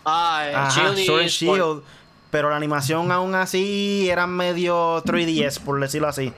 Ah, 0.05 0.45
el 0.49 0.55
Ajá, 0.55 0.93
Shield. 0.95 1.27
Shield. 1.27 1.83
Pero 2.31 2.49
la 2.49 2.55
animación 2.55 3.11
aún 3.11 3.35
así 3.35 4.09
era 4.09 4.25
medio 4.25 5.03
3DS, 5.03 5.59
por 5.59 5.79
decirlo 5.79 6.07
así. 6.07 6.33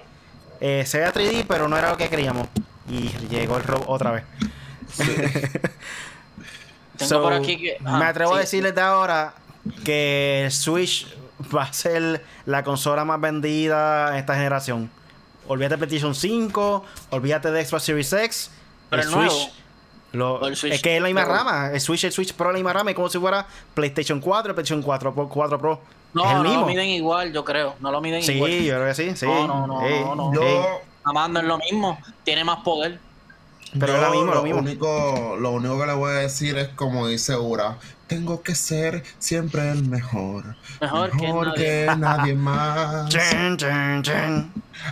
Eh, 0.60 0.84
se 0.86 0.98
veía 0.98 1.14
3D, 1.14 1.46
pero 1.48 1.68
no 1.68 1.78
era 1.78 1.92
lo 1.92 1.98
que 1.98 2.10
queríamos. 2.10 2.48
Y 2.90 3.10
llegó 3.30 3.58
el 3.58 3.64
robo 3.64 3.86
otra 3.88 4.12
vez. 4.12 4.24
Tengo 6.98 7.10
So, 7.10 7.22
por 7.22 7.34
aquí 7.34 7.58
que. 7.58 7.78
ah, 7.86 7.98
me 7.98 8.06
atrevo 8.06 8.36
a 8.36 8.40
decirles 8.40 8.76
de 8.76 8.82
ahora 8.82 9.34
que 9.84 10.46
el 10.46 10.52
Switch 10.52 11.08
va 11.56 11.64
a 11.64 11.74
ser 11.74 12.24
la 12.46 12.64
consola 12.64 13.06
más 13.06 13.20
vendida 13.20 14.10
en 14.12 14.16
esta 14.16 14.36
generación. 14.36 14.90
Olvídate 15.48 15.76
de 15.76 15.78
PlayStation 15.80 16.16
5, 16.16 16.86
olvídate 17.10 17.52
de 17.52 17.66
Xbox 17.66 17.84
Series 17.84 18.14
X. 18.14 18.52
Pero 18.90 19.02
el 19.04 19.12
nuevo. 19.12 19.34
Lo- 20.14 20.56
Switch 20.56 20.74
es 20.74 20.82
que 20.82 20.96
es 20.96 21.02
la 21.02 21.08
misma 21.10 21.26
Pro. 21.26 21.34
rama. 21.36 21.70
El 21.74 21.82
Switch, 21.82 22.04
el 22.06 22.12
Switch 22.12 22.34
Pro 22.34 22.48
es 22.50 22.54
la 22.54 22.58
misma 22.60 22.74
rama. 22.74 22.90
Es 22.92 22.96
como 22.96 23.10
si 23.10 23.20
fuera 23.20 23.46
PlayStation 23.74 24.20
4, 24.22 24.54
PlayStation 24.56 24.82
4, 24.82 25.14
Pro- 25.14 25.28
4 25.30 25.60
Pro. 25.60 25.82
No, 26.14 26.24
es 26.26 26.32
el 26.38 26.44
no 26.44 26.60
lo 26.62 26.66
miden 26.68 26.88
igual, 26.90 27.34
yo 27.34 27.44
creo. 27.44 27.76
No 27.80 27.92
lo 27.92 28.00
miden 28.02 28.22
sí, 28.24 28.34
igual. 28.34 28.52
yo 28.52 28.76
creo 28.76 28.88
que 28.88 28.94
sí. 28.96 29.16
sí. 29.16 29.26
No, 29.26 29.48
no, 29.48 29.68
no, 29.68 29.80
Sí, 29.82 29.94
no, 30.02 30.16
no. 30.16 30.32
sí. 30.32 30.38
Yo, 30.40 30.82
Amando 31.06 31.40
es 31.40 31.46
lo 31.46 31.58
mismo. 31.58 31.98
Tiene 32.24 32.44
más 32.44 32.60
poder. 32.60 33.00
Pero 33.80 33.88
yo 33.88 33.96
es 33.96 34.02
lo 34.04 34.12
mismo, 34.12 34.34
lo 34.36 34.44
mismo. 34.44 34.60
Único, 34.60 35.36
lo 35.40 35.52
único 35.52 35.80
que 35.80 35.86
le 35.88 35.94
voy 35.94 36.12
a 36.12 36.16
decir 36.16 36.58
es 36.60 36.68
como 36.70 37.08
dice 37.08 37.36
Ura, 37.36 37.78
tengo 38.14 38.44
que 38.44 38.54
ser 38.54 39.04
siempre 39.18 39.72
el 39.72 39.86
mejor. 39.86 40.56
Mejor 40.80 41.12
que 41.18 41.28
nadie. 41.28 41.54
que 41.56 41.96
nadie 41.98 42.36
más. 42.36 43.16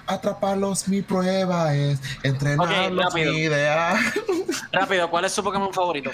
Atraparlos 0.07 0.87
mi 0.87 1.03
prueba 1.03 1.75
es, 1.75 1.99
entrenarlos 2.23 3.05
rápido. 3.05 3.33
mi 3.33 3.39
idea. 3.41 3.95
Rápido, 4.71 5.09
¿cuál 5.09 5.25
es 5.25 5.33
su 5.33 5.43
Pokémon 5.43 5.71
favorito? 5.71 6.09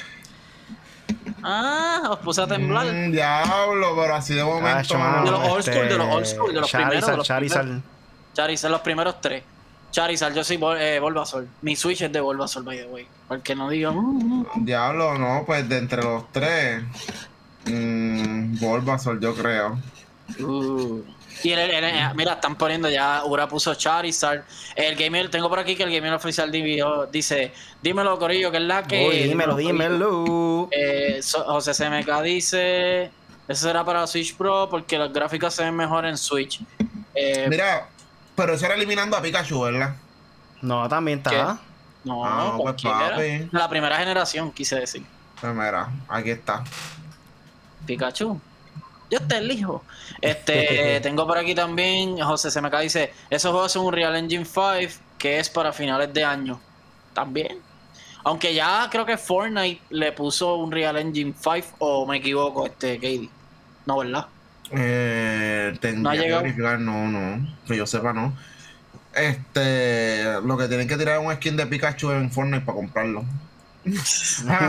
Ah, 1.44 2.10
os 2.10 2.20
puse 2.20 2.42
a 2.42 2.48
temblar. 2.48 2.88
Mm, 2.88 3.12
diablo, 3.12 3.96
pero 3.96 4.16
así 4.16 4.34
de 4.34 4.44
momento. 4.44 4.98
Mano, 4.98 5.24
De 5.24 5.32
los 5.32 5.50
old 5.50 5.60
este, 5.60 5.74
school, 5.74 5.88
de 5.90 5.98
los 5.98 6.08
old 6.14 6.26
school, 6.26 6.54
de 6.54 6.62
los 6.62 6.72
primeros, 6.72 6.94
de 6.94 7.00
Charizard, 7.00 7.18
los 7.18 7.28
Charizard. 7.28 7.82
Charizard, 8.34 8.72
los 8.72 8.82
primeros 8.82 9.22
tres. 9.22 9.44
Charizard, 9.92 10.34
yo 10.36 10.44
soy 10.44 10.60
eh, 10.80 11.00
Bulbasaur. 11.02 11.48
Mi 11.62 11.76
Switch 11.76 12.02
es 12.02 12.12
de 12.12 12.20
Bulbasaur, 12.22 12.64
by 12.64 12.78
the 12.78 12.86
way. 12.88 13.08
Para 13.28 13.38
el 13.38 13.44
que 13.44 13.56
no 13.56 13.70
diga. 13.70 13.92
mm, 13.92 14.42
mm. 14.56 14.66
Diablo, 14.66 15.18
no, 15.18 15.44
pues 15.46 15.68
de 15.68 15.78
entre 15.78 16.04
los 16.04 16.32
tres. 16.32 16.84
Mmm, 17.66 18.58
Bulbasaur, 18.60 19.20
yo 19.20 19.34
creo. 19.36 19.80
Uh. 20.40 21.02
Y 21.44 21.52
el, 21.52 21.60
el- 21.60 21.84
el- 21.84 22.16
mira, 22.16 22.34
están 22.34 22.56
poniendo 22.56 22.90
ya, 22.90 23.24
Ura 23.26 23.48
puso 23.48 23.76
Charizard. 23.76 24.42
El 24.76 24.96
gamer, 24.96 25.30
tengo 25.30 25.50
por 25.50 25.60
aquí 25.60 25.76
que 25.76 25.84
el 25.84 25.92
gamer 25.92 26.14
oficial 26.14 26.52
dividió- 26.52 27.06
dice, 27.12 27.52
dímelo 27.82 28.18
Corillo, 28.18 28.50
que 28.52 28.58
es 28.58 28.64
la 28.64 28.84
que... 28.84 29.08
Uy, 29.08 29.18
dímelo, 29.30 29.56
dímelo. 29.56 30.68
Eh, 30.72 31.20
So- 31.22 31.44
José 31.46 31.74
CMK 31.74 32.22
dice, 32.24 33.12
eso 33.48 33.68
será 33.68 33.86
para 33.86 34.08
Switch 34.08 34.36
Pro 34.36 34.68
porque 34.70 34.98
las 34.98 35.14
gráficas 35.14 35.54
se 35.54 35.64
ven 35.64 35.76
mejor 35.76 36.06
en 36.06 36.18
Switch. 36.18 36.60
Eh, 37.14 37.46
Mira, 37.50 37.88
pero 38.38 38.54
eso 38.54 38.66
era 38.66 38.76
eliminando 38.76 39.18
a 39.18 39.22
Pikachu, 39.22 39.60
¿verdad? 39.64 39.96
No, 40.62 40.88
también 40.88 41.18
está. 41.18 41.60
no, 42.06 42.24
Ah, 42.26 42.52
pues, 42.52 42.62
cualquiera. 42.62 43.10
papi. 43.12 43.50
La 43.52 43.68
primera 43.68 43.98
generación, 43.98 44.52
quise 44.54 44.80
decir. 44.80 45.04
Pues 45.42 45.54
mira, 45.54 45.90
aquí 46.08 46.30
está. 46.32 46.64
Pikachu. 47.86 48.40
Yo 49.10 49.20
te 49.22 49.38
elijo. 49.38 49.84
Este, 50.22 51.00
tengo 51.04 51.26
por 51.28 51.38
aquí 51.38 51.56
también, 51.56 52.20
José 52.20 52.50
CMK 52.52 52.80
dice, 52.80 53.14
esos 53.30 53.52
juegos 53.52 53.72
son 53.72 53.86
un 53.86 53.94
Real 53.94 54.16
Engine 54.16 54.46
5 54.46 54.72
que 55.18 55.40
es 55.40 55.50
para 55.50 55.74
finales 55.74 56.14
de 56.14 56.24
año. 56.24 56.60
También. 57.14 57.60
Aunque 58.24 58.54
ya 58.54 58.88
creo 58.92 59.06
que 59.06 59.18
Fortnite 59.18 59.82
le 59.90 60.12
puso 60.12 60.56
un 60.56 60.72
Real 60.72 60.98
Engine 60.98 61.34
5 61.40 61.76
o 61.80 62.06
me 62.06 62.18
equivoco, 62.18 62.66
este, 62.66 62.96
Katie. 62.96 63.30
No, 63.86 63.98
¿verdad? 64.00 64.28
Eh, 64.72 65.78
No 65.96 66.10
ha 66.10 66.14
que 66.14 66.20
llegado. 66.20 66.42
verificar, 66.44 66.80
no, 66.80 67.08
no. 67.08 67.48
Que 67.68 67.78
yo 67.78 67.86
sepa, 67.86 68.14
no. 68.14 68.34
Este, 69.14 70.24
lo 70.44 70.58
que 70.58 70.68
tienen 70.68 70.88
que 70.88 70.96
tirar 70.98 71.20
es 71.20 71.26
un 71.26 71.34
skin 71.34 71.58
de 71.58 71.66
Pikachu 71.66 72.12
en 72.12 72.30
Fortnite 72.32 72.66
para 72.66 72.76
comprarlo. 72.76 73.26
Un 73.88 73.98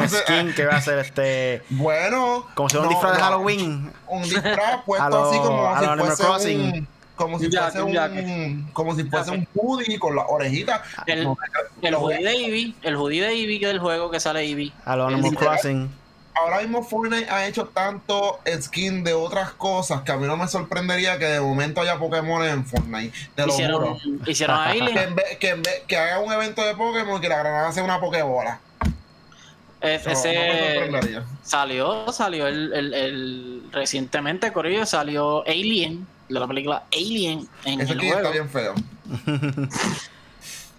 skin 0.08 0.52
que 0.54 0.64
va 0.64 0.76
a 0.76 0.80
ser 0.80 1.00
este. 1.00 1.62
Bueno. 1.70 2.46
Como 2.54 2.68
si 2.68 2.76
fuera 2.76 2.88
un 2.88 2.94
disfraz 2.94 3.12
de 3.14 3.18
no, 3.18 3.24
Halloween. 3.24 3.92
Un 4.06 4.22
disfraz 4.22 4.82
puesto 4.86 5.08
lo- 5.08 5.28
así 5.28 5.38
como 5.38 5.66
a 5.66 5.78
si 5.80 5.84
lo 5.86 5.90
Animal 5.92 6.06
fuese 6.12 6.22
Crossing. 6.22 6.60
un. 6.60 6.88
Como 7.16 7.38
si 7.40 7.46
Un 7.46 7.50
jacket, 7.50 7.72
fuese 7.82 7.82
un 7.82 8.30
un. 8.30 8.70
Como 8.72 8.94
si 8.94 9.04
fuese 9.04 9.30
un 9.32 9.48
hoodie 9.56 9.98
con 9.98 10.14
las 10.14 10.24
orejitas. 10.28 10.82
El, 11.06 11.24
No, 11.24 11.36
el 11.82 11.90
lo 11.90 11.98
hoodie 12.00 12.22
de 12.24 12.30
Eevee, 12.32 12.74
el 12.82 12.94
hoodie 12.96 13.20
de 13.22 13.32
Eevee 13.32 13.58
que 13.58 13.64
es 13.66 13.72
del 13.72 13.80
juego 13.80 14.08
que 14.08 14.20
sale 14.20 14.42
Eevee. 14.44 14.72
A 14.84 14.94
los 14.94 15.08
El 15.08 15.14
Animal 15.14 15.30
literal. 15.32 15.52
Crossing. 15.54 15.90
Ahora 16.40 16.60
mismo 16.60 16.82
Fortnite 16.84 17.28
ha 17.30 17.46
hecho 17.46 17.66
tanto 17.66 18.40
skin 18.60 19.04
de 19.04 19.14
otras 19.14 19.52
cosas 19.52 20.02
que 20.02 20.12
a 20.12 20.16
mí 20.16 20.26
no 20.26 20.36
me 20.36 20.48
sorprendería 20.48 21.18
que 21.18 21.24
de 21.26 21.40
momento 21.40 21.80
haya 21.80 21.98
Pokémon 21.98 22.44
en 22.44 22.64
Fortnite. 22.64 23.12
Te 23.34 23.46
lo 23.46 23.52
Hicieron, 23.52 23.98
juro. 23.98 24.20
hicieron 24.30 24.56
Que, 24.64 24.70
Alien. 24.70 24.98
en 24.98 25.14
vez, 25.14 25.36
que, 25.38 25.48
en 25.50 25.62
vez- 25.62 25.82
que 25.86 25.96
haga 25.96 26.18
un 26.20 26.32
evento 26.32 26.64
de 26.64 26.74
Pokémon 26.74 27.18
y 27.18 27.20
que 27.20 27.28
la 27.28 27.38
granada 27.38 27.72
sea 27.72 27.84
una 27.84 28.00
Pokébola. 28.00 28.60
Es- 29.80 30.04
me 30.06 30.12
ese 30.12 30.74
sorprendería. 30.80 31.24
salió, 31.42 32.12
salió 32.12 32.46
el, 32.48 32.72
el, 32.72 32.94
el- 32.94 33.62
recientemente, 33.72 34.52
Corillo, 34.52 34.84
salió 34.86 35.42
Alien, 35.46 36.06
de 36.28 36.40
la 36.40 36.46
película 36.48 36.84
Alien 36.92 37.48
en 37.64 37.80
Ese 37.80 37.92
el 37.92 38.00
juego. 38.00 38.16
está 38.18 38.30
bien 38.30 38.48
feo. 38.48 38.74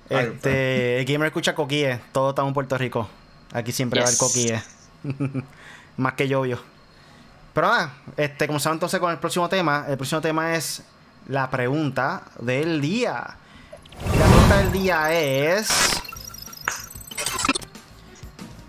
Este, 0.10 1.00
el 1.00 1.06
gamer 1.06 1.28
escucha 1.28 1.54
coquille. 1.54 2.00
Todo 2.12 2.30
está 2.32 2.42
en 2.46 2.52
Puerto 2.54 2.78
Rico. 2.78 3.08
Aquí 3.54 3.72
siempre 3.72 4.00
va 4.00 4.08
el 4.08 4.12
Yes. 4.12 4.20
coquille. 4.20 4.62
Más 5.98 6.14
que 6.14 6.28
llovio. 6.28 6.60
Pero 7.54 7.68
nada, 7.68 7.94
este, 8.16 8.48
comenzamos 8.48 8.76
entonces 8.76 9.00
con 9.00 9.12
el 9.12 9.18
próximo 9.18 9.50
tema. 9.50 9.86
El 9.88 9.98
próximo 9.98 10.22
tema 10.22 10.56
es 10.56 10.84
la 11.28 11.50
pregunta 11.50 12.24
del 12.40 12.80
día. 12.80 13.38
La 14.18 14.26
pregunta 14.26 14.58
del 14.58 14.72
día 14.72 15.14
es. 15.14 16.02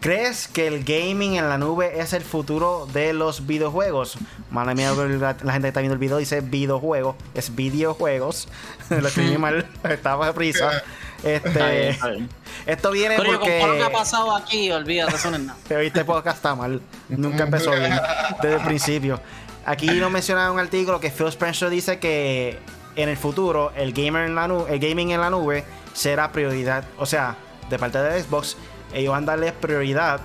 ¿Crees 0.01 0.49
que 0.49 0.67
el 0.67 0.83
gaming 0.83 1.35
en 1.35 1.51
la 1.51 1.59
nube 1.59 2.01
es 2.01 2.15
el 2.15 2.23
futuro 2.23 2.89
de 2.91 3.13
los 3.13 3.47
videojuegos? 3.47 4.17
Madre 4.51 4.75
mía, 4.75 4.93
la, 4.95 5.37
la 5.43 5.53
gente 5.53 5.67
que 5.67 5.69
está 5.69 5.81
viendo 5.81 5.93
el 5.93 5.99
video 5.99 6.17
dice 6.17 6.41
videojuegos, 6.41 7.17
es 7.35 7.55
videojuegos. 7.55 8.49
Lo 8.89 9.07
escribí 9.07 9.37
mal, 9.37 9.67
estaba 9.85 10.29
de 10.29 10.33
prisa. 10.33 10.83
Este, 11.23 11.49
Está 11.49 11.69
bien, 11.69 11.89
está 11.91 12.09
bien. 12.09 12.29
Esto 12.67 12.91
viene 12.91 13.17
Pero 13.17 13.33
porque. 13.39 13.59
con 13.59 13.61
todo 13.61 13.69
lo 13.73 13.77
que 13.79 13.83
ha 13.85 13.93
pasado 13.99 14.37
aquí, 14.37 14.71
olvídate, 14.71 15.17
eso 15.17 15.31
no 15.31 15.37
es 15.37 15.43
nada. 15.43 15.59
Pero 15.69 15.81
este 15.83 16.05
podcast 16.05 16.37
está 16.37 16.55
mal. 16.55 16.81
Nunca 17.09 17.45
empezó 17.45 17.71
bien 17.73 17.99
desde 18.43 18.57
el 18.57 18.63
principio. 18.63 19.21
Aquí 19.67 19.87
nos 20.01 20.11
menciona 20.11 20.51
un 20.51 20.59
artículo 20.59 21.01
que 21.01 21.11
Phil 21.11 21.27
Spencer 21.29 21.69
dice 21.71 21.99
que 21.99 22.59
en 22.97 23.09
el 23.09 23.17
futuro 23.17 23.73
el 23.77 23.93
gamer 23.93 24.25
en 24.27 24.35
la 24.35 24.49
nu- 24.49 24.67
el 24.69 24.79
gaming 24.81 25.11
en 25.11 25.21
la 25.21 25.31
nube 25.31 25.65
será 25.93 26.33
prioridad. 26.33 26.85
O 26.99 27.07
sea, 27.07 27.37
de 27.69 27.79
parte 27.79 27.99
de 27.99 28.23
Xbox, 28.23 28.57
ellos 28.93 29.13
van 29.13 29.25
a 29.25 29.27
darle 29.27 29.53
prioridad 29.53 30.21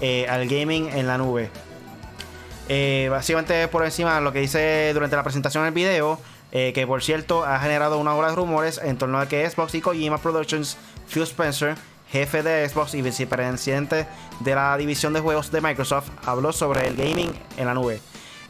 eh, 0.00 0.26
al 0.28 0.46
gaming 0.48 0.88
en 0.88 1.06
la 1.06 1.16
nube. 1.18 1.50
Eh, 2.68 3.08
básicamente 3.10 3.66
por 3.68 3.84
encima 3.84 4.14
de 4.16 4.20
lo 4.20 4.32
que 4.32 4.38
dice 4.40 4.90
durante 4.94 5.16
la 5.16 5.22
presentación 5.24 5.64
del 5.64 5.72
video, 5.74 6.20
eh, 6.52 6.72
que 6.72 6.86
por 6.86 7.02
cierto 7.02 7.44
ha 7.44 7.58
generado 7.58 7.98
una 7.98 8.14
ola 8.14 8.28
de 8.30 8.36
rumores 8.36 8.80
en 8.82 8.96
torno 8.96 9.18
a 9.18 9.26
que 9.28 9.48
Xbox 9.48 9.74
y 9.74 9.80
Kojima 9.80 10.18
Productions, 10.18 10.76
Phil 11.12 11.22
Spencer, 11.24 11.76
jefe 12.10 12.42
de 12.42 12.68
Xbox 12.68 12.94
y 12.94 13.02
vicepresidente 13.02 14.06
de 14.40 14.54
la 14.54 14.76
división 14.76 15.12
de 15.12 15.20
juegos 15.20 15.50
de 15.50 15.60
Microsoft, 15.60 16.10
habló 16.24 16.52
sobre 16.52 16.86
el 16.86 16.96
gaming 16.96 17.32
en 17.56 17.66
la 17.66 17.74
nube 17.74 18.00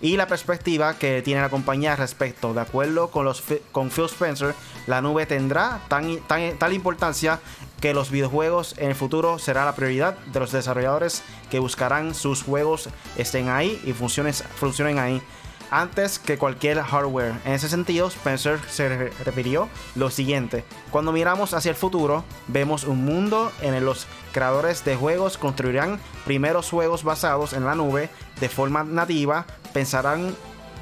y 0.03 0.17
la 0.17 0.27
perspectiva 0.27 0.95
que 0.95 1.21
tiene 1.21 1.43
la 1.43 1.51
compañía 1.51 1.93
al 1.93 1.99
respecto. 1.99 2.55
De 2.55 2.63
acuerdo 2.63 3.11
con, 3.11 3.27
los, 3.27 3.43
con 3.71 3.91
Phil 3.91 4.07
Spencer, 4.07 4.55
la 4.87 5.03
nube 5.03 5.27
tendrá 5.27 5.81
tan, 5.89 6.19
tan- 6.21 6.57
tal 6.59 6.73
importancia 6.73 7.39
que 7.83 7.93
los 7.93 8.11
videojuegos 8.11 8.75
en 8.79 8.89
el 8.91 8.95
futuro 8.95 9.39
será 9.39 9.65
la 9.67 9.75
prioridad 9.75 10.17
de 10.33 10.41
los 10.41 10.53
desarrolladores 10.53 11.23
que 11.51 11.59
buscarán 11.59 12.15
sus 12.15 12.43
juegos 12.43 12.89
estén 13.17 13.49
ahí 13.51 13.81
y 13.85 13.93
funcionen 13.93 14.99
ahí 14.99 15.23
antes 15.71 16.19
que 16.19 16.39
cualquier 16.39 16.81
hardware. 16.83 17.35
En 17.45 17.53
ese 17.53 17.69
sentido, 17.69 18.09
Spencer 18.09 18.59
se 18.69 18.89
re- 18.89 19.13
refirió 19.25 19.69
lo 19.95 20.11
siguiente. 20.11 20.65
Cuando 20.91 21.13
miramos 21.13 21.55
hacia 21.55 21.71
el 21.71 21.77
futuro, 21.77 22.25
vemos 22.49 22.85
un 22.85 23.05
mundo 23.05 23.53
en 23.63 23.75
el 23.75 23.85
los 23.85 24.07
creadores 24.33 24.85
de 24.85 24.95
juegos 24.97 25.39
construirán 25.39 25.99
primeros 26.25 26.69
juegos 26.71 27.03
basados 27.03 27.53
en 27.53 27.65
la 27.65 27.75
nube 27.75 28.11
de 28.41 28.49
forma 28.49 28.85
nativa, 28.85 29.47
pensarán 29.73 30.35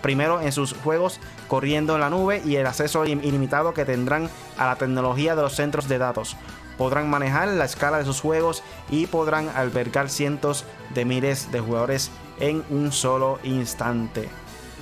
primero 0.02 0.40
en 0.40 0.52
sus 0.52 0.74
juegos 0.74 1.20
corriendo 1.48 1.94
en 1.94 2.00
la 2.00 2.10
nube 2.10 2.42
y 2.44 2.56
el 2.56 2.66
acceso 2.66 3.04
ilim- 3.04 3.24
ilimitado 3.24 3.72
que 3.74 3.84
tendrán 3.84 4.28
a 4.58 4.66
la 4.66 4.76
tecnología 4.76 5.34
de 5.36 5.42
los 5.42 5.54
centros 5.56 5.88
de 5.88 5.98
datos. 5.98 6.36
Podrán 6.76 7.10
manejar 7.10 7.48
la 7.48 7.64
escala 7.64 7.98
de 7.98 8.04
sus 8.04 8.20
juegos 8.20 8.62
y 8.90 9.06
podrán 9.06 9.48
albergar 9.56 10.08
cientos 10.10 10.64
de 10.94 11.04
miles 11.04 11.50
de 11.50 11.60
jugadores 11.60 12.10
en 12.38 12.64
un 12.70 12.92
solo 12.92 13.40
instante. 13.42 14.28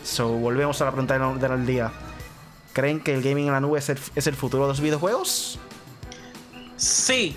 So, 0.06 0.28
volvemos 0.28 0.80
a 0.80 0.84
la 0.84 0.92
pregunta 0.92 1.18
del 1.18 1.40
del 1.40 1.66
día. 1.66 1.90
¿Creen 2.72 3.00
que 3.00 3.12
el 3.12 3.22
gaming 3.22 3.46
en 3.48 3.52
la 3.52 3.60
nube 3.60 3.80
es 3.80 3.88
el, 3.88 3.98
es 4.14 4.26
el 4.28 4.36
futuro 4.36 4.62
de 4.64 4.68
los 4.68 4.80
videojuegos? 4.80 5.58
Sí, 6.76 7.36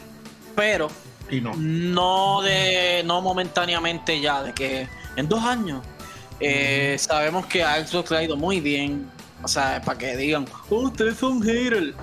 pero 0.56 0.88
Y 1.32 1.42
no. 1.42 1.54
no 1.58 2.42
de 2.44 3.02
no 3.06 3.22
momentáneamente 3.22 4.22
ya, 4.22 4.44
de 4.44 4.54
que 4.54 4.88
en 5.16 5.28
dos 5.28 5.44
años 5.44 5.84
eh, 6.40 6.96
sabemos 7.00 7.48
que 7.48 7.64
a 7.64 7.84
Xbox 7.86 8.12
le 8.12 8.18
ha 8.18 8.24
ido 8.24 8.36
muy 8.38 8.60
bien. 8.60 9.10
O 9.42 9.48
sea, 9.48 9.82
para 9.84 9.98
que 9.98 10.16
digan, 10.16 10.46
oh, 10.70 10.76
ustedes 10.90 11.18
son 11.18 11.42
haters. 11.42 11.96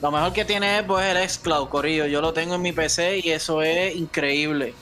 Lo 0.00 0.10
mejor 0.10 0.32
que 0.32 0.46
tiene 0.46 0.80
Xbox 0.80 1.02
es 1.02 1.16
el 1.16 1.28
xCloud, 1.28 1.68
Corillo. 1.68 2.06
Yo 2.06 2.22
lo 2.22 2.32
tengo 2.32 2.54
en 2.54 2.62
mi 2.62 2.72
PC 2.72 3.20
y 3.22 3.32
eso 3.32 3.60
es 3.60 3.94
increíble. 3.94 4.72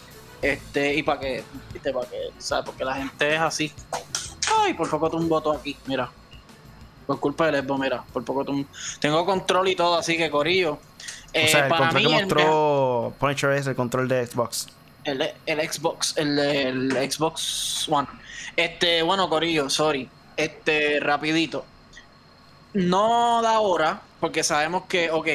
Este, 0.42 0.94
y 0.94 1.02
para 1.02 1.18
que, 1.18 1.42
viste, 1.72 1.92
para 1.92 2.08
que, 2.08 2.16
o 2.38 2.40
sea, 2.40 2.62
porque 2.62 2.84
la 2.84 2.94
gente 2.94 3.34
es 3.34 3.40
así. 3.40 3.72
Ay, 4.60 4.74
por 4.74 4.88
poco 4.88 5.16
un 5.16 5.28
voto 5.28 5.52
aquí, 5.52 5.76
mira. 5.86 6.10
Por 7.06 7.20
culpa 7.20 7.46
del 7.50 7.62
Xbox, 7.62 7.80
mira, 7.80 8.02
por 8.12 8.24
poco 8.24 8.44
tum- 8.44 8.66
Tengo 9.00 9.24
control 9.26 9.68
y 9.68 9.76
todo, 9.76 9.96
así 9.98 10.16
que 10.16 10.30
Corillo. 10.30 10.78
eh, 11.32 11.44
o 11.46 11.48
sea, 11.48 11.62
el 11.64 11.68
para 11.68 11.82
control 11.90 12.02
mí 12.02 12.08
que 12.08 12.16
el 12.16 12.24
mostró 12.26 13.14
Punisher 13.18 13.50
es 13.52 13.66
el 13.66 13.74
control 13.74 14.08
de 14.08 14.26
Xbox. 14.26 14.68
el, 15.04 15.30
el 15.46 15.70
Xbox, 15.70 16.16
el, 16.16 16.38
el 16.38 17.12
Xbox 17.12 17.86
One. 17.90 18.08
Este, 18.56 19.02
bueno, 19.02 19.28
Corillo, 19.28 19.68
sorry. 19.68 20.08
Este, 20.36 20.98
rapidito. 21.00 21.64
No 22.72 23.40
da 23.42 23.60
hora, 23.60 24.00
porque 24.18 24.42
sabemos 24.42 24.84
que, 24.88 25.10
ok, 25.10 25.28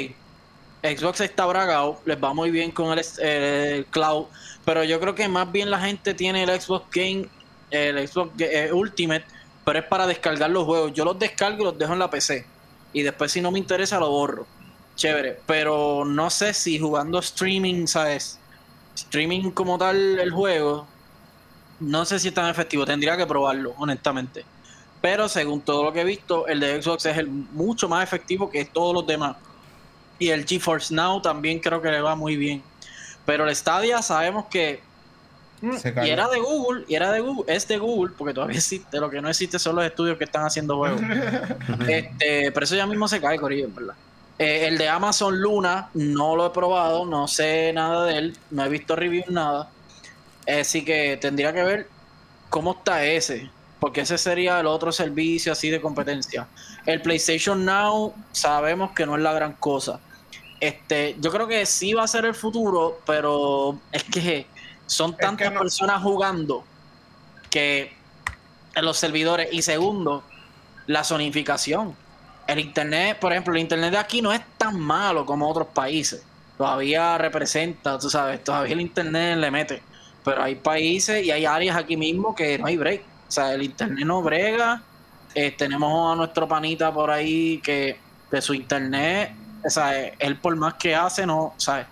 Xbox 0.84 1.22
está 1.22 1.45
bragado, 1.45 2.01
les 2.05 2.22
va 2.22 2.34
muy 2.34 2.51
bien 2.51 2.72
con 2.72 2.97
el, 2.97 3.05
el 3.20 3.86
cloud, 3.86 4.26
pero 4.66 4.84
yo 4.84 4.99
creo 4.99 5.16
que 5.16 5.28
más 5.28 5.49
bien 5.51 5.70
la 5.70 5.80
gente 5.80 6.14
tiene 6.14 6.43
el 6.43 6.62
Xbox 6.62 6.86
Game, 6.91 7.30
el 7.72 8.07
Xbox 8.07 8.32
eh, 8.39 8.72
Ultimate, 8.72 9.26
pero 9.65 9.80
es 9.80 9.86
para 9.86 10.07
descargar 10.07 10.49
los 10.49 10.65
juegos. 10.65 10.93
Yo 10.93 11.05
los 11.05 11.17
descargo 11.17 11.61
y 11.61 11.63
los 11.65 11.78
dejo 11.78 11.93
en 11.93 11.99
la 11.99 12.09
PC. 12.09 12.45
Y 12.93 13.03
después 13.03 13.32
si 13.32 13.41
no 13.41 13.51
me 13.51 13.59
interesa 13.59 13.99
lo 13.99 14.09
borro. 14.09 14.47
Chévere, 14.95 15.39
pero 15.45 16.03
no 16.05 16.30
sé 16.30 16.53
si 16.53 16.78
jugando 16.78 17.20
streaming, 17.20 17.88
¿sabes? 17.88 18.39
streaming 18.99 19.51
como 19.51 19.78
tal 19.78 20.20
el 20.20 20.32
juego, 20.32 20.86
no 21.80 22.05
sé 22.05 22.20
si 22.20 22.30
es 22.30 22.34
tan 22.34 22.49
efectivo. 22.49 22.86
Tendría 22.86 23.17
que 23.17 23.26
probarlo, 23.26 23.74
honestamente. 23.78 24.45
Pero 25.01 25.30
según 25.30 25.61
todo 25.61 25.84
lo 25.84 25.93
que 25.93 26.01
he 26.01 26.03
visto, 26.03 26.47
el 26.47 26.59
de 26.59 26.82
Xbox 26.82 27.05
es 27.05 27.17
el 27.17 27.28
mucho 27.28 27.88
más 27.88 28.03
efectivo 28.03 28.49
que 28.49 28.65
todos 28.65 28.93
los 28.93 29.07
demás. 29.07 29.38
Y 30.17 30.30
el 30.30 30.45
GeForce 30.45 30.93
Now 30.93 31.22
también 31.22 31.59
creo 31.59 31.82
que 31.82 31.89
le 31.89 32.01
va 32.01 32.15
muy 32.15 32.36
bien. 32.36 32.61
Pero 33.26 33.47
el 33.47 33.55
Stadia 33.55 34.01
sabemos 34.01 34.45
que 34.47 34.82
mm, 35.62 36.05
y 36.05 36.10
era 36.10 36.28
de 36.28 36.39
Google, 36.39 36.86
y 36.88 36.95
era 36.95 37.12
de 37.12 37.20
Google, 37.20 37.53
es 37.53 37.68
de 37.68 37.78
Google, 37.78 38.14
porque 38.18 38.34
todavía 38.34 38.57
existe, 38.57 38.99
lo 38.99 39.10
que 39.10 39.22
no 39.22 39.30
existe 39.30 39.60
son 39.60 39.76
los 39.76 39.86
estudios 39.86 40.18
que 40.18 40.24
están 40.24 40.45
haciendo 40.45 40.78
juegos. 40.78 41.01
Este, 41.88 42.51
pero 42.51 42.64
eso 42.64 42.76
ya 42.76 42.86
mismo 42.86 43.07
se 43.07 43.20
cae, 43.20 43.38
Corillo, 43.38 43.70
verdad. 43.74 43.95
Eh, 44.38 44.68
el 44.68 44.78
de 44.78 44.88
Amazon 44.88 45.39
Luna 45.41 45.89
no 45.93 46.36
lo 46.36 46.47
he 46.47 46.49
probado, 46.51 47.05
no 47.05 47.28
sé 47.28 47.74
nada 47.74 48.05
de 48.05 48.18
él, 48.18 48.38
no 48.51 48.64
he 48.64 48.70
visto 48.70 48.95
reviews, 48.95 49.28
nada. 49.28 49.70
Así 50.47 50.86
que 50.86 51.18
tendría 51.18 51.53
que 51.53 51.64
ver 51.64 51.88
cómo 52.49 52.72
está 52.72 53.03
ese, 53.03 53.49
porque 53.80 54.01
ese 54.01 54.18
sería 54.18 54.60
el 54.60 54.68
otro 54.68 54.91
servicio 54.91 55.51
así 55.51 55.70
de 55.70 55.82
competencia. 55.82 56.47
El 56.86 57.01
PlayStation 57.01 57.66
Now 57.66 58.14
sabemos 58.32 58.91
que 58.91 59.05
no 59.05 59.16
es 59.16 59.22
la 59.22 59.34
gran 59.34 59.53
cosa. 59.53 59.99
Este, 60.60 61.16
yo 61.20 61.32
creo 61.32 61.47
que 61.47 61.66
sí 61.66 61.93
va 61.93 62.03
a 62.03 62.07
ser 62.07 62.26
el 62.26 62.36
futuro, 62.36 62.99
pero 63.05 63.78
es 63.91 64.03
que 64.03 64.45
son 64.90 65.14
que 65.14 65.24
tantas 65.26 65.54
no- 65.54 65.60
personas 65.60 66.02
jugando 66.02 66.64
que 67.50 67.94
en 68.76 68.86
los 68.86 68.98
servidores. 68.98 69.50
Y 69.52 69.62
segundo, 69.62 70.24
la 70.88 71.04
zonificación. 71.04 71.96
El 72.48 72.60
internet, 72.60 73.20
por 73.20 73.32
ejemplo, 73.32 73.54
el 73.54 73.60
internet 73.62 73.92
de 73.92 73.98
aquí 73.98 74.22
no 74.22 74.34
es 74.34 74.42
tan 74.58 74.80
malo 74.80 75.26
como 75.26 75.48
otros 75.48 75.68
países. 75.68 76.24
Todavía 76.58 77.18
representa, 77.18 77.98
tú 78.00 78.10
sabes, 78.10 78.44
todavía 78.44 78.74
el 78.74 78.82
internet 78.82 79.38
le 79.38 79.52
mete. 79.52 79.82
Pero 80.26 80.44
hay 80.44 80.56
países 80.56 81.24
y 81.24 81.32
hay 81.32 81.46
áreas 81.46 81.78
aquí 81.78 81.96
mismo 81.96 82.36
que 82.36 82.58
no 82.58 82.66
hay 82.68 82.78
break. 82.78 83.02
O 83.28 83.32
sea, 83.32 83.54
el 83.54 83.64
internet 83.64 84.06
no 84.06 84.22
brega. 84.22 84.82
Eh, 85.36 85.52
tenemos 85.52 86.12
a 86.12 86.16
nuestro 86.16 86.48
panita 86.48 86.92
por 86.92 87.12
ahí 87.12 87.60
que 87.64 88.00
de 88.32 88.42
su 88.42 88.54
internet, 88.56 89.32
o 89.64 89.70
sea, 89.70 90.08
él 90.08 90.38
por 90.38 90.56
más 90.56 90.74
que 90.74 90.96
hace, 90.96 91.26
no, 91.26 91.54
¿sabes? 91.58 91.86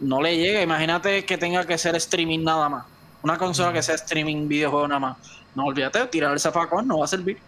No 0.00 0.20
le 0.20 0.36
llega. 0.36 0.62
Imagínate 0.62 1.24
que 1.24 1.38
tenga 1.38 1.66
que 1.66 1.78
ser 1.78 1.94
streaming 1.96 2.42
nada 2.42 2.68
más. 2.68 2.84
Una 3.22 3.36
consola 3.36 3.72
que 3.72 3.82
sea 3.82 3.94
streaming 3.96 4.48
videojuego 4.48 4.88
nada 4.88 5.00
más. 5.00 5.16
No 5.54 5.66
olvídate, 5.66 6.06
tirar 6.06 6.32
el 6.32 6.40
zafacón 6.40 6.86
no 6.88 6.98
va 6.98 7.04
a 7.04 7.08
servir. 7.08 7.38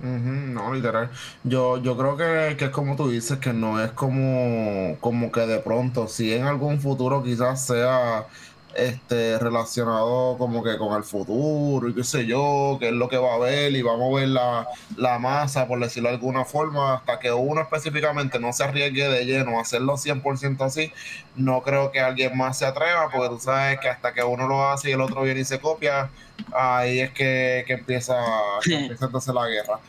Ujú, 0.00 0.06
no, 0.52 0.72
literal. 0.72 1.10
Yo, 1.42 1.78
yo 1.78 1.96
creo 1.96 2.16
que, 2.16 2.56
que 2.56 2.66
es 2.66 2.70
como 2.70 2.94
tú 2.94 3.10
dices, 3.10 3.38
que 3.38 3.52
no 3.52 3.82
es 3.82 3.90
como, 3.90 4.96
como 5.00 5.32
que 5.32 5.40
de 5.40 5.58
pronto, 5.58 6.06
si 6.06 6.32
en 6.32 6.44
algún 6.44 6.80
futuro 6.80 7.22
quizás 7.24 7.66
sea 7.66 8.26
este 8.74 9.38
relacionado 9.38 10.36
como 10.38 10.62
que 10.62 10.76
con 10.78 10.96
el 10.96 11.04
futuro 11.04 11.88
y 11.88 11.94
qué 11.94 12.04
sé 12.04 12.26
yo, 12.26 12.76
qué 12.78 12.88
es 12.88 12.94
lo 12.94 13.08
que 13.08 13.16
va 13.16 13.32
a 13.32 13.34
haber 13.36 13.72
y 13.72 13.82
va 13.82 13.94
a 13.94 13.96
mover 13.96 14.28
la, 14.28 14.68
la 14.96 15.18
masa, 15.18 15.66
por 15.66 15.80
decirlo 15.80 16.10
de 16.10 16.16
alguna 16.16 16.44
forma, 16.44 16.94
hasta 16.94 17.18
que 17.18 17.32
uno 17.32 17.60
específicamente 17.60 18.38
no 18.38 18.52
se 18.52 18.64
arriesgue 18.64 19.08
de 19.08 19.24
lleno 19.24 19.58
a 19.58 19.62
hacerlo 19.62 19.94
100% 19.96 20.60
así, 20.62 20.92
no 21.34 21.62
creo 21.62 21.90
que 21.90 22.00
alguien 22.00 22.36
más 22.36 22.58
se 22.58 22.66
atreva, 22.66 23.08
porque 23.10 23.28
tú 23.28 23.40
sabes 23.40 23.80
que 23.80 23.88
hasta 23.88 24.12
que 24.12 24.22
uno 24.22 24.46
lo 24.46 24.68
hace 24.68 24.90
y 24.90 24.92
el 24.92 25.00
otro 25.00 25.22
viene 25.22 25.40
y 25.40 25.44
se 25.44 25.60
copia, 25.60 26.10
ahí 26.52 27.00
es 27.00 27.10
que, 27.10 27.64
que 27.66 27.74
empieza, 27.74 28.16
que 28.64 28.74
empieza 28.74 29.06
entonces 29.06 29.34
la 29.34 29.46
guerra. 29.48 29.80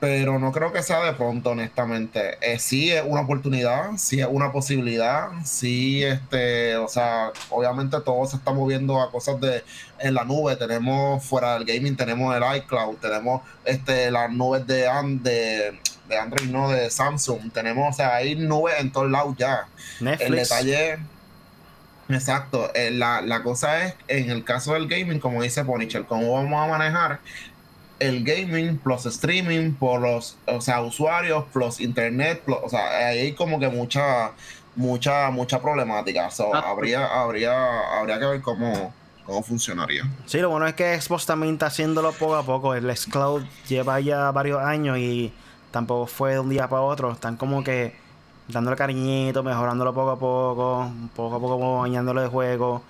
Pero 0.00 0.38
no 0.38 0.52
creo 0.52 0.72
que 0.72 0.82
sea 0.82 1.02
de 1.02 1.12
pronto, 1.12 1.50
honestamente. 1.50 2.38
Eh, 2.40 2.60
sí 2.60 2.90
es 2.92 3.02
una 3.04 3.22
oportunidad, 3.22 3.96
sí 3.96 4.20
es 4.20 4.28
una 4.30 4.52
posibilidad, 4.52 5.30
sí, 5.44 6.04
este, 6.04 6.76
o 6.76 6.86
sea, 6.86 7.32
obviamente 7.50 8.00
todo 8.02 8.24
se 8.26 8.36
está 8.36 8.52
moviendo 8.52 9.02
a 9.02 9.10
cosas 9.10 9.40
de 9.40 9.64
en 9.98 10.14
la 10.14 10.24
nube. 10.24 10.54
Tenemos 10.54 11.24
fuera 11.24 11.54
del 11.54 11.64
gaming, 11.64 11.96
tenemos 11.96 12.36
el 12.36 12.42
iCloud, 12.58 12.96
tenemos 12.98 13.42
este 13.64 14.12
las 14.12 14.30
nubes 14.30 14.64
de, 14.68 14.88
de, 15.20 15.80
de 16.08 16.16
Android, 16.16 16.48
no 16.48 16.70
de 16.70 16.90
Samsung. 16.90 17.50
Tenemos, 17.52 17.92
o 17.92 17.96
sea, 17.96 18.14
hay 18.14 18.36
nubes 18.36 18.74
en 18.78 18.92
todos 18.92 19.10
lados 19.10 19.34
ya. 19.36 19.66
El 19.98 20.04
Netflix. 20.04 20.48
detalle 20.48 20.98
Exacto. 22.08 22.70
Eh, 22.74 22.90
la, 22.90 23.20
la, 23.20 23.42
cosa 23.42 23.84
es, 23.84 23.94
en 24.08 24.30
el 24.30 24.44
caso 24.44 24.74
del 24.74 24.88
gaming, 24.88 25.18
como 25.18 25.42
dice 25.42 25.64
Ponichel, 25.64 26.06
cómo 26.06 26.32
vamos 26.32 26.64
a 26.64 26.78
manejar 26.78 27.20
el 28.00 28.24
gaming 28.24 28.78
plus 28.78 29.06
streaming 29.06 29.72
por 29.74 30.00
los 30.00 30.36
o 30.46 30.60
sea, 30.60 30.80
usuarios 30.82 31.44
plus 31.52 31.80
internet, 31.80 32.42
o 32.46 32.68
sea, 32.68 33.08
hay 33.08 33.32
como 33.32 33.58
que 33.58 33.68
mucha 33.68 34.32
mucha 34.76 35.30
mucha 35.30 35.60
problemática. 35.60 36.30
So, 36.30 36.54
habría 36.54 37.06
habría 37.06 37.98
habría 37.98 38.18
que 38.18 38.26
ver 38.26 38.40
cómo 38.42 38.94
cómo 39.26 39.42
funcionaría. 39.42 40.04
Sí, 40.26 40.38
lo 40.38 40.50
bueno 40.50 40.66
es 40.66 40.74
que 40.74 40.98
Xbox 41.00 41.26
también 41.26 41.54
está 41.54 41.66
haciéndolo 41.66 42.12
poco 42.12 42.36
a 42.36 42.42
poco. 42.42 42.74
El 42.74 42.96
Xcloud 42.96 43.44
lleva 43.68 44.00
ya 44.00 44.30
varios 44.30 44.62
años 44.62 44.98
y 44.98 45.32
tampoco 45.70 46.06
fue 46.06 46.32
de 46.32 46.40
un 46.40 46.48
día 46.48 46.68
para 46.68 46.82
otro. 46.82 47.12
Están 47.12 47.36
como 47.36 47.62
que 47.62 47.94
dándole 48.48 48.76
cariñito, 48.76 49.42
mejorándolo 49.42 49.92
poco 49.92 50.10
a 50.10 50.18
poco, 50.18 50.90
poco 51.14 51.36
a 51.36 51.40
poco 51.40 51.78
bañándolo 51.80 52.22
de 52.22 52.28
juego. 52.28 52.82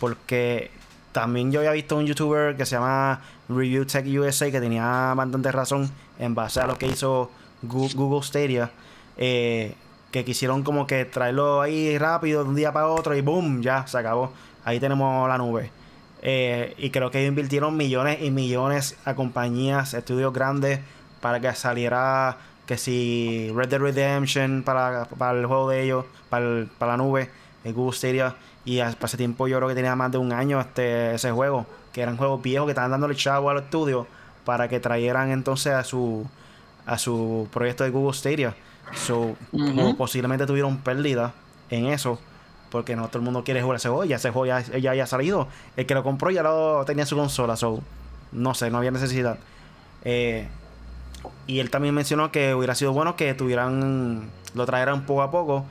Porque 0.00 0.70
también 1.12 1.52
yo 1.52 1.60
había 1.60 1.70
visto 1.70 1.96
un 1.96 2.06
youtuber 2.06 2.56
que 2.56 2.66
se 2.66 2.74
llama 2.74 3.20
Review 3.48 3.84
Tech 3.84 4.06
USA 4.06 4.50
que 4.50 4.60
tenía 4.60 5.14
bastante 5.14 5.52
razón 5.52 5.90
en 6.18 6.34
base 6.34 6.60
a 6.60 6.66
lo 6.66 6.78
que 6.78 6.86
hizo 6.86 7.30
Google 7.62 8.22
Stadia. 8.22 8.70
Eh, 9.16 9.74
que 10.10 10.24
quisieron 10.24 10.62
como 10.62 10.86
que 10.86 11.04
traerlo 11.04 11.60
ahí 11.60 11.98
rápido 11.98 12.44
de 12.44 12.48
un 12.48 12.54
día 12.54 12.72
para 12.72 12.86
otro 12.86 13.16
y 13.16 13.20
boom, 13.20 13.62
ya 13.62 13.84
se 13.86 13.98
acabó. 13.98 14.32
Ahí 14.64 14.78
tenemos 14.78 15.28
la 15.28 15.36
nube. 15.38 15.72
Eh, 16.22 16.72
y 16.78 16.90
creo 16.90 17.10
que 17.10 17.26
invirtieron 17.26 17.76
millones 17.76 18.22
y 18.22 18.30
millones 18.30 18.96
a 19.04 19.16
compañías, 19.16 19.92
estudios 19.92 20.32
grandes, 20.32 20.78
para 21.20 21.40
que 21.40 21.52
saliera 21.54 22.38
que 22.64 22.78
si 22.78 23.50
Red 23.56 23.68
Dead 23.68 23.80
Redemption 23.80 24.62
para, 24.62 25.08
el 25.32 25.46
juego 25.46 25.68
de 25.68 25.82
ellos, 25.82 26.04
para, 26.30 26.66
para 26.78 26.92
la 26.92 26.96
nube, 26.98 27.28
el 27.64 27.74
Google 27.74 27.96
Stadia. 27.96 28.36
Y 28.64 28.78
hace 28.78 29.16
tiempo 29.16 29.48
yo 29.48 29.56
creo 29.56 29.68
que 29.68 29.74
tenía 29.74 29.96
más 29.96 30.12
de 30.12 30.18
un 30.18 30.32
año 30.32 30.60
este 30.60 31.14
ese 31.14 31.32
juego, 31.32 31.66
que 31.94 32.02
eran 32.02 32.18
juegos 32.18 32.42
viejos 32.42 32.66
que 32.66 32.72
estaban 32.72 32.90
dándole 32.90 33.14
chavo 33.14 33.48
al 33.48 33.58
estudio 33.58 34.06
para 34.44 34.68
que 34.68 34.80
trajeran 34.80 35.30
entonces 35.30 35.72
a 35.72 35.84
su 35.84 36.26
a 36.84 36.98
su 36.98 37.48
proyecto 37.50 37.84
de 37.84 37.90
Google 37.90 38.12
Stadia. 38.12 38.54
So, 38.94 39.36
posiblemente 39.96 40.44
tuvieron 40.44 40.78
pérdida 40.78 41.32
en 41.70 41.86
eso, 41.86 42.18
porque 42.70 42.94
no 42.96 43.08
todo 43.08 43.18
el 43.18 43.24
mundo 43.24 43.42
quiere 43.42 43.62
jugar 43.62 43.76
ese 43.76 43.88
juego, 43.88 44.04
ya 44.04 44.16
ese 44.16 44.30
juego 44.30 44.44
ya, 44.44 44.60
ya, 44.60 45.02
ha 45.02 45.06
salido. 45.06 45.48
El 45.76 45.86
que 45.86 45.94
lo 45.94 46.02
compró 46.02 46.30
ya 46.30 46.42
lo 46.42 46.84
tenía 46.84 47.04
en 47.04 47.08
su 47.08 47.16
consola, 47.16 47.56
so, 47.56 47.80
no 48.32 48.54
sé, 48.54 48.70
no 48.70 48.78
había 48.78 48.90
necesidad. 48.90 49.38
Eh, 50.04 50.48
y 51.46 51.60
él 51.60 51.70
también 51.70 51.94
mencionó 51.94 52.30
que 52.30 52.54
hubiera 52.54 52.74
sido 52.74 52.92
bueno 52.92 53.16
que 53.16 53.32
tuvieran, 53.32 54.28
lo 54.52 54.66
trajeran 54.66 55.06
poco 55.06 55.22
a 55.22 55.30
poco 55.30 55.64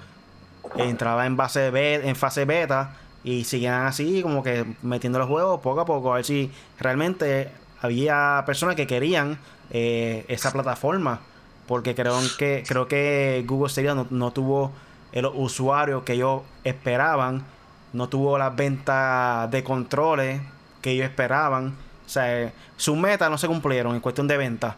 entraba 0.78 1.26
en 1.26 1.38
base 1.38 1.69
beta, 1.69 2.07
en 2.07 2.15
fase 2.15 2.45
beta 2.45 2.95
y 3.24 3.45
seguían 3.45 3.86
así 3.86 4.21
como 4.21 4.43
que 4.43 4.65
metiendo 4.82 5.19
los 5.19 5.28
juegos 5.28 5.61
poco 5.61 5.82
a 5.82 5.86
poco 5.86 6.11
a 6.11 6.15
ver 6.15 6.26
si 6.26 6.51
realmente 6.80 7.51
había 7.82 8.43
personas 8.45 8.76
que 8.76 8.88
querían 8.88 9.39
eh, 9.71 10.26
esa 10.28 10.51
plataforma 10.51 11.21
porque 11.67 11.95
creo 11.95 12.19
que 12.38 12.63
creo 12.67 12.88
que 12.88 13.43
Google 13.47 13.69
Stadia 13.69 13.95
no, 13.95 14.32
tuvo 14.32 14.71
el 15.13 15.26
usuario 15.26 16.03
que 16.03 16.13
ellos 16.13 16.41
esperaban 16.63 17.45
no 17.93 18.09
tuvo 18.09 18.38
las 18.38 18.55
ventas 18.55 19.49
de 19.51 19.63
controles 19.63 20.41
que 20.82 20.91
ellos 20.91 21.05
esperaban 21.05 21.76
o 22.05 22.09
sea 22.09 22.51
sus 22.76 22.97
metas 22.97 23.30
no 23.30 23.38
se 23.38 23.47
cumplieron 23.47 23.95
en 23.95 24.01
cuestión 24.01 24.28
de 24.28 24.38
ventas 24.38 24.76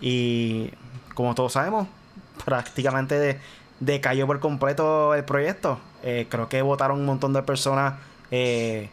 y 0.00 0.70
como 1.14 1.34
todos 1.34 1.54
sabemos 1.54 1.88
prácticamente 2.44 3.40
decayó 3.80 4.26
por 4.26 4.40
completo 4.40 5.14
el 5.14 5.24
proyecto. 5.24 5.78
Eh, 6.02 6.26
creo 6.28 6.48
que 6.48 6.62
votaron 6.62 7.00
un 7.00 7.06
montón 7.06 7.32
de 7.32 7.42
personas 7.42 7.94
eh, 8.30 8.90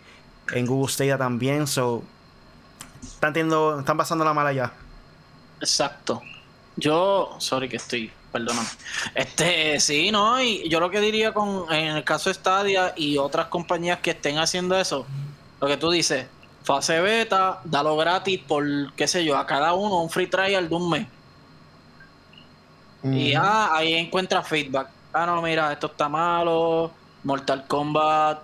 en 0.51 0.65
Google 0.65 0.91
Stadia 0.91 1.17
también. 1.17 1.67
So, 1.67 2.03
están, 3.01 3.33
teniendo, 3.33 3.79
están 3.79 3.97
pasando 3.97 4.25
la 4.25 4.33
mala 4.33 4.53
ya. 4.53 4.73
Exacto. 5.59 6.21
Yo, 6.75 7.35
sorry 7.39 7.69
que 7.69 7.77
estoy, 7.77 8.11
perdóname. 8.31 8.67
Este, 9.13 9.79
sí, 9.79 10.11
no, 10.11 10.41
y 10.41 10.67
yo 10.69 10.79
lo 10.79 10.89
que 10.89 10.99
diría 10.99 11.33
con, 11.33 11.71
en 11.73 11.95
el 11.95 12.03
caso 12.03 12.29
de 12.29 12.33
Stadia 12.33 12.93
y 12.95 13.17
otras 13.17 13.47
compañías 13.47 13.99
que 13.99 14.11
estén 14.11 14.37
haciendo 14.37 14.77
eso, 14.77 15.05
lo 15.61 15.67
que 15.67 15.77
tú 15.77 15.89
dices, 15.89 16.27
fase 16.63 16.99
beta, 16.99 17.61
dalo 17.63 17.95
gratis 17.95 18.41
por, 18.45 18.93
qué 18.95 19.07
sé 19.07 19.23
yo, 19.23 19.37
a 19.37 19.45
cada 19.45 19.73
uno 19.73 20.01
un 20.01 20.09
free 20.09 20.27
trial 20.27 20.67
de 20.67 20.75
un 20.75 20.89
mes. 20.89 21.07
Y 23.13 23.33
ah, 23.35 23.75
ahí 23.75 23.93
encuentra 23.93 24.41
feedback. 24.41 24.89
Ah, 25.13 25.25
no, 25.25 25.41
mira, 25.41 25.71
esto 25.71 25.87
está 25.87 26.09
malo. 26.09 26.91
Mortal 27.23 27.65
Kombat, 27.67 28.39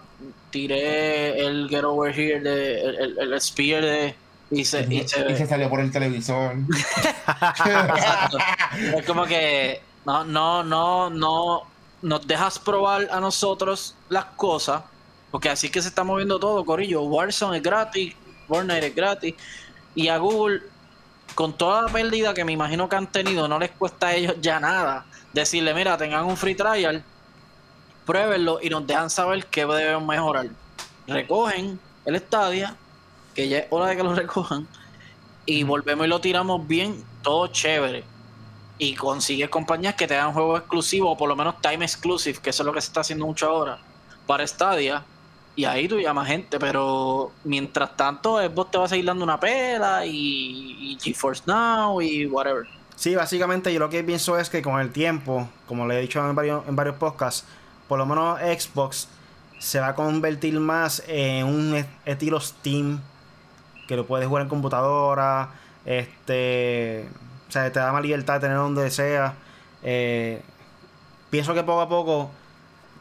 tiré 0.49 1.45
el 1.45 1.68
Get 1.70 1.84
Over 1.84 2.18
Here, 2.18 2.39
de, 2.39 2.82
el, 2.82 3.20
el, 3.20 3.41
Spear 3.41 3.84
de. 3.84 4.16
Y 4.49 4.66
se, 4.66 4.82
y, 4.93 5.07
se, 5.07 5.47
salió 5.47 5.70
por 5.70 5.80
el 5.80 5.91
televisor. 5.91 6.55
Es 8.97 9.05
como 9.05 9.26
que 9.26 9.82
no, 10.05 10.24
no, 10.24 10.64
no, 10.64 11.09
no 11.09 11.64
nos 12.01 12.28
dejas 12.28 12.59
probar 12.59 13.07
a 13.12 13.20
nosotros 13.20 13.95
las 14.09 14.26
cosas, 14.26 14.84
porque 15.30 15.49
así 15.49 15.70
que 15.70 15.82
se 15.82 15.89
está 15.89 16.03
moviendo 16.03 16.39
todo, 16.39 16.66
Corillo. 16.66 17.03
Warzone 17.03 17.57
es 17.57 17.64
gratis, 17.64 18.16
Fortnite 18.47 18.88
es 18.88 18.95
gratis, 18.95 19.36
y 19.95 20.07
a 20.07 20.18
Google 20.18 20.62
con 21.36 21.54
toda 21.54 21.84
la 21.84 21.88
pérdida 21.90 22.34
que 22.34 22.46
me 22.46 22.52
imagino 22.52 22.90
que 22.90 22.96
han 22.96 23.08
tenido, 23.08 23.48
no 23.48 23.60
les 23.60 23.72
cuesta 23.72 24.08
a 24.08 24.16
ellos 24.16 24.36
ya 24.42 24.60
nada 24.60 25.06
decirle, 25.34 25.74
mira, 25.74 25.98
tengan 25.98 26.26
un 26.26 26.38
free 26.38 26.56
trial, 26.56 27.04
pruébenlo 28.06 28.60
y 28.62 28.70
nos 28.70 28.86
dejan 28.86 29.10
saber 29.10 29.46
qué 29.46 29.66
deben 29.66 30.06
mejorar. 30.06 30.48
Recogen 31.08 31.80
el 32.06 32.16
estadio, 32.16 32.70
que 33.34 33.48
ya 33.48 33.60
es 33.60 33.68
hora 33.70 33.88
de 33.88 33.98
que 33.98 34.04
lo 34.04 34.16
recojan, 34.16 34.68
y 35.46 35.64
volvemos 35.64 36.06
y 36.06 36.10
lo 36.10 36.22
tiramos 36.22 36.68
bien, 36.68 37.04
todo 37.22 37.48
chévere. 37.48 38.04
Y 38.78 38.96
consigues 38.96 39.50
compañías 39.50 39.96
que 39.96 40.08
te 40.08 40.16
dan 40.16 40.34
juegos 40.34 40.60
exclusivos, 40.60 41.14
o 41.14 41.18
por 41.18 41.30
lo 41.30 41.36
menos 41.36 41.62
time 41.62 41.86
exclusive, 41.86 42.40
que 42.40 42.50
eso 42.50 42.64
es 42.64 42.68
lo 42.68 42.74
que 42.74 42.82
se 42.82 42.88
está 42.88 43.02
haciendo 43.02 43.26
mucho 43.26 43.48
ahora, 43.48 43.80
para 44.26 44.46
Stadia 44.46 45.04
y 45.56 45.66
ahí 45.66 45.88
tú 45.88 45.99
llamas 45.99 46.28
gente, 46.28 46.60
pero 46.60 47.32
mientras 47.43 47.95
tanto 47.97 48.38
vos 48.52 48.72
te 48.72 48.78
va 48.78 48.86
a 48.86 48.88
seguir 48.88 49.06
dando 49.06 49.24
una 49.24 49.39
pela 49.39 50.06
y, 50.06 50.91
y 50.91 50.97
GeForce 51.02 51.43
Now 51.45 52.02
y 52.02 52.26
whatever. 52.26 52.66
Sí, 52.95 53.16
básicamente 53.16 53.74
yo 53.74 53.80
lo 53.80 53.89
que 53.89 54.04
pienso 54.04 54.38
es 54.38 54.49
que 54.49 54.62
con 54.62 54.80
el 54.80 54.91
tiempo, 54.91 55.49
como 55.68 55.88
le 55.88 55.97
he 55.97 56.02
dicho 56.02 56.20
en 56.28 56.36
varios, 56.36 56.68
en 56.68 56.76
varios 56.76 56.95
podcasts, 56.97 57.45
por 57.88 57.97
lo 57.97 58.06
menos 58.06 58.39
Xbox 58.39 59.08
se 59.60 59.80
va 59.80 59.89
a 59.89 59.95
convertir 59.95 60.60
más 60.60 61.04
en 61.08 61.45
un 61.45 61.86
estilo 62.06 62.39
Steam, 62.39 63.02
que 63.88 63.95
lo 63.95 64.06
puedes 64.06 64.28
jugar 64.28 64.43
en 64.43 64.49
computadora, 64.49 65.49
este, 65.86 67.08
o 67.47 67.52
sea, 67.52 67.72
te 67.72 67.80
da 67.80 67.91
más 67.91 68.02
libertad 68.02 68.36
de 68.36 68.39
tener 68.41 68.58
donde 68.58 68.89
sea. 68.89 69.36
Eh, 69.84 70.41
pienso 71.30 71.54
que 71.54 71.64
poco 71.64 71.82
a 71.82 71.89
poco 71.89 72.32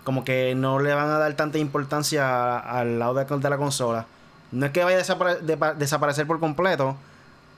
como 0.05 0.25
que 0.25 0.55
no 0.55 0.79
le 0.79 0.95
van 0.95 1.09
a 1.09 1.19
dar 1.19 1.35
tanta 1.35 1.59
importancia 1.59 2.59
al 2.59 2.99
lado 2.99 3.15
de, 3.15 3.51
la 3.51 3.57
consola. 3.57 4.07
No 4.53 4.67
es 4.67 4.73
que 4.73 4.85
vaya 4.85 4.99
a 4.99 5.75
desaparecer 5.75 6.27
por 6.27 6.41
completo, 6.41 6.97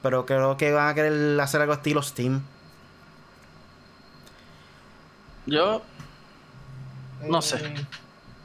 pero 0.02 0.26
creo 0.26 0.56
que 0.56 0.72
van 0.72 0.88
a 0.88 0.94
querer 0.94 1.40
hacer 1.40 1.60
algo 1.60 1.74
estilo 1.74 2.02
Steam. 2.02 2.42
Yo 5.46 5.82
no 7.28 7.42
sé. 7.42 7.74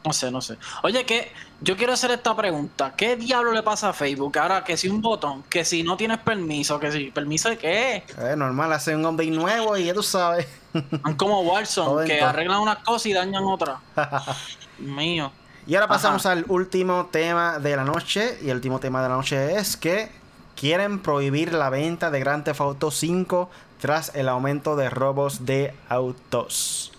No 0.07 0.13
sé, 0.13 0.31
no 0.31 0.39
sé. 0.39 0.57
Oye, 0.83 1.05
que 1.05 1.33
yo 1.59 1.75
quiero 1.75 1.91
hacer 1.91 2.11
esta 2.11 2.33
pregunta. 2.33 2.93
¿Qué 2.95 3.17
diablo 3.17 3.51
le 3.51 3.61
pasa 3.61 3.89
a 3.89 3.93
Facebook? 3.93 4.37
Ahora 4.37 4.63
que 4.63 4.77
si 4.77 4.87
un 4.87 5.01
botón, 5.01 5.43
que 5.49 5.65
si 5.65 5.83
no 5.83 5.97
tienes 5.97 6.19
permiso, 6.19 6.79
que 6.79 6.91
si 6.93 7.11
permiso 7.11 7.49
de 7.49 7.57
qué? 7.57 8.03
Eh, 8.17 8.35
normal, 8.37 8.71
hacen 8.71 8.99
un 8.99 9.05
update 9.05 9.31
nuevo 9.31 9.75
y 9.75 9.83
ya 9.83 9.93
tú 9.93 10.01
sabes. 10.01 10.47
Son 10.71 11.15
como 11.15 11.41
Warzone, 11.41 12.07
que 12.07 12.21
arreglan 12.21 12.61
una 12.61 12.81
cosa 12.81 13.09
y 13.09 13.13
dañan 13.13 13.43
otra. 13.43 13.81
Mío. 14.79 15.29
Y 15.65 15.75
ahora 15.75 15.89
pasamos 15.89 16.25
al 16.25 16.45
último 16.47 17.07
tema 17.11 17.59
de 17.59 17.75
la 17.75 17.83
noche. 17.83 18.37
Y 18.41 18.49
el 18.49 18.55
último 18.55 18.79
tema 18.79 19.03
de 19.03 19.09
la 19.09 19.15
noche 19.15 19.57
es 19.57 19.75
que 19.75 20.09
quieren 20.55 20.99
prohibir 20.99 21.53
la 21.53 21.69
venta 21.69 22.11
de 22.11 22.21
Grand 22.21 22.45
Theft 22.45 22.61
Auto 22.61 22.91
5 22.91 23.49
tras 23.81 24.15
el 24.15 24.29
aumento 24.29 24.77
de 24.77 24.89
robos 24.89 25.45
de 25.45 25.73
autos. 25.89 26.93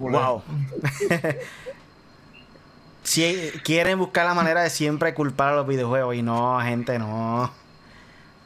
wow. 0.00 0.42
si 3.10 3.50
quieren 3.64 3.98
buscar 3.98 4.24
la 4.24 4.34
manera 4.34 4.62
de 4.62 4.70
siempre 4.70 5.14
culpar 5.14 5.52
a 5.52 5.56
los 5.56 5.66
videojuegos 5.66 6.14
y 6.14 6.22
no, 6.22 6.60
gente, 6.60 6.96
no. 7.00 7.50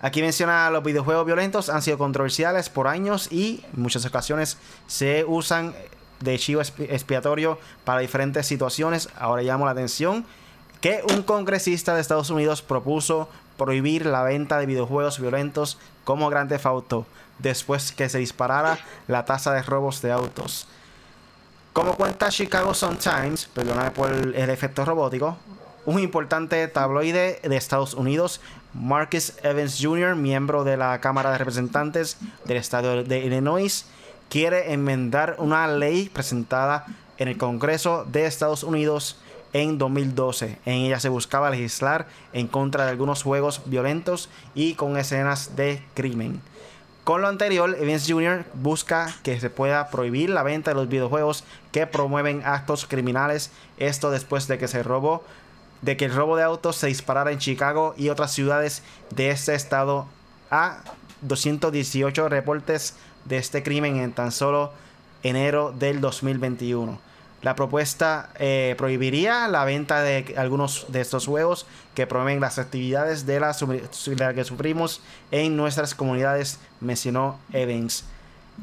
Aquí 0.01 0.23
menciona 0.23 0.71
los 0.71 0.83
videojuegos 0.83 1.27
violentos 1.27 1.69
han 1.69 1.83
sido 1.83 1.99
controversiales 1.99 2.71
por 2.71 2.89
años 2.89 3.31
y 3.31 3.63
en 3.75 3.83
muchas 3.83 4.07
ocasiones 4.07 4.57
se 4.87 5.27
usan 5.27 5.75
de 6.21 6.39
chivo 6.39 6.63
expiatorio 6.63 7.59
para 7.85 8.01
diferentes 8.01 8.47
situaciones. 8.47 9.11
Ahora 9.19 9.43
llamo 9.43 9.67
la 9.67 9.73
atención 9.73 10.25
que 10.81 11.03
un 11.15 11.23
congresista 11.23 11.95
de 11.95 12.01
Estados 12.01 12.31
Unidos 12.31 12.63
propuso 12.63 13.29
prohibir 13.59 14.07
la 14.07 14.23
venta 14.23 14.57
de 14.57 14.65
videojuegos 14.65 15.21
violentos 15.21 15.77
como 16.05 16.31
Grand 16.31 16.49
Theft 16.49 16.65
Auto 16.65 17.07
después 17.39 17.93
que 17.93 18.09
se 18.09 18.17
disparara 18.17 18.79
la 19.09 19.27
tasa 19.27 19.53
de 19.53 19.61
robos 19.61 20.01
de 20.01 20.11
autos. 20.11 20.67
Como 21.75 21.97
cuenta 21.97 22.29
Chicago 22.29 22.73
Sun-Times, 22.73 23.47
perdóname 23.53 23.91
por 23.91 24.09
el 24.09 24.49
efecto 24.49 24.85
robótico, 24.85 25.37
un 25.85 25.99
importante 25.99 26.69
tabloide 26.69 27.41
de 27.43 27.57
Estados 27.57 27.95
Unidos, 27.95 28.41
Marcus 28.73 29.33
Evans 29.43 29.81
Jr., 29.83 30.15
miembro 30.15 30.63
de 30.63 30.77
la 30.77 31.01
Cámara 31.01 31.33
de 31.33 31.39
Representantes 31.39 32.19
del 32.45 32.59
Estado 32.59 33.03
de 33.03 33.19
Illinois, 33.25 33.87
quiere 34.29 34.73
enmendar 34.73 35.35
una 35.39 35.67
ley 35.67 36.09
presentada 36.11 36.87
en 37.19 37.27
el 37.27 37.39
Congreso 37.39 38.05
de 38.05 38.27
Estados 38.27 38.63
Unidos 38.63 39.19
en 39.53 39.77
2012. 39.77 40.61
En 40.67 40.75
ella 40.75 41.01
se 41.01 41.09
buscaba 41.09 41.51
legislar 41.51 42.07
en 42.33 42.47
contra 42.47 42.85
de 42.85 42.93
algunos 42.93 43.25
juegos 43.25 43.63
violentos 43.67 44.29
y 44.55 44.75
con 44.75 44.97
escenas 44.97 45.57
de 45.57 45.83
crimen. 45.95 46.41
Con 47.05 47.21
lo 47.21 47.29
anterior, 47.29 47.77
Evans 47.79 48.07
Jr. 48.09 48.47
busca 48.55 49.15
que 49.23 49.39
se 49.39 49.51
pueda 49.51 49.91
prohibir 49.91 50.31
la 50.31 50.43
venta 50.43 50.71
de 50.71 50.75
los 50.75 50.89
videojuegos 50.89 51.45
que 51.71 51.87
promueven 51.87 52.43
actos 52.47 52.87
criminales. 52.87 53.51
Esto 53.77 54.11
después 54.11 54.49
de 54.49 54.57
que 54.57 54.69
se 54.69 54.83
robó, 54.83 55.23
de 55.83 55.99
que 55.99 56.07
el 56.07 56.15
robo 56.15 56.35
de 56.35 56.45
autos 56.45 56.77
se 56.77 56.87
disparara 56.87 57.31
en 57.31 57.39
Chicago 57.39 57.95
y 57.99 58.09
otras 58.09 58.33
ciudades 58.33 58.83
de 59.15 59.31
este 59.31 59.55
estado 59.55 60.07
a 60.51 60.79
218 61.21 62.31
reportes 62.31 62.95
de 63.27 63.37
este 63.37 63.63
crimen 63.63 63.97
en 63.97 64.13
tan 64.13 64.33
solo 64.33 64.73
enero 65.23 65.75
del 65.79 66.01
2021. 66.01 66.99
La 67.45 67.55
propuesta 67.55 68.31
eh, 68.39 68.75
prohibiría 68.79 69.49
la 69.49 69.67
venta 69.67 70.01
de 70.01 70.35
algunos 70.39 70.87
de 70.89 71.03
estos 71.03 71.27
juegos 71.27 71.67
que 71.95 72.07
promueven 72.07 72.41
las 72.41 72.59
actividades 72.59 73.27
de 73.27 73.39
la, 73.39 73.55
que 74.35 74.45
sufrimos 74.45 75.03
en 75.31 75.55
nuestras 75.55 75.95
comunidades, 75.95 76.59
mencionó 76.81 77.39
Evans. 77.53 78.07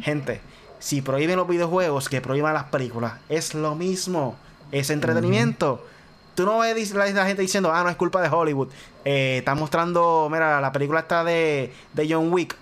Gente, 0.02 0.42
si 0.80 1.04
prohíben 1.04 1.36
los 1.36 1.48
videojuegos, 1.48 2.10
que 2.10 2.22
prohíban 2.22 2.56
las 2.56 2.64
películas, 2.66 3.14
es 3.30 3.54
lo 3.54 3.76
mismo, 3.76 4.36
es 4.72 4.90
entretenimiento. 4.90 5.86
Tú 6.34 6.46
no 6.46 6.58
ves 6.58 6.92
la, 6.96 7.06
la 7.06 7.28
gente 7.28 7.44
diciendo, 7.44 7.72
ah, 7.72 7.84
no 7.84 7.90
es 7.92 7.96
culpa 7.96 8.20
de 8.20 8.30
Hollywood. 8.30 8.70
Eh, 9.06 9.38
está 9.38 9.54
mostrando, 9.54 10.28
mira, 10.32 10.60
la 10.60 10.72
película 10.72 11.02
está 11.02 11.24
de, 11.24 11.72
de 11.94 12.08
John 12.12 12.34
Wick 12.34 12.58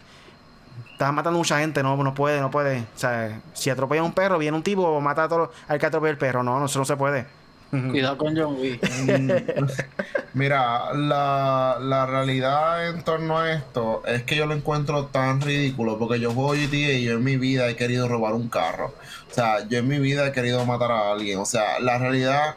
Estás 1.00 1.14
matando 1.14 1.40
mucha 1.40 1.60
gente, 1.60 1.82
no, 1.82 1.96
no 1.96 2.14
puede, 2.14 2.42
no 2.42 2.52
puede. 2.52 2.80
O 2.80 2.98
sea, 3.00 3.40
si 3.54 3.70
atropella 3.70 4.02
a 4.02 4.04
un 4.04 4.12
perro, 4.12 4.38
viene 4.38 4.58
un 4.58 4.64
tipo, 4.64 5.00
mata 5.00 5.24
a 5.24 5.30
todo 5.30 5.50
al 5.70 5.80
que 5.80 5.86
atropella 5.86 6.12
el 6.12 6.18
perro. 6.18 6.44
No, 6.44 6.60
no, 6.60 6.66
eso 6.66 6.78
no 6.78 6.84
se 6.84 6.98
puede. 6.98 7.26
Cuidado 7.72 8.18
con 8.18 8.36
John 8.36 8.58
Wick. 8.60 8.86
Mira, 10.34 10.94
la, 10.94 11.78
la, 11.80 12.06
realidad 12.06 12.90
en 12.90 13.02
torno 13.04 13.40
a 13.40 13.50
esto 13.54 14.04
es 14.08 14.24
que 14.24 14.36
yo 14.36 14.46
lo 14.46 14.54
encuentro 14.54 15.06
tan 15.06 15.40
ridículo 15.40 15.98
porque 15.98 16.20
yo 16.20 16.34
juego 16.34 16.50
GTA 16.50 16.92
y 16.92 17.06
yo 17.06 17.14
en 17.14 17.24
mi 17.24 17.38
vida 17.38 17.70
he 17.70 17.78
querido 17.78 18.10
robar 18.10 18.34
un 18.34 18.50
carro. 18.50 18.94
O 19.32 19.34
sea, 19.34 19.66
yo 19.70 19.78
en 19.78 19.88
mi 19.88 20.00
vida 20.00 20.28
he 20.28 20.34
querido 20.34 20.66
matar 20.66 20.92
a 20.92 21.14
alguien. 21.14 21.40
O 21.40 21.46
sea, 21.46 21.80
la 21.80 21.98
realidad 21.98 22.56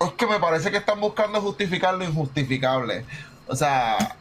es 0.00 0.12
que 0.12 0.28
me 0.28 0.38
parece 0.38 0.70
que 0.70 0.76
están 0.76 1.00
buscando 1.00 1.40
justificar 1.40 1.94
lo 1.94 2.04
injustificable. 2.04 3.04
O 3.48 3.56
sea, 3.56 4.16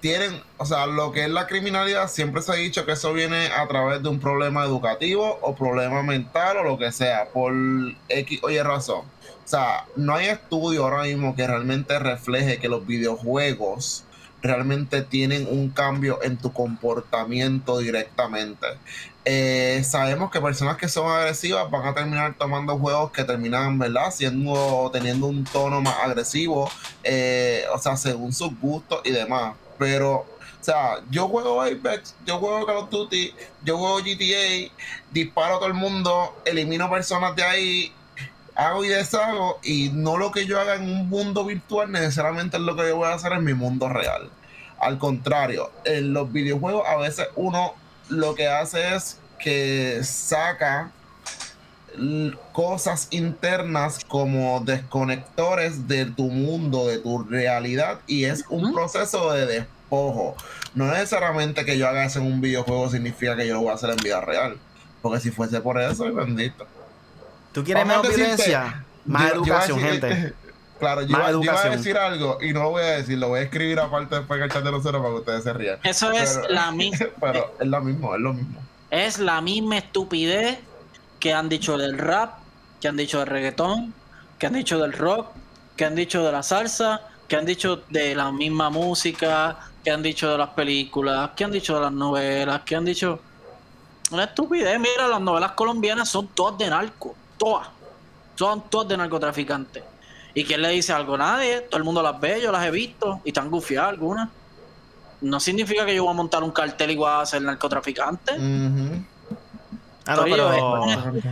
tienen, 0.00 0.40
o 0.56 0.66
sea, 0.66 0.86
lo 0.86 1.12
que 1.12 1.24
es 1.24 1.30
la 1.30 1.46
criminalidad, 1.46 2.08
siempre 2.08 2.42
se 2.42 2.52
ha 2.52 2.54
dicho 2.56 2.86
que 2.86 2.92
eso 2.92 3.12
viene 3.12 3.48
a 3.48 3.66
través 3.68 4.02
de 4.02 4.08
un 4.08 4.20
problema 4.20 4.64
educativo 4.64 5.38
o 5.42 5.54
problema 5.54 6.02
mental 6.02 6.58
o 6.58 6.64
lo 6.64 6.78
que 6.78 6.92
sea, 6.92 7.28
por 7.32 7.52
X 8.08 8.40
oye 8.42 8.62
razón. 8.62 9.00
O 9.44 9.48
sea, 9.48 9.86
no 9.96 10.14
hay 10.14 10.26
estudio 10.26 10.84
ahora 10.84 11.02
mismo 11.02 11.36
que 11.36 11.46
realmente 11.46 11.98
refleje 11.98 12.58
que 12.58 12.68
los 12.68 12.86
videojuegos 12.86 14.04
realmente 14.44 15.02
tienen 15.02 15.46
un 15.50 15.70
cambio 15.70 16.18
en 16.22 16.36
tu 16.36 16.52
comportamiento 16.52 17.78
directamente. 17.78 18.66
Eh, 19.24 19.82
sabemos 19.84 20.30
que 20.30 20.38
personas 20.40 20.76
que 20.76 20.86
son 20.86 21.10
agresivas 21.10 21.70
van 21.70 21.86
a 21.86 21.94
terminar 21.94 22.34
tomando 22.36 22.78
juegos 22.78 23.10
que 23.10 23.24
terminan, 23.24 23.78
¿verdad? 23.78 24.10
Siendo, 24.10 24.90
teniendo 24.92 25.26
un 25.26 25.44
tono 25.44 25.80
más 25.80 25.96
agresivo, 26.04 26.70
eh, 27.02 27.64
o 27.74 27.78
sea, 27.78 27.96
según 27.96 28.34
sus 28.34 28.58
gustos 28.60 29.00
y 29.04 29.12
demás. 29.12 29.54
Pero, 29.78 30.14
o 30.14 30.26
sea, 30.60 31.00
yo 31.10 31.28
juego 31.28 31.62
Apex, 31.62 32.14
yo 32.26 32.38
juego 32.38 32.66
Call 32.66 32.76
of 32.76 32.90
Duty, 32.90 33.34
yo 33.64 33.78
juego 33.78 33.98
GTA, 33.98 34.72
disparo 35.12 35.56
a 35.56 35.58
todo 35.58 35.68
el 35.68 35.74
mundo, 35.74 36.36
elimino 36.44 36.90
personas 36.90 37.34
de 37.36 37.42
ahí, 37.42 37.92
hago 38.54 38.84
y 38.84 38.88
deshago, 38.88 39.58
y 39.62 39.90
no 39.92 40.16
lo 40.16 40.30
que 40.30 40.46
yo 40.46 40.60
haga 40.60 40.76
en 40.76 40.82
un 40.82 41.08
mundo 41.08 41.44
virtual 41.44 41.90
necesariamente 41.90 42.56
es 42.56 42.62
lo 42.62 42.76
que 42.76 42.88
yo 42.88 42.96
voy 42.96 43.08
a 43.08 43.14
hacer 43.14 43.32
en 43.32 43.44
mi 43.44 43.54
mundo 43.54 43.88
real. 43.88 44.30
Al 44.78 44.98
contrario, 44.98 45.70
en 45.84 46.12
los 46.12 46.32
videojuegos 46.32 46.86
a 46.86 46.96
veces 46.96 47.28
uno 47.36 47.74
lo 48.08 48.34
que 48.34 48.48
hace 48.48 48.94
es 48.94 49.18
que 49.38 50.00
saca 50.02 50.92
cosas 52.52 53.08
internas 53.10 54.04
como 54.06 54.60
desconectores 54.60 55.86
de 55.88 56.06
tu 56.06 56.24
mundo, 56.24 56.86
de 56.86 56.98
tu 56.98 57.22
realidad, 57.22 58.00
y 58.06 58.24
es 58.24 58.44
un 58.48 58.72
proceso 58.72 59.32
de 59.32 59.46
despojo. 59.46 60.36
No 60.74 60.86
necesariamente 60.86 61.64
que 61.64 61.78
yo 61.78 61.88
haga 61.88 62.04
eso 62.04 62.18
en 62.18 62.26
un 62.26 62.40
videojuego 62.40 62.90
significa 62.90 63.36
que 63.36 63.46
yo 63.46 63.54
lo 63.54 63.60
voy 63.60 63.70
a 63.70 63.74
hacer 63.74 63.90
en 63.90 63.96
vida 63.96 64.20
real, 64.20 64.56
porque 65.02 65.20
si 65.20 65.30
fuese 65.30 65.60
por 65.60 65.80
eso, 65.80 66.12
bendito. 66.12 66.66
¿Tú 67.52 67.62
quieres 67.62 67.86
más 67.86 68.02
violencia? 68.02 68.84
Más 69.04 69.32
educación, 69.32 69.78
gente. 69.78 70.34
Claro, 70.78 71.02
yo, 71.02 71.16
iba, 71.42 71.60
a 71.60 71.68
decir 71.76 71.96
algo 71.96 72.38
y 72.42 72.52
no 72.52 72.64
lo 72.64 72.70
voy 72.70 72.82
a 72.82 72.96
decir, 72.96 73.16
lo 73.18 73.28
voy 73.28 73.40
a 73.40 73.42
escribir 73.44 73.78
aparte 73.78 74.16
después 74.16 74.38
en 74.38 74.44
el 74.44 74.50
chat 74.50 74.64
de 74.64 74.70
los 74.70 74.82
ceros 74.82 75.00
para 75.00 75.14
que 75.14 75.20
ustedes 75.20 75.44
se 75.44 75.52
rían. 75.52 75.78
Eso 75.84 76.10
es 76.12 76.40
la 76.48 76.72
misma. 76.72 77.06
Pero 77.20 77.54
es 77.60 77.66
lo 77.66 77.80
mismo, 77.80 78.14
es 78.14 78.20
lo 78.20 78.32
mismo. 78.32 78.60
Es 78.90 79.18
la 79.18 79.40
misma 79.40 79.78
estupidez 79.78 80.58
que 81.24 81.32
han 81.32 81.48
dicho 81.48 81.78
del 81.78 81.96
rap, 81.96 82.34
que 82.82 82.86
han 82.86 82.98
dicho 82.98 83.18
del 83.18 83.28
reggaetón, 83.28 83.94
que 84.38 84.46
han 84.46 84.52
dicho 84.52 84.78
del 84.78 84.92
rock, 84.92 85.28
que 85.74 85.86
han 85.86 85.94
dicho 85.94 86.22
de 86.22 86.30
la 86.30 86.42
salsa, 86.42 87.00
que 87.26 87.36
han 87.36 87.46
dicho 87.46 87.76
de 87.88 88.14
la 88.14 88.30
misma 88.30 88.68
música, 88.68 89.56
que 89.82 89.90
han 89.90 90.02
dicho 90.02 90.30
de 90.30 90.36
las 90.36 90.50
películas, 90.50 91.30
que 91.34 91.44
han 91.44 91.50
dicho 91.50 91.76
de 91.76 91.80
las 91.80 91.92
novelas, 91.92 92.60
que 92.60 92.76
han 92.76 92.84
dicho... 92.84 93.20
Una 94.10 94.24
estupidez, 94.24 94.78
mira, 94.78 95.08
las 95.08 95.20
novelas 95.22 95.52
colombianas 95.52 96.10
son 96.10 96.28
todas 96.28 96.58
de 96.58 96.68
narco, 96.68 97.14
todas. 97.38 97.68
Son 98.34 98.68
todas 98.68 98.88
de 98.88 98.98
narcotraficantes. 98.98 99.82
¿Y 100.34 100.44
quién 100.44 100.60
le 100.60 100.68
dice 100.68 100.92
algo? 100.92 101.16
Nadie, 101.16 101.62
todo 101.62 101.78
el 101.78 101.84
mundo 101.84 102.02
las 102.02 102.20
ve, 102.20 102.38
yo 102.42 102.52
las 102.52 102.66
he 102.66 102.70
visto 102.70 103.22
y 103.24 103.30
están 103.30 103.48
gufiadas 103.48 103.88
algunas. 103.88 104.28
No 105.22 105.40
significa 105.40 105.86
que 105.86 105.94
yo 105.94 106.04
voy 106.04 106.12
a 106.12 106.16
montar 106.16 106.42
un 106.42 106.50
cartel 106.50 106.90
y 106.90 106.96
voy 106.96 107.08
a 107.10 107.24
ser 107.24 107.40
narcotraficante. 107.40 108.34
Ah, 110.06 110.16
no, 110.16 110.24
pero 110.24 110.86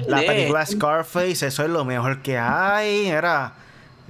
la 0.06 0.18
película 0.18 0.64
Scarface, 0.64 1.46
eso 1.46 1.62
es 1.62 1.68
lo 1.68 1.84
mejor 1.84 2.22
que 2.22 2.38
hay, 2.38 3.06
era. 3.06 3.52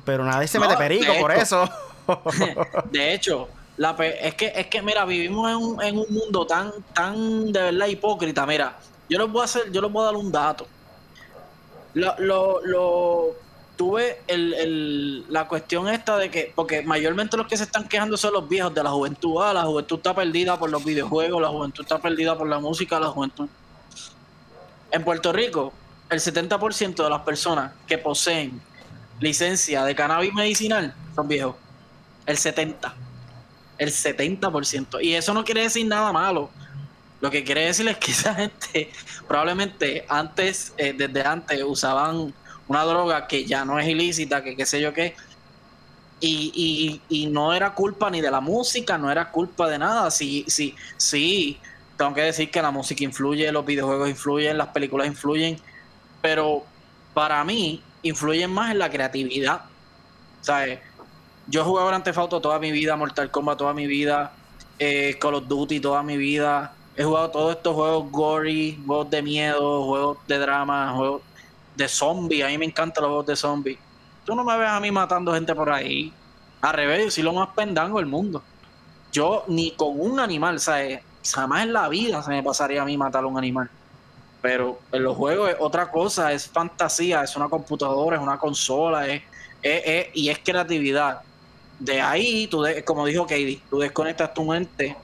Pero 0.05 0.25
nadie 0.25 0.47
se 0.49 0.59
mete 0.59 0.77
perico 0.77 1.13
por 1.21 1.33
eso. 1.33 1.69
de 2.91 3.15
hecho, 3.15 3.49
la 3.77 3.91
es 3.91 4.35
que 4.35 4.53
es 4.55 4.67
que 4.67 4.83
mira, 4.83 5.05
vivimos 5.05 5.51
en 5.51 5.57
un, 5.57 5.83
en 5.83 5.99
un 5.99 6.07
mundo 6.11 6.47
tan 6.47 6.73
tan 6.95 7.53
de 7.53 7.63
verdad 7.63 7.87
hipócrita, 7.87 8.47
mira, 8.47 8.79
yo 9.09 9.19
les 9.19 9.31
voy 9.31 9.43
a 9.43 9.45
hacer, 9.45 9.71
yo 9.73 9.81
les 9.81 9.91
voy 9.91 10.03
a 10.03 10.07
dar 10.07 10.17
un 10.17 10.31
dato. 10.31 10.67
Lo, 11.95 12.15
lo, 12.19 12.61
lo 12.65 13.27
tuve 13.77 14.21
el, 14.27 14.55
el, 14.55 15.33
la 15.33 15.47
cuestión 15.47 15.89
esta 15.89 16.17
de 16.17 16.31
que, 16.31 16.53
porque 16.55 16.83
mayormente 16.83 17.37
los 17.37 17.47
que 17.47 17.57
se 17.57 17.65
están 17.65 17.89
quejando 17.89 18.17
son 18.17 18.33
los 18.33 18.49
viejos 18.49 18.73
de 18.75 18.83
la 18.83 18.91
juventud. 18.91 19.43
Ah, 19.43 19.53
la 19.53 19.63
juventud 19.65 19.97
está 19.97 20.15
perdida 20.15 20.59
por 20.59 20.71
los 20.71 20.85
videojuegos, 20.85 21.43
la 21.43 21.49
juventud 21.49 21.83
está 21.83 21.99
perdida 21.99 22.37
por 22.37 22.49
la 22.49 22.59
música, 22.59 22.99
la 23.01 23.09
juventud 23.09 23.49
en 24.93 25.05
Puerto 25.05 25.33
Rico, 25.33 25.73
el 26.11 26.21
70% 26.21 27.03
de 27.03 27.11
las 27.11 27.23
personas 27.23 27.73
que 27.87 27.99
poseen 27.99 28.61
licencia 29.21 29.85
de 29.85 29.95
cannabis 29.95 30.33
medicinal 30.35 30.95
son 31.15 31.27
viejos. 31.27 31.57
El 32.27 32.37
70%. 32.37 32.93
El 33.79 33.91
70%. 33.91 35.03
Y 35.03 35.15
eso 35.15 35.33
no 35.33 35.45
quiere 35.45 35.63
decir 35.63 35.87
nada 35.87 36.13
malo. 36.13 36.51
Lo 37.21 37.31
que 37.31 37.43
quiere 37.43 37.65
decir 37.65 37.89
es 37.89 37.97
que 37.97 38.13
esa 38.13 38.35
gente 38.35 38.93
probablemente 39.27 40.05
antes, 40.09 40.75
eh, 40.77 40.93
desde 40.93 41.23
antes, 41.23 41.63
usaban 41.65 42.35
una 42.69 42.85
droga 42.85 43.27
que 43.27 43.45
ya 43.45 43.65
no 43.65 43.79
es 43.79 43.89
ilícita, 43.89 44.45
que 44.45 44.57
qué 44.57 44.67
sé 44.67 44.81
yo 44.81 44.93
qué. 44.93 45.17
Y, 46.21 47.01
y, 47.09 47.23
y 47.23 47.27
no 47.27 47.53
era 47.53 47.75
culpa 47.75 48.11
ni 48.11 48.21
de 48.21 48.31
la 48.31 48.41
música, 48.41 48.99
no 48.99 49.11
era 49.11 49.31
culpa 49.31 49.69
de 49.69 49.79
nada. 49.79 50.11
Sí, 50.11 50.45
sí, 50.49 50.75
sí 50.97 51.59
tengo 52.03 52.15
que 52.15 52.23
decir 52.23 52.51
que 52.51 52.61
la 52.61 52.73
música 52.73 53.05
influye, 53.05 53.53
los 53.53 53.65
videojuegos 53.65 54.09
influyen, 54.09 54.59
las 54.59 54.69
películas 54.69 55.07
influyen, 55.07 55.57
pero 56.21 56.65
para 57.15 57.45
mí 57.45 57.81
influyen 58.03 58.51
más 58.51 58.73
en 58.73 58.81
la 58.81 58.91
creatividad. 58.91 59.63
¿Sabes? 60.41 60.81
Yo 61.47 61.61
he 61.61 61.65
jugado 61.65 61.87
Grand 61.87 62.03
Theft 62.03 62.19
Auto 62.19 62.41
toda 62.41 62.59
mi 62.59 62.73
vida, 62.73 62.97
Mortal 62.97 63.31
Kombat 63.31 63.59
toda 63.59 63.73
mi 63.73 63.87
vida, 63.87 64.33
eh, 64.81 65.17
Call 65.21 65.37
of 65.37 65.47
Duty 65.47 65.79
toda 65.79 66.03
mi 66.03 66.17
vida. 66.17 66.75
He 66.97 67.05
jugado 67.05 67.31
todos 67.31 67.55
estos 67.55 67.73
juegos 67.73 68.11
gory, 68.11 68.83
juegos 68.85 69.09
de 69.09 69.23
miedo, 69.23 69.85
juegos 69.85 70.19
de 70.27 70.39
drama, 70.39 70.93
juegos 70.97 71.23
de 71.77 71.87
zombies. 71.87 72.45
A 72.45 72.49
mí 72.49 72.59
me 72.59 72.65
encantan 72.65 73.03
los 73.03 73.11
juegos 73.11 73.27
de 73.27 73.37
zombies. 73.37 73.79
Tú 74.25 74.35
no 74.35 74.43
me 74.43 74.59
ves 74.59 74.69
a 74.69 74.81
mí 74.81 74.91
matando 74.91 75.33
gente 75.33 75.55
por 75.55 75.71
ahí. 75.71 76.13
Al 76.63 76.75
revés, 76.75 77.05
yo 77.05 77.11
soy 77.13 77.23
lo 77.23 77.33
más 77.33 77.51
pendango 77.51 77.99
del 77.99 78.07
mundo. 78.07 78.43
Yo 79.13 79.45
ni 79.47 79.71
con 79.71 80.01
un 80.01 80.19
animal, 80.19 80.59
¿sabes? 80.59 81.01
Jamás 81.25 81.63
en 81.65 81.73
la 81.73 81.89
vida 81.89 82.23
se 82.23 82.31
me 82.31 82.43
pasaría 82.43 82.83
a 82.83 82.85
mí 82.85 82.97
matar 82.97 83.25
a 83.25 83.27
un 83.27 83.39
animal. 83.39 83.71
Pero 84.41 84.81
en 84.91 85.05
los 85.05 85.17
juegos 85.17 85.51
es 85.51 85.57
otra 85.61 85.91
cosa, 85.91 86.33
es 86.33 86.49
fantasía, 86.49 87.23
es 87.23 87.37
una 87.37 87.49
computadora, 87.49 88.17
es 88.17 88.23
una 88.23 88.39
consola, 88.39 89.07
es, 89.09 89.23
es- 89.63 89.83
es- 89.85 90.07
y 90.15 90.29
es 90.31 90.39
creatividad. 90.43 91.21
De 91.79 92.01
ahí, 92.01 92.47
tú 92.49 92.63
de- 92.63 92.85
como 92.85 93.07
dijo 93.07 93.23
Katie, 93.25 93.61
tú 93.71 93.79
desconectas 93.79 94.35
tu 94.35 94.45
mente, 94.45 94.97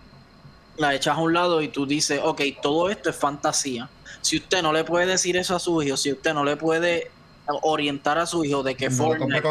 la 0.77 0.95
echas 0.95 1.17
a 1.17 1.21
un 1.21 1.33
lado 1.33 1.61
y 1.63 1.69
tú 1.69 1.87
dices, 1.87 2.21
ok, 2.23 2.41
todo 2.63 2.89
esto 2.91 3.11
es 3.11 3.17
fantasía. 3.17 3.89
Si 4.21 4.37
usted 4.37 4.63
no 4.63 4.73
le 4.73 4.85
puede 4.85 5.07
decir 5.07 5.37
eso 5.37 5.55
a 5.55 5.59
su 5.61 5.81
hijo, 5.83 5.97
si 5.97 6.13
usted 6.13 6.35
no 6.35 6.45
le 6.45 6.57
puede 6.57 7.11
orientar 7.63 8.19
a 8.19 8.27
su 8.27 8.45
hijo 8.45 8.63
de 8.63 8.75
que 8.75 8.91
No 8.91 8.97
Fortnite. 8.97 9.43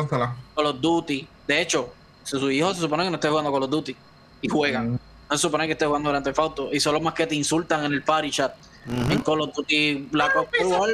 Call 0.55 0.65
of 0.67 0.79
Duty, 0.81 1.27
de 1.47 1.61
hecho, 1.61 1.93
si 2.23 2.37
su 2.39 2.51
hijo 2.51 2.73
se 2.73 2.81
supone 2.81 3.03
que 3.05 3.09
no 3.09 3.15
esté 3.15 3.29
jugando 3.29 3.51
Call 3.51 3.63
of 3.63 3.69
Duty 3.69 3.95
y 4.41 4.47
juega, 4.49 4.81
Mm. 4.81 4.99
No 5.29 5.37
se 5.37 5.41
supone 5.41 5.65
que 5.67 5.73
esté 5.73 5.85
jugando 5.85 6.09
Grand 6.09 6.23
Theft 6.25 6.39
Auto 6.39 6.69
y 6.73 6.79
son 6.79 6.93
los 6.93 7.01
más 7.01 7.13
que 7.13 7.27
te 7.27 7.35
insultan 7.35 7.83
en 7.85 7.93
el 7.93 8.03
party 8.03 8.31
chat 8.31 8.53
en 9.09 9.19
Call 9.21 9.41
of 9.41 9.53
Duty 9.53 10.07
Black 10.11 10.35
Ops 10.37 10.49
War 10.65 10.89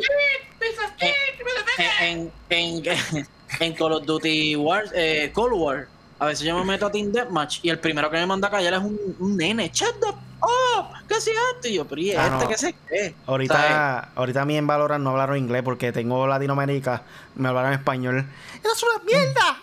en, 0.99 2.31
en, 2.49 2.83
en, 2.83 3.27
en 3.59 3.73
Call 3.73 3.91
of 3.93 4.05
Duty 4.05 4.55
War, 4.55 4.85
eh, 4.95 5.31
Cold 5.33 5.53
War 5.55 5.87
a 6.19 6.25
veces 6.27 6.45
yo 6.47 6.57
me 6.57 6.63
meto 6.65 6.85
a 6.87 6.91
Team 6.91 7.11
Deathmatch 7.11 7.59
y 7.63 7.69
el 7.69 7.79
primero 7.79 8.09
que 8.09 8.17
me 8.17 8.25
manda 8.25 8.47
a 8.47 8.51
callar 8.51 8.73
es 8.73 8.79
un, 8.79 8.97
un 9.19 9.37
nene 9.37 9.69
shut 9.73 9.95
the 9.99 10.07
up 10.09 10.87
¿qué 11.07 11.15
es 11.15 11.27
esto? 11.27 11.67
y 11.67 11.73
yo 11.75 11.85
pero 11.85 12.01
¿y 12.01 12.11
Ah, 12.11 12.25
este 12.31 12.43
no. 12.43 12.49
qué 12.49 12.57
se 12.57 12.73
cree? 12.73 13.15
Ahorita, 13.27 14.09
ahorita 14.15 14.41
a 14.41 14.45
mí 14.45 14.57
en 14.57 14.65
Valorant 14.67 15.03
no 15.03 15.11
hablaron 15.11 15.37
inglés 15.37 15.61
porque 15.63 15.91
tengo 15.91 16.25
Latinoamérica, 16.27 17.03
me 17.35 17.47
hablaron 17.49 17.73
español. 17.73 18.25
¡Eso 18.63 18.73
es 18.73 18.83
una 18.83 19.03
mierda! 19.05 19.57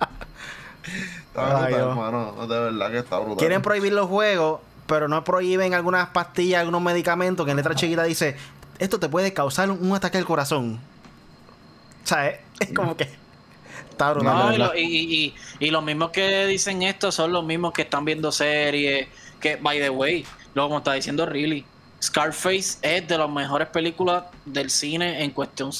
Está 1.42 1.56
Ay, 1.64 1.72
brutal, 1.72 1.84
Dios. 1.84 1.96
mano. 1.96 2.46
De 2.46 2.60
verdad 2.60 2.90
que 2.90 2.98
está 2.98 3.18
brutal. 3.18 3.36
Quieren 3.38 3.62
prohibir 3.62 3.92
los 3.92 4.06
juegos, 4.08 4.60
pero 4.86 5.08
no 5.08 5.22
prohíben 5.24 5.74
algunas 5.74 6.08
pastillas, 6.08 6.60
algunos 6.60 6.82
medicamentos 6.82 7.44
que 7.44 7.50
en 7.52 7.56
letra 7.56 7.74
chiquita 7.74 8.02
dice, 8.04 8.36
esto 8.78 8.98
te 8.98 9.08
puede 9.08 9.32
causar 9.32 9.70
un, 9.70 9.84
un 9.86 9.94
ataque 9.96 10.18
al 10.18 10.24
corazón. 10.24 10.80
O 12.04 12.06
sea, 12.06 12.28
es, 12.28 12.40
es 12.60 12.72
como 12.74 12.96
que... 12.96 13.08
Está 13.90 14.12
brutal, 14.12 14.32
No, 14.34 14.46
y, 14.54 14.58
verdad. 14.58 14.72
lo- 14.74 14.78
y, 14.78 14.82
y, 14.84 15.24
y- 15.24 15.34
y 15.66 15.70
los 15.70 15.82
mismos 15.82 16.10
que 16.10 16.46
dicen 16.46 16.82
esto 16.82 17.10
son 17.10 17.32
los 17.32 17.44
mismos 17.44 17.72
que 17.72 17.82
están 17.82 18.04
viendo 18.04 18.30
series. 18.30 19.08
Que, 19.40 19.56
by 19.56 19.78
the 19.80 19.90
way, 19.90 20.24
lo 20.54 20.64
como 20.64 20.78
está 20.78 20.92
diciendo 20.92 21.26
Riley, 21.26 21.64
Scarface 22.02 22.78
es 22.82 23.06
de 23.08 23.18
las 23.18 23.28
mejores 23.28 23.68
películas 23.68 24.24
del 24.44 24.70
cine 24.70 25.22
en 25.24 25.32
cuestión, 25.32 25.70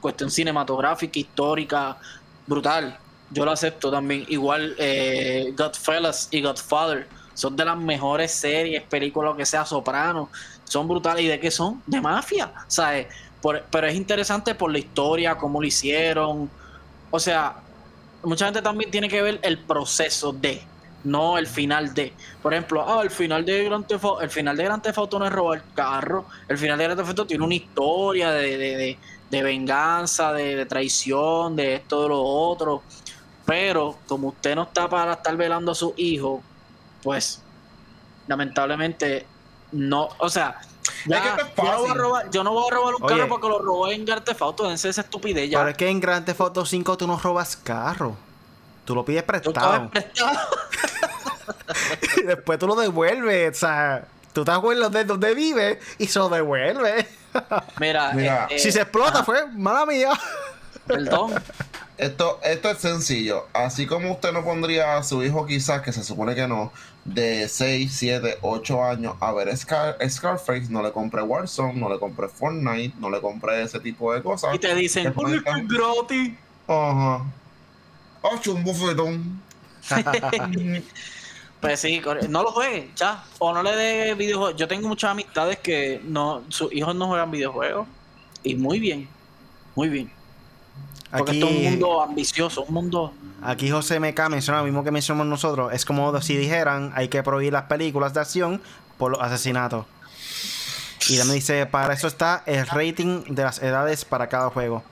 cuestión 0.00 0.30
cinematográfica, 0.30 1.18
histórica, 1.18 1.98
brutal. 2.46 2.98
Yo 3.30 3.44
lo 3.44 3.50
acepto 3.52 3.90
también. 3.90 4.24
Igual 4.28 4.74
eh, 4.78 5.52
Godfellas 5.56 6.28
y 6.30 6.40
Godfather 6.42 7.06
son 7.34 7.56
de 7.56 7.64
las 7.64 7.76
mejores 7.76 8.32
series, 8.32 8.82
películas, 8.84 9.36
que 9.36 9.46
sea 9.46 9.64
Soprano. 9.64 10.30
Son 10.64 10.88
brutales. 10.88 11.24
¿Y 11.24 11.28
de 11.28 11.38
qué 11.40 11.50
son? 11.50 11.82
De 11.86 12.00
mafia. 12.00 12.52
¿Sabes? 12.66 13.06
Pero 13.70 13.86
es 13.86 13.94
interesante 13.94 14.54
por 14.54 14.72
la 14.72 14.78
historia, 14.78 15.36
cómo 15.36 15.60
lo 15.60 15.66
hicieron. 15.66 16.50
O 17.10 17.20
sea, 17.20 17.56
mucha 18.22 18.46
gente 18.46 18.62
también 18.62 18.90
tiene 18.90 19.08
que 19.08 19.22
ver 19.22 19.38
el 19.42 19.58
proceso 19.58 20.32
de, 20.32 20.62
no 21.04 21.38
el 21.38 21.46
final 21.46 21.94
de. 21.94 22.12
Por 22.42 22.52
ejemplo, 22.52 22.84
ah, 22.86 23.02
el 23.02 23.10
final 23.10 23.44
de 23.44 23.64
Grand 23.64 23.86
Theft 23.86 24.04
el 24.22 24.30
final 24.30 24.56
de 24.56 24.64
Grand 24.64 24.82
Theft 24.82 24.98
Auto 24.98 25.18
no 25.18 25.26
es 25.26 25.32
robar 25.32 25.62
carro, 25.74 26.26
el 26.48 26.58
final 26.58 26.76
de 26.78 26.84
Grand 26.84 26.98
Theft 26.98 27.10
Auto 27.10 27.26
tiene 27.26 27.44
una 27.44 27.54
historia 27.54 28.30
de, 28.32 28.58
de, 28.58 28.76
de- 28.76 28.98
de 29.30 29.42
venganza, 29.42 30.32
de 30.32 30.64
traición, 30.64 31.54
de 31.54 31.74
esto, 31.76 32.02
de 32.02 32.08
lo 32.08 32.22
otro. 32.22 32.82
Pero 33.48 33.96
como 34.06 34.28
usted 34.28 34.54
no 34.54 34.64
está 34.64 34.90
para 34.90 35.14
estar 35.14 35.34
velando 35.34 35.72
a 35.72 35.74
su 35.74 35.94
hijo, 35.96 36.42
pues 37.02 37.40
lamentablemente 38.26 39.26
no, 39.72 40.10
o 40.18 40.28
sea, 40.28 40.60
ya, 41.06 41.34
que 41.34 41.44
yo, 41.56 41.64
no 41.64 41.78
voy 41.78 41.90
a 41.90 41.94
robar, 41.94 42.30
yo 42.30 42.44
no 42.44 42.52
voy 42.52 42.66
a 42.70 42.74
robar 42.74 42.94
un 42.96 43.04
Oye. 43.04 43.16
carro 43.16 43.28
porque 43.30 43.48
lo 43.48 43.58
robé 43.60 43.94
en 43.94 44.04
Grand 44.04 44.22
Theft 44.22 44.42
Auto, 44.42 44.68
dense 44.68 44.90
esa 44.90 45.00
estupidez 45.00 45.48
ya. 45.48 45.60
Pero 45.60 45.70
es 45.70 45.76
que 45.78 45.88
en 45.88 45.98
Grand 45.98 46.26
Theft 46.26 46.42
Auto 46.42 46.66
5 46.66 46.98
tú 46.98 47.06
no 47.06 47.18
robas 47.18 47.56
carro. 47.56 48.18
Tú 48.84 48.94
lo 48.94 49.02
pides 49.02 49.22
prestado. 49.22 49.90
y 52.18 52.22
después 52.24 52.58
tú 52.58 52.66
lo 52.66 52.74
devuelves. 52.74 53.56
O 53.56 53.60
sea, 53.60 54.04
tú 54.34 54.44
te 54.44 54.50
acuerdas 54.50 54.92
de 54.92 55.06
dónde 55.06 55.34
vives 55.34 55.78
y 55.96 56.06
se 56.06 56.18
lo 56.18 56.28
devuelves. 56.28 57.06
Mira, 57.80 58.12
Mira, 58.12 58.46
este, 58.50 58.58
si 58.58 58.72
se 58.72 58.82
explota, 58.82 59.20
ajá, 59.20 59.24
fue 59.24 59.46
mala 59.46 59.86
mía. 59.86 60.10
Perdón. 60.86 61.32
Esto, 61.98 62.38
esto 62.44 62.70
es 62.70 62.78
sencillo. 62.78 63.46
Así 63.52 63.86
como 63.86 64.12
usted 64.12 64.32
no 64.32 64.44
pondría 64.44 64.96
a 64.96 65.02
su 65.02 65.22
hijo, 65.24 65.44
quizás, 65.46 65.82
que 65.82 65.92
se 65.92 66.04
supone 66.04 66.34
que 66.36 66.46
no, 66.46 66.72
de 67.04 67.48
6, 67.48 67.92
7, 67.92 68.38
8 68.42 68.84
años 68.84 69.14
a 69.20 69.32
ver 69.32 69.54
Scar 69.56 69.96
Scarface, 70.08 70.68
no 70.70 70.82
le 70.82 70.92
compré 70.92 71.22
Warzone, 71.22 71.74
no 71.74 71.88
le 71.92 71.98
compré 71.98 72.28
Fortnite, 72.28 72.94
no 73.00 73.10
le 73.10 73.20
compré 73.20 73.62
ese 73.62 73.80
tipo 73.80 74.12
de 74.14 74.22
cosas. 74.22 74.54
Y 74.54 74.58
te 74.60 74.74
dicen, 74.74 75.04
Después 75.04 75.26
"Oye, 75.26 75.36
esto 75.38 75.50
es 75.50 75.56
están- 75.56 75.68
gratis. 75.68 76.34
Ajá. 76.68 77.24
Ocho, 78.22 78.54
un 78.54 78.64
bofetón. 78.64 79.42
Pues 81.60 81.80
sí, 81.80 82.00
no 82.28 82.44
lo 82.44 82.52
juegue, 82.52 82.88
ya. 82.94 83.24
O 83.40 83.52
no 83.52 83.64
le 83.64 83.74
dé 83.74 84.14
videojuegos. 84.14 84.54
Yo 84.56 84.68
tengo 84.68 84.86
muchas 84.86 85.10
amistades 85.10 85.58
que 85.58 86.00
no, 86.04 86.44
sus 86.48 86.72
hijos 86.72 86.94
no 86.94 87.08
juegan 87.08 87.32
videojuegos. 87.32 87.88
Y 88.44 88.54
muy 88.54 88.78
bien, 88.78 89.08
muy 89.74 89.88
bien. 89.88 90.12
Porque 91.10 91.32
esto 91.32 91.46
es 91.46 91.52
un 91.52 91.58
Aquí, 91.58 91.68
mundo 91.70 92.02
ambicioso, 92.02 92.62
un 92.64 92.74
mundo. 92.74 93.12
aquí 93.42 93.70
José 93.70 93.98
MK 93.98 94.28
menciona 94.28 94.58
lo 94.58 94.64
mismo 94.66 94.84
que 94.84 94.90
mencionamos 94.90 95.26
nosotros. 95.26 95.72
Es 95.72 95.84
como 95.84 96.20
si 96.20 96.36
dijeran, 96.36 96.92
hay 96.94 97.08
que 97.08 97.22
prohibir 97.22 97.52
las 97.52 97.64
películas 97.64 98.12
de 98.14 98.20
acción 98.20 98.60
por 98.98 99.12
los 99.12 99.20
asesinatos. 99.22 99.86
Y 101.08 101.16
también 101.16 101.36
dice, 101.36 101.64
para 101.64 101.94
eso 101.94 102.06
está 102.08 102.42
el 102.44 102.66
rating 102.66 103.22
de 103.28 103.42
las 103.42 103.62
edades 103.62 104.04
para 104.04 104.28
cada 104.28 104.50
juego. 104.50 104.82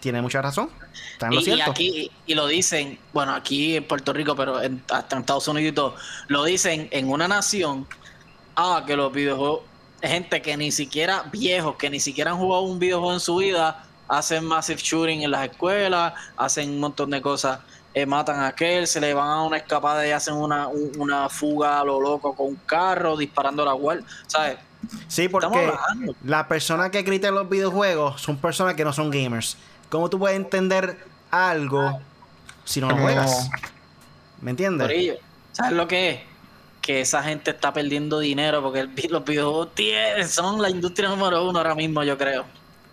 Tiene 0.00 0.20
mucha 0.20 0.42
razón. 0.42 0.68
Está 1.12 1.28
en 1.28 1.34
lo 1.36 1.40
Y, 1.40 1.60
aquí, 1.60 2.10
y 2.26 2.34
lo 2.34 2.48
dicen, 2.48 2.98
bueno, 3.12 3.32
aquí 3.34 3.76
en 3.76 3.84
Puerto 3.86 4.12
Rico, 4.12 4.34
pero 4.34 4.60
en- 4.60 4.82
hasta 4.90 5.14
en 5.14 5.20
Estados 5.20 5.46
Unidos 5.46 5.70
y 5.70 5.74
todo, 5.74 5.94
lo 6.26 6.42
dicen 6.42 6.88
en 6.90 7.08
una 7.08 7.28
nación, 7.28 7.86
ah, 8.56 8.82
que 8.84 8.96
los 8.96 9.12
videojuegos, 9.12 9.60
gente 10.02 10.42
que 10.42 10.56
ni 10.56 10.72
siquiera 10.72 11.22
viejos, 11.30 11.76
que 11.76 11.88
ni 11.88 12.00
siquiera 12.00 12.32
han 12.32 12.38
jugado 12.38 12.62
un 12.62 12.80
videojuego 12.80 13.12
en 13.14 13.20
su 13.20 13.36
vida, 13.36 13.84
hacen 14.12 14.44
massive 14.44 14.78
shooting 14.82 15.22
en 15.22 15.30
las 15.30 15.48
escuelas, 15.48 16.12
hacen 16.36 16.68
un 16.70 16.80
montón 16.80 17.10
de 17.10 17.22
cosas, 17.22 17.60
eh, 17.94 18.04
matan 18.04 18.40
a 18.40 18.48
aquel, 18.48 18.86
se 18.86 19.00
le 19.00 19.14
van 19.14 19.28
a 19.28 19.42
una 19.42 19.56
escapada 19.56 20.06
y 20.06 20.10
hacen 20.10 20.34
una, 20.34 20.68
un- 20.68 20.92
una 20.98 21.28
fuga 21.30 21.80
a 21.80 21.84
lo 21.84 21.98
loco 22.00 22.34
con 22.34 22.48
un 22.48 22.56
carro, 22.66 23.16
disparando 23.16 23.62
a 23.62 23.66
la 23.66 23.72
guardia, 23.72 24.06
¿sabes? 24.26 24.58
Sí, 25.08 25.28
porque 25.28 25.72
las 26.24 26.46
personas 26.46 26.90
que 26.90 27.04
critican 27.04 27.34
los 27.34 27.48
videojuegos 27.48 28.20
son 28.20 28.36
personas 28.36 28.74
que 28.74 28.84
no 28.84 28.92
son 28.92 29.10
gamers. 29.10 29.56
¿Cómo 29.88 30.10
tú 30.10 30.18
puedes 30.18 30.36
entender 30.36 30.98
algo 31.30 32.00
si 32.64 32.80
no 32.80 32.88
lo 32.90 32.96
juegas? 32.96 33.48
¿Me 34.40 34.50
entiendes? 34.50 34.88
Corillo, 34.88 35.14
¿sabes 35.52 35.72
lo 35.72 35.86
que 35.88 36.10
es? 36.10 36.20
Que 36.80 37.00
esa 37.00 37.22
gente 37.22 37.52
está 37.52 37.72
perdiendo 37.72 38.18
dinero 38.18 38.60
porque 38.62 38.80
el 38.80 38.90
los 39.10 39.24
videojuegos 39.24 39.74
tienen- 39.74 40.28
son 40.28 40.60
la 40.60 40.68
industria 40.68 41.08
número 41.08 41.48
uno 41.48 41.58
ahora 41.58 41.74
mismo, 41.76 42.02
yo 42.02 42.18
creo. 42.18 42.44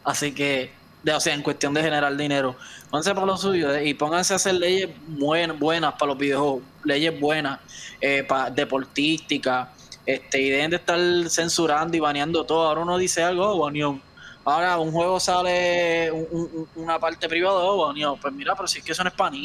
Así 0.03 0.32
que, 0.32 0.72
o 1.15 1.19
sea, 1.19 1.33
en 1.33 1.41
cuestión 1.41 1.73
de 1.73 1.81
generar 1.81 2.15
dinero, 2.17 2.55
pónganse 2.89 3.13
para 3.13 3.25
lo 3.25 3.37
suyo 3.37 3.73
eh, 3.73 3.87
y 3.89 3.93
pónganse 3.93 4.33
a 4.33 4.35
hacer 4.35 4.55
leyes 4.55 4.89
buen- 5.07 5.57
buenas 5.57 5.93
para 5.93 6.07
los 6.07 6.17
videojuegos, 6.17 6.63
leyes 6.83 7.17
buenas, 7.19 7.59
eh, 8.01 8.27
deportísticas, 8.53 9.69
este, 10.05 10.41
y 10.41 10.49
dejen 10.49 10.71
de 10.71 10.77
estar 10.77 10.99
censurando 11.29 11.95
y 11.95 11.99
baneando 11.99 12.43
todo. 12.43 12.67
Ahora 12.67 12.81
uno 12.81 12.97
dice 12.97 13.23
algo, 13.23 13.45
oh. 13.47 13.99
Ahora 14.45 14.77
un 14.79 14.91
juego 14.91 15.19
sale 15.19 16.11
un- 16.11 16.27
un- 16.31 16.67
una 16.75 16.97
parte 16.99 17.27
privada, 17.29 17.59
oh. 17.59 17.93
Pues 18.21 18.33
mira, 18.33 18.55
pero 18.55 18.67
si 18.67 18.79
es 18.79 18.83
que 18.85 18.91
eso 18.93 19.03
no 19.03 19.09
es 19.09 19.15
para. 19.15 19.35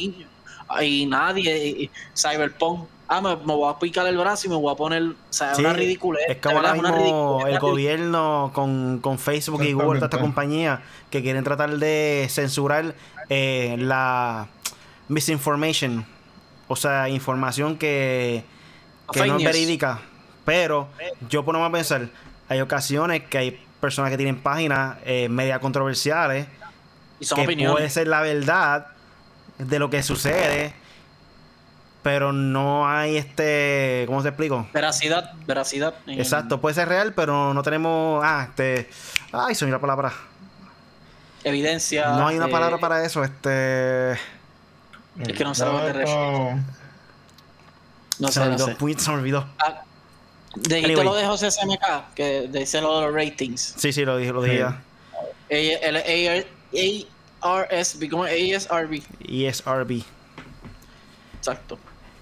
Y 0.83 1.07
nadie, 1.07 1.67
y- 1.69 1.83
y 1.85 1.91
Cyberpunk, 2.17 2.89
ah, 3.09 3.21
me, 3.21 3.37
me 3.37 3.55
voy 3.55 3.71
a 3.73 3.79
picar 3.79 4.07
el 4.07 4.17
brazo 4.19 4.47
y 4.47 4.51
me 4.51 4.57
voy 4.57 4.73
a 4.73 4.77
poner, 4.77 5.03
o 5.03 5.15
sea, 5.31 5.53
es 5.53 5.57
Sí, 5.57 5.63
una 5.63 5.73
ridiculez. 5.73 6.25
Es 6.29 6.41
verdad, 6.41 6.57
ahora 6.57 6.73
una 6.75 6.93
mismo 6.93 6.97
ridiculez, 6.99 7.55
el 7.55 7.59
gobierno 7.61 8.51
con, 8.55 8.99
con 9.01 9.19
Facebook 9.19 9.63
y 9.63 9.73
Google, 9.73 9.99
toda 10.01 10.07
esta 10.07 10.21
compañía, 10.21 10.83
que 11.11 11.23
quieren 11.23 11.45
tratar 11.45 11.77
de 11.79 12.27
censurar 12.31 12.95
eh, 13.29 13.77
la 13.79 14.49
misinformation. 15.09 16.07
O 16.69 16.77
sea, 16.77 17.09
información 17.09 17.77
que, 17.77 18.45
que 19.13 19.27
no 19.27 19.37
es 19.39 19.45
verídica. 19.45 20.01
Pero 20.45 20.89
yo 21.29 21.45
pongo 21.45 21.65
a 21.65 21.73
pensar, 21.73 22.09
hay 22.49 22.61
ocasiones 22.61 23.23
que 23.25 23.39
hay 23.39 23.61
personas 23.81 24.11
que 24.11 24.17
tienen 24.17 24.41
páginas 24.41 24.97
eh, 25.05 25.29
media 25.29 25.59
controversiales 25.59 26.47
Y 27.21 27.25
son 27.27 27.37
que 27.37 27.45
opiniones. 27.45 27.73
puede 27.77 27.91
ser 27.91 28.09
la 28.09 28.21
verdad 28.23 28.89
de 29.59 29.79
lo 29.79 29.89
que 29.91 30.03
sucede, 30.03 30.75
pero 32.05 32.33
no 32.33 32.87
hay 32.89 33.17
este, 33.17 34.05
¿cómo 34.07 34.23
te 34.23 34.29
explico? 34.29 34.69
Veracidad, 34.73 35.33
veracidad. 35.47 35.95
en- 36.07 36.21
Exacto, 36.21 36.61
puede 36.61 36.75
ser 36.77 36.87
real, 36.89 37.15
pero 37.15 37.53
no 37.55 37.63
tenemos, 37.63 38.23
ah, 38.25 38.47
este, 38.49 38.89
ay, 39.33 39.55
se 39.57 39.65
me 39.65 39.73
olvidó 39.73 39.79
la 39.79 39.81
palabra. 39.97 40.13
Evidencia. 41.43 42.09
No 42.11 42.29
hay 42.29 42.37
una 42.37 42.49
palabra 42.49 42.79
para 42.79 43.05
eso, 43.05 43.25
este, 43.25 44.13
Es 44.13 44.19
que 45.37 45.45
no 45.45 45.53
Ya 45.55 45.65
dónde 45.65 46.05
esto- 46.05 46.55
No 48.21 48.29
se 48.29 48.35
sé, 48.35 48.41
me 48.41 48.47
no 48.47 48.53
olvidó, 48.65 48.67
sé. 48.67 48.99
se 49.05 49.11
me 49.11 49.17
olvidó. 49.17 49.47
Ah, 49.59 49.81
Dijiste 50.57 50.85
Anyway. 50.85 51.05
lo 51.05 51.15
de 51.17 51.27
José 51.27 51.51
SMK, 51.51 52.15
que 52.15 52.49
dice 52.49 52.81
lo 52.81 53.01
de 53.01 53.07
los 53.07 53.15
ratings. 53.15 53.75
Sí, 53.77 53.93
sí, 53.93 54.05
lo 54.05 54.17
dije, 54.19 54.33
lo 54.33 54.41
dije 54.43 54.59
ya. 54.59 54.81
El 55.49 56.47
ARSB, 57.43 58.09
como 58.09 58.25
ASRB. 58.25 59.03
ESRB. 59.29 60.05
Exacto. 61.39 61.79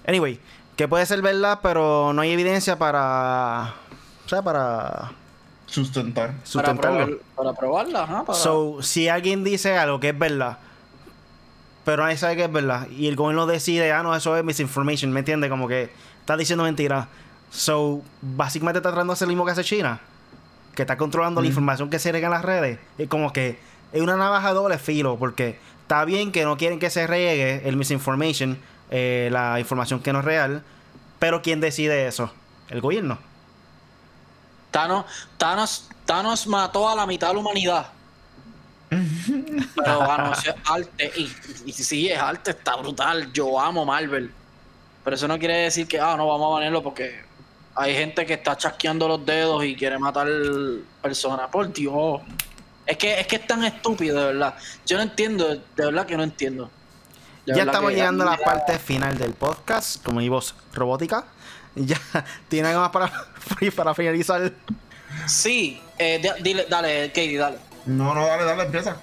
Anyway, 0.07 0.39
que 0.75 0.87
puede 0.87 1.05
ser 1.05 1.21
verdad, 1.21 1.59
pero 1.61 2.13
no 2.13 2.21
hay 2.21 2.31
evidencia 2.31 2.77
para. 2.77 3.73
O 4.25 4.29
sea, 4.29 4.41
para 4.41 5.11
Sustentar. 5.65 6.33
Para, 6.53 6.73
probar- 6.75 7.19
para 7.35 7.53
probarla, 7.53 8.03
ajá. 8.03 8.23
Para... 8.25 8.37
So, 8.37 8.81
si 8.81 9.09
alguien 9.09 9.43
dice 9.43 9.75
algo 9.77 9.99
que 9.99 10.09
es 10.09 10.17
verdad, 10.19 10.59
pero 11.83 12.03
nadie 12.03 12.17
sabe 12.17 12.35
que 12.35 12.43
es 12.43 12.51
verdad, 12.51 12.87
y 12.89 13.07
el 13.07 13.15
gobierno 13.15 13.45
decide, 13.47 13.91
ah, 13.91 14.03
no, 14.03 14.15
eso 14.15 14.37
es 14.37 14.43
misinformation, 14.43 15.11
¿me 15.11 15.19
entiendes? 15.19 15.49
Como 15.49 15.67
que 15.67 15.89
está 16.19 16.37
diciendo 16.37 16.63
mentira. 16.63 17.07
So, 17.51 18.01
básicamente 18.21 18.79
está 18.79 18.89
tratando 18.89 19.13
de 19.13 19.15
hacer 19.15 19.27
lo 19.27 19.33
mismo 19.33 19.45
que 19.45 19.51
hace 19.51 19.63
China, 19.63 19.99
que 20.75 20.83
está 20.83 20.95
controlando 20.97 21.41
la 21.41 21.47
información 21.47 21.89
que 21.89 21.99
se 21.99 22.11
rega 22.11 22.27
en 22.27 22.33
las 22.33 22.43
redes. 22.43 22.79
Es 22.97 23.07
como 23.07 23.33
que 23.33 23.57
es 23.91 24.01
una 24.01 24.15
navaja 24.15 24.53
doble 24.53 24.77
filo, 24.77 25.17
porque 25.17 25.57
está 25.81 26.05
bien 26.05 26.31
que 26.31 26.45
no 26.45 26.57
quieren 26.57 26.79
que 26.79 26.89
se 26.89 27.05
riegue 27.07 27.67
el 27.67 27.77
misinformation, 27.77 28.57
eh, 28.91 29.29
la 29.31 29.59
información 29.59 30.01
que 30.01 30.13
no 30.13 30.19
es 30.19 30.25
real, 30.25 30.63
pero 31.19 31.41
¿quién 31.41 31.61
decide 31.61 32.07
eso? 32.07 32.31
El 32.69 32.81
gobierno. 32.81 33.17
Thanos, 34.71 35.05
Thanos, 35.37 35.89
Thanos 36.05 36.47
mató 36.47 36.89
a 36.89 36.95
la 36.95 37.05
mitad 37.05 37.29
de 37.29 37.33
la 37.35 37.39
humanidad. 37.39 37.87
Pero 39.75 40.05
bueno, 40.05 40.33
eso 40.33 40.49
es 40.49 40.55
arte. 40.65 41.11
Y, 41.15 41.31
y 41.65 41.73
sí, 41.73 42.09
es 42.09 42.19
arte, 42.19 42.51
está 42.51 42.75
brutal. 42.75 43.31
Yo 43.33 43.59
amo 43.59 43.85
Marvel. 43.85 44.31
Pero 45.03 45.15
eso 45.15 45.27
no 45.27 45.37
quiere 45.37 45.57
decir 45.57 45.87
que, 45.87 45.99
ah, 45.99 46.15
no, 46.17 46.27
vamos 46.27 46.47
a 46.47 46.55
ponerlo 46.55 46.81
porque 46.81 47.23
hay 47.75 47.93
gente 47.93 48.25
que 48.25 48.33
está 48.33 48.55
chasqueando 48.55 49.07
los 49.07 49.25
dedos 49.25 49.63
y 49.63 49.75
quiere 49.75 49.97
matar 49.99 50.27
personas. 51.01 51.49
Por 51.49 51.71
Dios. 51.71 52.21
Es 52.85 52.97
que, 52.97 53.19
es 53.19 53.27
que 53.27 53.37
es 53.37 53.47
tan 53.47 53.63
estúpido, 53.63 54.19
de 54.19 54.25
verdad. 54.33 54.55
Yo 54.85 54.97
no 54.97 55.03
entiendo, 55.03 55.47
de 55.49 55.61
verdad 55.75 56.05
que 56.05 56.17
no 56.17 56.23
entiendo. 56.23 56.69
Ya 57.45 57.63
estamos 57.63 57.91
llegando 57.91 58.23
a 58.27 58.31
la 58.31 58.37
parte 58.37 58.79
final 58.79 59.17
del 59.17 59.33
podcast, 59.33 60.03
como 60.03 60.19
mi 60.19 60.29
voz 60.29 60.55
robótica. 60.73 61.25
Ya 61.75 61.99
tiene 62.49 62.67
algo 62.67 62.81
más 62.81 62.91
para, 62.91 63.11
para 63.75 63.95
finalizar. 63.95 64.53
Sí, 65.25 65.81
eh, 65.97 66.19
di- 66.21 66.43
dile, 66.43 66.67
dale, 66.69 67.07
Katie, 67.07 67.35
dale. 67.37 67.57
No, 67.87 68.13
no, 68.13 68.27
dale, 68.27 68.43
dale, 68.45 68.63
empieza. 68.65 68.95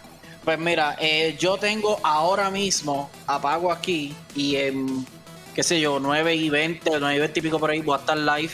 Pues 0.45 0.57
mira, 0.57 0.97
eh, 1.01 1.37
yo 1.39 1.57
tengo 1.59 1.99
ahora 2.05 2.49
mismo, 2.49 3.11
apago 3.27 3.73
aquí 3.73 4.15
y 4.37 4.55
en, 4.55 5.05
qué 5.55 5.65
sé 5.65 5.81
yo, 5.81 5.99
9 6.01 6.33
y 6.37 6.49
20, 6.49 6.91
9 7.01 7.17
y 7.17 7.19
20 7.19 7.41
y 7.41 7.43
pico 7.43 7.59
por 7.59 7.71
ahí, 7.71 7.81
voy 7.81 7.97
a 7.97 8.01
estar 8.01 8.17
live. 8.17 8.53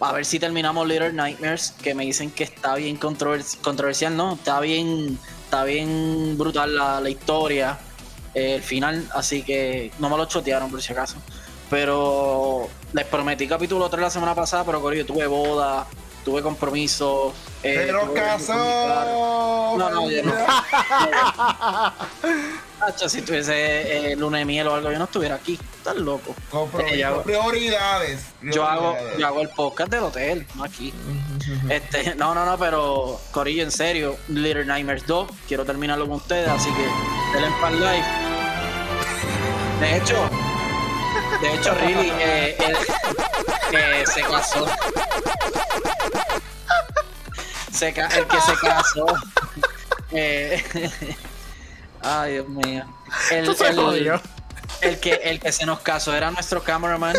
A 0.00 0.12
ver 0.12 0.24
si 0.24 0.38
terminamos 0.38 0.86
Little 0.86 1.12
Nightmares, 1.12 1.74
que 1.82 1.94
me 1.96 2.04
dicen 2.04 2.30
que 2.30 2.44
está 2.44 2.76
bien 2.76 2.98
controvers- 2.98 3.56
controversial, 3.60 4.16
¿no? 4.16 4.34
Está 4.34 4.60
bien, 4.60 5.18
está 5.44 5.64
bien 5.64 6.36
brutal 6.38 6.76
la, 6.76 7.00
la 7.00 7.10
historia, 7.10 7.76
eh, 8.34 8.54
el 8.56 8.62
final, 8.62 9.08
así 9.14 9.42
que 9.42 9.90
no 9.98 10.08
me 10.08 10.16
lo 10.16 10.24
chotearon 10.26 10.70
por 10.70 10.80
si 10.82 10.92
acaso. 10.92 11.16
Pero 11.70 12.68
les 12.92 13.06
prometí 13.06 13.48
capítulo 13.48 13.88
3 13.88 14.02
la 14.02 14.10
semana 14.10 14.34
pasada, 14.34 14.64
pero 14.64 14.80
Corillo, 14.82 15.06
tuve 15.06 15.26
boda, 15.26 15.86
tuve 16.24 16.42
compromiso. 16.42 17.32
eh, 17.62 17.84
Pero 17.86 18.12
casó. 18.12 18.52
No, 19.78 19.88
no, 19.90 20.10
yo 20.10 20.22
no. 20.22 20.32
Hacho, 22.80 23.08
si 23.08 23.22
tuviese 23.22 24.12
eh, 24.12 24.16
luna 24.16 24.38
de 24.38 24.44
miel 24.44 24.66
o 24.68 24.74
algo, 24.74 24.90
yo 24.92 24.98
no 24.98 25.04
estuviera 25.04 25.36
aquí. 25.36 25.58
Estás 25.82 25.96
loco. 25.96 26.32
Eh, 26.78 26.98
yo, 26.98 27.08
hago- 27.08 27.22
Prioridades. 27.24 28.20
yo 28.40 28.64
hago, 28.64 28.96
yo 29.18 29.26
hago 29.26 29.40
el 29.40 29.48
podcast 29.48 29.90
del 29.90 30.04
hotel, 30.04 30.46
no 30.54 30.62
aquí. 30.62 30.94
Este, 31.68 32.14
no, 32.14 32.36
no, 32.36 32.46
no, 32.46 32.56
pero 32.56 33.20
Corillo, 33.32 33.64
en 33.64 33.72
serio, 33.72 34.16
Little 34.28 34.64
Nightmares 34.64 35.04
2, 35.08 35.28
quiero 35.48 35.64
terminarlo 35.64 36.06
con 36.06 36.18
ustedes, 36.18 36.48
así 36.48 36.70
que 36.72 36.82
denle 37.32 37.48
en 37.48 37.60
par 37.60 37.72
live. 37.72 38.04
De 39.80 39.96
hecho, 39.96 40.30
de 41.40 41.54
hecho, 41.56 41.74
Really, 41.74 42.12
eh, 42.20 42.56
eh, 43.72 44.04
se 44.06 44.20
casó. 44.22 44.64
Se 47.72 47.92
ca- 47.92 48.06
el 48.06 48.26
que 48.28 48.40
se 48.40 48.54
casó. 48.54 49.06
eh, 50.12 50.62
ay, 52.02 52.32
Dios 52.34 52.48
mío. 52.48 52.84
El, 53.32 53.48
el-. 53.48 54.20
El 54.80 54.98
que, 54.98 55.14
el 55.24 55.40
que 55.40 55.52
se 55.52 55.66
nos 55.66 55.80
casó 55.80 56.14
era 56.14 56.30
nuestro 56.30 56.62
cameraman, 56.62 57.16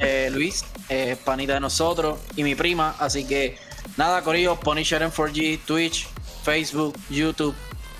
eh, 0.00 0.28
Luis, 0.32 0.64
eh, 0.88 1.16
panita 1.24 1.54
de 1.54 1.60
nosotros, 1.60 2.18
y 2.36 2.42
mi 2.42 2.54
prima. 2.54 2.96
Así 2.98 3.24
que 3.26 3.58
nada, 3.96 4.22
Corillo, 4.22 4.58
Punisher 4.58 5.02
en 5.02 5.10
4G, 5.10 5.60
Twitch, 5.64 6.08
Facebook, 6.42 6.98
YouTube 7.10 7.54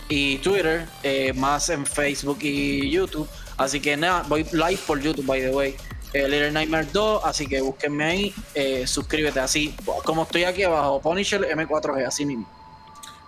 y 0.08 0.38
Twitter, 0.38 0.86
eh, 1.02 1.32
más 1.34 1.68
en 1.68 1.86
Facebook 1.86 2.38
y 2.42 2.90
YouTube. 2.90 3.28
Así 3.56 3.80
que 3.80 3.96
nada, 3.96 4.24
voy 4.28 4.44
live 4.52 4.80
por 4.86 5.00
YouTube, 5.00 5.26
by 5.26 5.40
the 5.40 5.50
way. 5.50 5.76
Little 6.14 6.50
Nightmare 6.50 6.88
2, 6.92 7.24
así 7.26 7.46
que 7.46 7.60
búsquenme 7.60 8.04
ahí, 8.04 8.34
suscríbete 8.86 9.38
así, 9.38 9.76
como 10.02 10.22
estoy 10.22 10.44
aquí 10.44 10.62
abajo, 10.62 10.98
Punisher 11.02 11.42
M4G, 11.42 12.06
así 12.06 12.24
mismo. 12.24 12.48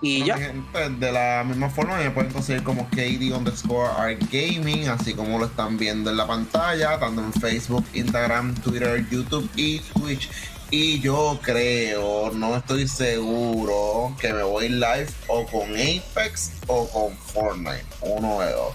Y 0.01 0.22
gente, 0.22 0.90
De 1.01 1.11
la 1.12 1.42
misma 1.44 1.68
forma 1.68 1.96
me 1.96 2.11
pueden 2.11 2.32
conseguir 2.32 2.62
como 2.62 2.88
KD 2.90 3.32
underscore 3.34 3.90
Art 3.96 4.22
Gaming, 4.30 4.88
así 4.88 5.12
como 5.12 5.38
lo 5.38 5.46
están 5.46 5.76
viendo 5.76 6.11
en 6.11 6.16
la 6.16 6.26
pantalla, 6.26 6.99
tanto 7.01 7.20
en 7.20 7.32
Facebook, 7.32 7.84
Instagram, 7.94 8.55
Twitter, 8.62 9.05
YouTube 9.11 9.49
y 9.57 9.80
Twitch. 9.80 10.30
Y 10.70 11.01
yo 11.01 11.40
creo, 11.42 12.30
no 12.32 12.55
estoy 12.55 12.86
seguro, 12.86 14.14
que 14.20 14.32
me 14.34 14.42
voy 14.42 14.68
live 14.68 15.09
o 15.26 15.46
con 15.46 15.70
Apex 15.74 16.53
o 16.66 16.86
con 16.90 17.16
Fortnite, 17.16 17.86
uno 18.03 18.40
de 18.40 18.53
dos. 18.53 18.74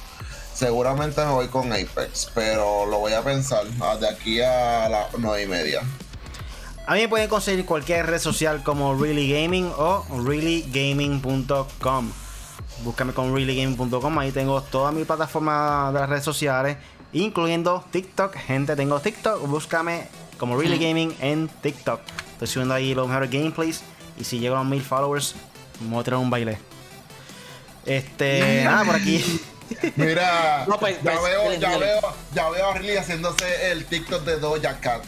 Seguramente 0.53 1.23
me 1.23 1.31
voy 1.31 1.47
con 1.47 1.71
Apex, 1.71 2.31
pero 2.33 2.85
lo 2.87 2.99
voy 2.99 3.13
a 3.13 3.21
pensar 3.21 3.63
ah, 3.81 3.95
de 3.95 4.09
aquí 4.09 4.41
a 4.41 4.89
las 4.89 5.07
nueve 5.19 5.43
y 5.43 5.47
media. 5.47 5.81
A 6.85 6.95
mí 6.95 7.01
me 7.01 7.07
pueden 7.07 7.29
conseguir 7.29 7.65
cualquier 7.65 8.07
red 8.07 8.19
social 8.19 8.61
como 8.61 8.93
Really 9.01 9.31
Gaming 9.31 9.71
o 9.77 10.05
reallygaming.com. 10.25 12.11
Búscame 12.83 13.13
con 13.13 13.33
reallygaming.com, 13.33 14.19
ahí 14.19 14.33
tengo 14.33 14.61
toda 14.61 14.91
mi 14.91 15.05
plataforma 15.05 15.91
de 15.93 15.99
las 16.01 16.09
redes 16.09 16.25
sociales, 16.25 16.75
incluyendo 17.13 17.85
TikTok. 17.89 18.35
Gente, 18.35 18.75
tengo 18.75 18.99
TikTok, 18.99 19.47
búscame 19.47 20.09
como 20.37 20.59
Really 20.59 20.77
Gaming 20.77 21.15
en 21.21 21.47
TikTok. 21.47 22.01
Estoy 22.33 22.47
subiendo 22.47 22.73
ahí 22.73 22.93
los 22.93 23.07
mejores 23.07 23.31
gameplays 23.31 23.81
y 24.19 24.25
si 24.25 24.39
llego 24.39 24.55
a 24.55 24.59
los 24.59 24.67
mil 24.67 24.81
followers, 24.81 25.35
me 25.79 25.89
voy 25.89 26.01
a 26.01 26.03
tirar 26.03 26.19
un 26.19 26.29
baile. 26.29 26.57
Este, 27.85 28.63
nada, 28.65 28.83
por 28.83 28.95
aquí. 28.95 29.23
Mira, 29.95 30.65
No, 30.67 30.77
pues, 30.77 30.97
ya, 31.01 31.13
pues, 31.17 31.23
veo, 31.23 31.53
ya, 31.53 31.77
veo, 31.77 32.01
ya 32.35 32.49
veo 32.49 32.69
a 32.71 32.73
Riley 32.73 32.97
haciéndose 32.97 33.71
el 33.71 33.85
TikTok 33.85 34.23
de 34.25 34.37
Doja 34.39 34.81
Cat. 34.81 35.05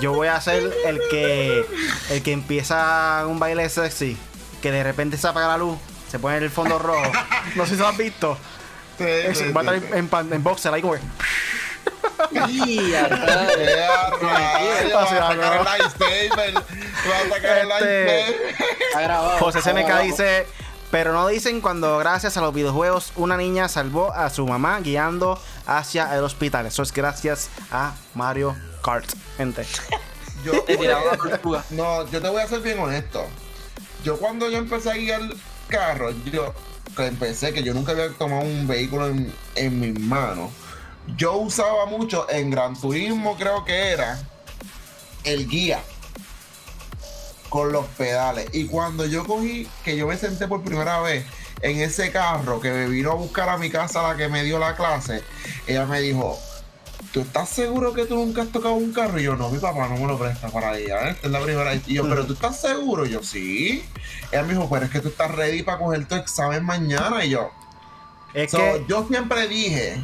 Yo 0.00 0.12
voy 0.12 0.28
a 0.28 0.40
ser 0.40 0.72
el 0.86 1.00
que 1.10 1.64
el 2.10 2.22
que 2.22 2.32
empieza 2.32 3.24
un 3.26 3.38
baile 3.38 3.68
sexy, 3.68 4.16
que 4.62 4.70
de 4.72 4.82
repente 4.82 5.16
se 5.16 5.26
apaga 5.28 5.48
la 5.48 5.56
luz, 5.58 5.78
se 6.10 6.18
pone 6.18 6.36
el 6.38 6.50
fondo 6.50 6.78
rojo. 6.78 7.10
No 7.56 7.64
sé 7.66 7.72
si 7.74 7.80
lo 7.80 7.88
has 7.88 7.96
visto. 7.96 8.36
Sí, 8.98 9.04
va 9.52 9.60
a 9.60 9.64
estar 9.76 9.96
en, 9.98 10.08
pan- 10.08 10.32
en 10.32 10.42
boxer 10.42 10.72
ahí 10.72 10.80
como. 10.82 10.94
José 19.40 19.60
CMK 19.60 20.00
dice, 20.02 20.46
pero 20.90 21.12
no 21.12 21.26
dicen 21.28 21.60
cuando 21.60 21.98
gracias 21.98 22.36
a 22.36 22.40
los 22.40 22.54
videojuegos 22.54 23.12
una 23.16 23.36
niña 23.36 23.68
salvó 23.68 24.12
a 24.12 24.30
su 24.30 24.46
mamá 24.46 24.80
guiando 24.80 25.40
hacia 25.66 26.14
el 26.16 26.24
hospital. 26.24 26.66
Eso 26.66 26.82
es 26.82 26.92
gracias 26.92 27.50
a 27.70 27.94
Mario 28.14 28.56
Kart, 28.84 29.10
gente. 29.38 29.64
Yo, 30.44 30.60
Te 30.62 30.76
tiraba 30.76 31.12
la 31.12 31.16
tortuga. 31.16 31.64
no, 31.70 32.06
yo 32.10 32.20
te 32.20 32.28
voy 32.28 32.42
a 32.42 32.46
ser 32.46 32.60
bien 32.60 32.78
honesto. 32.78 33.24
Yo 34.04 34.18
cuando 34.18 34.50
yo 34.50 34.58
empecé 34.58 34.90
a 34.90 34.94
guiar 34.94 35.22
carro, 35.68 36.10
yo 36.30 36.52
que 36.94 37.06
empecé, 37.06 37.52
que 37.54 37.62
yo 37.62 37.72
nunca 37.72 37.92
había 37.92 38.10
tomado 38.10 38.42
un 38.42 38.66
vehículo 38.66 39.08
en, 39.08 39.32
en 39.54 39.80
mis 39.80 39.98
manos. 39.98 40.50
Yo 41.16 41.36
usaba 41.36 41.86
mucho 41.86 42.28
en 42.30 42.50
Gran 42.50 42.78
Turismo, 42.78 43.36
creo 43.36 43.64
que 43.64 43.92
era 43.92 44.18
el 45.24 45.48
guía 45.48 45.80
con 47.48 47.72
los 47.72 47.86
pedales. 47.86 48.48
Y 48.52 48.66
cuando 48.66 49.06
yo 49.06 49.24
cogí, 49.24 49.66
que 49.82 49.96
yo 49.96 50.06
me 50.06 50.16
senté 50.18 50.46
por 50.46 50.62
primera 50.62 51.00
vez 51.00 51.24
en 51.62 51.80
ese 51.80 52.12
carro 52.12 52.60
que 52.60 52.70
me 52.70 52.86
vino 52.88 53.12
a 53.12 53.14
buscar 53.14 53.48
a 53.48 53.56
mi 53.56 53.70
casa 53.70 54.02
la 54.02 54.16
que 54.16 54.28
me 54.28 54.44
dio 54.44 54.58
la 54.58 54.76
clase, 54.76 55.22
ella 55.66 55.86
me 55.86 56.00
dijo, 56.00 56.38
¿tú 57.14 57.20
estás 57.20 57.48
seguro 57.48 57.94
que 57.94 58.06
tú 58.06 58.16
nunca 58.16 58.42
has 58.42 58.48
tocado 58.48 58.74
un 58.74 58.92
carro? 58.92 59.20
Y 59.20 59.22
yo, 59.22 59.36
no, 59.36 59.48
mi 59.48 59.58
papá 59.58 59.88
no 59.88 59.96
me 59.96 60.06
lo 60.08 60.18
presta 60.18 60.48
para 60.48 60.76
guiar, 60.76 61.10
esta 61.10 61.28
es 61.28 61.32
la 61.32 61.40
primera 61.40 61.70
vez. 61.70 61.82
Y 61.86 61.94
yo, 61.94 62.08
¿pero 62.08 62.26
tú 62.26 62.32
estás 62.32 62.60
seguro? 62.60 63.06
Y 63.06 63.10
yo, 63.10 63.22
sí. 63.22 63.84
Ella 64.32 64.42
me 64.42 64.54
dijo, 64.54 64.68
pero 64.68 64.86
es 64.86 64.90
que 64.90 64.98
tú 64.98 65.08
estás 65.08 65.30
ready 65.30 65.62
para 65.62 65.78
coger 65.78 66.06
tu 66.06 66.16
examen 66.16 66.64
mañana. 66.64 67.24
Y 67.24 67.30
yo, 67.30 67.52
Es 68.34 68.50
So, 68.50 68.58
que 68.58 68.84
yo 68.88 69.06
siempre 69.06 69.46
dije 69.46 69.96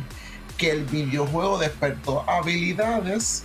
que 0.56 0.70
el 0.70 0.84
videojuego 0.84 1.58
despertó 1.58 2.24
habilidades 2.30 3.42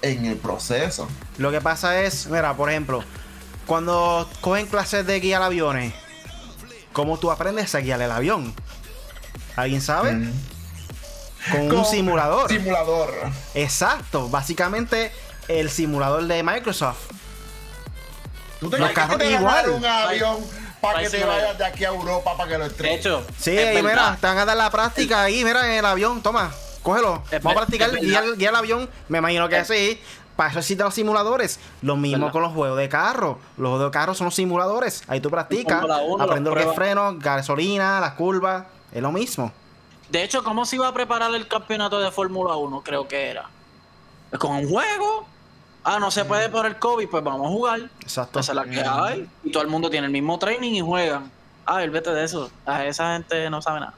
en 0.00 0.24
el 0.26 0.36
proceso. 0.36 1.08
Lo 1.38 1.50
que 1.50 1.60
pasa 1.60 2.00
es, 2.02 2.28
mira, 2.28 2.54
por 2.54 2.70
ejemplo, 2.70 3.02
cuando 3.66 4.30
cogen 4.40 4.66
clases 4.66 5.04
de 5.04 5.18
guiar 5.18 5.42
aviones, 5.42 5.92
¿cómo 6.92 7.18
tú 7.18 7.32
aprendes 7.32 7.74
a 7.74 7.80
guiar 7.80 8.00
el 8.00 8.12
avión? 8.12 8.54
¿Alguien 9.56 9.82
sabe? 9.82 10.12
Mm. 10.12 10.32
Con 11.50 11.72
un 11.78 11.84
simulador. 11.84 12.48
Simulador. 12.48 13.12
Exacto, 13.54 14.28
básicamente 14.28 15.12
el 15.48 15.70
simulador 15.70 16.24
de 16.24 16.42
Microsoft. 16.42 16.98
Tú 18.60 18.68
te 18.70 18.78
Los 18.78 18.90
carros 18.90 19.18
que 19.18 19.24
te 19.24 19.32
igual. 19.32 19.70
un 19.70 19.84
avión 19.84 20.36
para 20.80 21.00
que 21.02 21.10
te 21.10 21.24
vayas 21.24 21.56
de 21.58 21.64
aquí 21.64 21.84
a 21.84 21.88
Europa 21.88 22.36
para 22.36 22.48
que 22.50 22.58
lo 22.58 22.64
De 22.64 22.70
estrelles. 22.70 23.00
hecho, 23.00 23.24
Sí, 23.38 23.56
es 23.56 23.82
mira, 23.82 24.16
te 24.20 24.26
van 24.26 24.38
a 24.38 24.44
dar 24.44 24.56
la 24.56 24.70
práctica 24.70 25.22
ahí, 25.22 25.44
mira, 25.44 25.64
en 25.66 25.78
el 25.78 25.84
avión, 25.84 26.22
toma, 26.22 26.50
cógelo. 26.82 27.22
Es 27.30 27.42
Vamos 27.42 27.52
a 27.56 27.66
practicar 27.66 27.90
verdad. 27.92 28.24
guiar 28.36 28.50
el 28.50 28.56
avión, 28.56 28.90
me 29.08 29.18
imagino 29.18 29.48
que 29.48 29.58
Es- 29.58 29.68
sí. 29.68 30.00
Para 30.36 30.50
eso 30.50 30.60
existen 30.60 30.84
los 30.84 30.94
simuladores. 30.94 31.58
Lo 31.82 31.96
mismo 31.96 32.26
¿Verdad? 32.26 32.32
con 32.32 32.42
los 32.42 32.52
juegos 32.52 32.78
de 32.78 32.88
carro. 32.88 33.40
Los 33.56 33.70
juegos 33.70 33.86
de 33.86 33.90
carro 33.90 34.14
son 34.14 34.26
los 34.26 34.36
simuladores. 34.36 35.02
Ahí 35.08 35.20
tú 35.20 35.30
practicas, 35.30 35.82
aprendes 35.82 36.44
lo 36.44 36.54
que 36.54 36.60
es 36.60 36.66
las 36.66 36.76
freno, 36.76 37.16
gasolina, 37.18 37.98
las 38.00 38.12
curvas. 38.12 38.62
Es 38.92 39.02
lo 39.02 39.10
mismo. 39.10 39.50
De 40.10 40.22
hecho, 40.22 40.42
¿cómo 40.42 40.64
se 40.64 40.76
iba 40.76 40.88
a 40.88 40.94
preparar 40.94 41.34
el 41.34 41.46
campeonato 41.46 42.00
de 42.00 42.10
Fórmula 42.10 42.56
1? 42.56 42.82
Creo 42.82 43.06
que 43.06 43.28
era. 43.28 43.48
Pues 44.30 44.40
Con 44.40 44.52
un 44.52 44.68
juego. 44.68 45.26
Ah, 45.84 45.98
no 45.98 46.10
se 46.10 46.24
puede 46.24 46.48
por 46.48 46.66
el 46.66 46.78
COVID, 46.78 47.08
pues 47.08 47.24
vamos 47.24 47.46
a 47.46 47.50
jugar. 47.50 47.90
Exacto. 48.00 48.40
Esa 48.40 48.52
es 48.52 48.56
la 48.56 48.64
que 48.64 48.80
hay. 48.80 49.28
Y 49.44 49.52
todo 49.52 49.62
el 49.62 49.68
mundo 49.68 49.88
tiene 49.88 50.06
el 50.06 50.12
mismo 50.12 50.38
training 50.38 50.72
y 50.72 50.80
juegan. 50.80 51.30
Ah, 51.64 51.82
el 51.82 51.90
vete 51.90 52.10
de 52.10 52.24
eso. 52.24 52.50
Ah, 52.66 52.84
esa 52.84 53.14
gente 53.14 53.48
no 53.50 53.62
sabe 53.62 53.80
nada. 53.80 53.94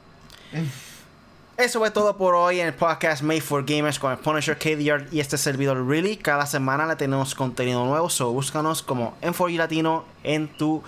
Eso 1.57 1.79
fue 1.79 1.91
todo 1.91 2.17
por 2.17 2.33
hoy 2.33 2.59
en 2.59 2.67
el 2.67 2.73
podcast 2.73 3.21
Made 3.23 3.41
for 3.41 3.63
Gamers 3.65 3.99
con 3.99 4.11
el 4.11 4.17
Punisher 4.17 4.57
KDR 4.57 5.07
y 5.11 5.19
este 5.19 5.37
servidor 5.37 5.85
Really. 5.85 6.17
Cada 6.17 6.45
semana 6.45 6.85
le 6.87 6.95
tenemos 6.95 7.35
contenido 7.35 7.85
nuevo, 7.85 8.09
so 8.09 8.31
búscanos 8.31 8.81
como 8.81 9.15
M4G 9.21 9.57
Latino 9.57 10.05
en 10.23 10.47
tu 10.47 10.81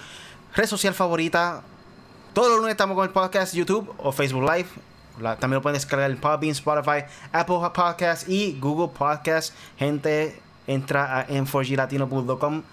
red 0.55 0.65
social 0.65 0.93
favorita. 0.93 1.63
Todos 2.33 2.49
los 2.49 2.57
lunes 2.57 2.71
estamos 2.71 2.95
con 2.95 3.05
el 3.05 3.11
podcast 3.11 3.53
YouTube 3.53 3.93
o 3.97 4.11
Facebook 4.11 4.49
Live. 4.49 4.67
La- 5.19 5.35
también 5.37 5.55
lo 5.57 5.61
pueden 5.61 5.75
descargar 5.75 6.09
en 6.09 6.17
Podbean, 6.17 6.51
Spotify, 6.51 7.05
Apple 7.31 7.57
Podcast 7.73 8.27
y 8.27 8.57
Google 8.59 8.89
Podcast. 8.97 9.53
Gente, 9.77 10.39
entra 10.67 11.19
a 11.19 11.27
m4glatino.com 11.27 12.63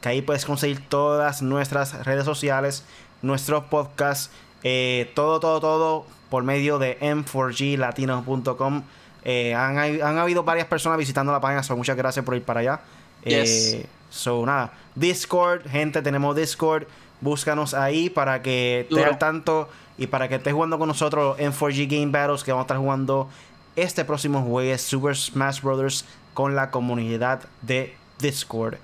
que 0.00 0.08
ahí 0.08 0.22
puedes 0.22 0.44
conseguir 0.46 0.88
todas 0.88 1.42
nuestras 1.42 2.04
redes 2.06 2.24
sociales, 2.24 2.84
nuestros 3.22 3.64
podcasts, 3.64 4.30
eh, 4.62 5.10
todo, 5.14 5.40
todo, 5.40 5.60
todo 5.60 6.06
por 6.30 6.42
medio 6.44 6.78
de 6.78 6.98
m4glatino.com. 7.00 8.82
Eh, 9.24 9.54
han, 9.54 9.78
han 9.78 10.18
habido 10.18 10.42
varias 10.44 10.66
personas 10.66 10.98
visitando 10.98 11.32
la 11.32 11.40
página, 11.40 11.62
so 11.62 11.76
muchas 11.76 11.96
gracias 11.96 12.24
por 12.24 12.34
ir 12.36 12.42
para 12.42 12.60
allá. 12.60 12.80
Yes. 13.24 13.74
Eh, 13.74 13.86
so 14.08 14.44
nada, 14.46 14.72
Discord, 14.94 15.68
gente, 15.68 16.00
tenemos 16.02 16.34
Discord. 16.36 16.84
Búscanos 17.20 17.74
ahí 17.74 18.08
para 18.08 18.40
que 18.40 18.86
Duro. 18.88 19.04
al 19.04 19.18
tanto 19.18 19.68
y 20.00 20.06
para 20.06 20.28
que 20.28 20.36
estés 20.36 20.54
jugando 20.54 20.78
con 20.78 20.88
nosotros 20.88 21.38
en 21.38 21.52
4G 21.52 21.86
Game 21.86 22.10
Battles 22.10 22.42
que 22.42 22.52
vamos 22.52 22.62
a 22.62 22.64
estar 22.64 22.78
jugando 22.78 23.28
este 23.76 24.02
próximo 24.06 24.40
jueves 24.42 24.80
Super 24.80 25.14
Smash 25.14 25.60
Brothers 25.60 26.06
con 26.32 26.56
la 26.56 26.70
comunidad 26.70 27.42
de 27.60 27.94
Discord. 28.18 28.76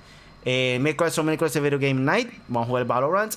Eh, 0.44 0.78
miércoles 0.78 1.16
o 1.16 1.24
miércoles 1.24 1.54
de 1.54 1.60
Video 1.60 1.78
Game 1.78 2.02
Night. 2.02 2.30
Vamos 2.48 2.66
a 2.66 2.68
jugar 2.68 2.84
Valorant. 2.84 3.34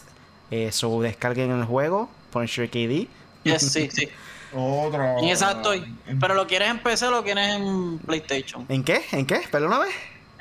Eh, 0.52 0.74
so 0.74 1.02
descarguen 1.02 1.52
el 1.52 1.64
juego. 1.64 2.10
Punisher 2.32 2.70
KD. 2.70 3.08
Yes, 3.44 3.72
sí, 3.72 3.90
sí. 3.90 4.10
Otra. 4.54 5.18
Estoy. 5.22 5.96
Pero 6.20 6.34
lo 6.34 6.48
quieres 6.48 6.70
en 6.70 6.80
PC 6.80 7.08
o 7.08 7.12
lo 7.12 7.24
quieres 7.24 7.56
en 7.56 8.00
PlayStation. 8.00 8.66
¿En 8.68 8.84
qué? 8.84 9.06
¿En 9.14 9.26
qué? 9.26 9.42
Perdóname. 9.50 9.88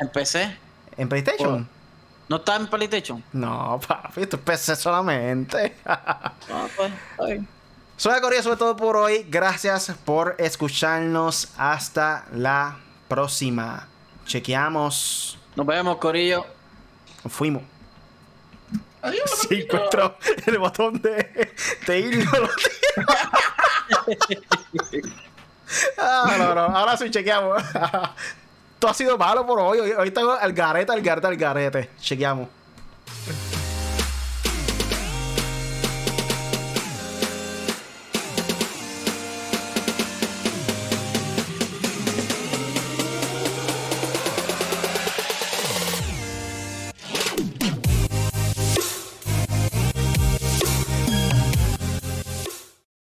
En 0.01 0.09
PC. 0.09 0.57
¿En 0.97 1.09
PlayStation? 1.09 1.69
¿No 2.29 2.37
está 2.37 2.57
en 2.57 2.67
PlayStation? 2.67 3.25
No, 3.33 3.81
papi, 3.87 4.23
esto 4.23 4.37
es 4.37 4.43
PC 4.43 4.77
solamente. 4.77 5.77
Ah, 5.87 6.33
pues. 6.77 6.93
Soy 7.97 8.21
Corea, 8.21 8.43
sobre 8.43 8.57
todo 8.57 8.77
por 8.77 8.97
hoy. 8.97 9.27
Gracias 9.29 9.93
por 10.05 10.37
escucharnos. 10.39 11.49
Hasta 11.57 12.27
la 12.33 12.77
próxima. 13.09 13.89
Chequeamos. 14.27 15.39
Nos 15.57 15.67
vemos, 15.67 15.97
Corillo. 15.97 16.47
Fuimos. 17.29 17.63
Adiós. 19.03 19.31
Si 19.49 19.63
encuentro 19.63 20.17
el 20.47 20.59
botón 20.59 21.01
de, 21.01 21.55
de 21.87 21.99
ir, 21.99 22.25
no 22.25 22.41
lo. 22.41 22.49
Ah, 25.99 26.35
no, 26.39 26.55
no. 26.55 26.61
Ahora 26.63 26.97
sí 26.97 27.11
chequeamos. 27.11 27.63
Todo 28.79 28.91
ha 28.91 28.95
sido 28.95 29.19
malo 29.19 29.47
por 29.47 29.59
hoy. 29.59 29.81
Hoy, 29.81 29.91
hoy 29.93 30.11
tengo 30.11 30.39
el 30.39 30.53
garete, 30.53 30.93
el 30.93 31.03
garete, 31.03 31.29
el 31.29 31.37
garete. 31.37 31.91
Chequeamos. 32.01 32.49